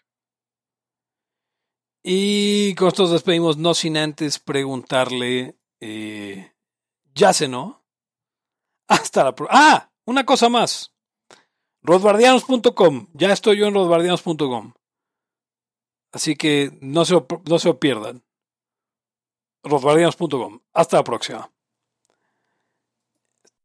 [2.03, 6.53] Y con esto nos despedimos, no sin antes preguntarle, eh,
[7.13, 7.83] ya se no.
[8.87, 9.59] Hasta la próxima.
[9.61, 10.93] Ah, una cosa más.
[11.81, 13.07] Rodbardianos.com.
[13.13, 14.73] Ya estoy yo en rodbardianos.com.
[16.11, 18.23] Así que no se, lo- no se pierdan.
[19.63, 20.61] Rodbardianos.com.
[20.73, 21.51] Hasta la próxima.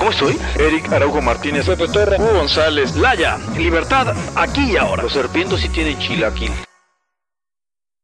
[0.00, 0.38] ¿Cómo estoy?
[0.58, 5.02] Eric Araujo Martínez, Pepe Torra, Hugo González, Laya, libertad aquí y ahora.
[5.02, 6.50] Los serpientes sí tienen chilaquil.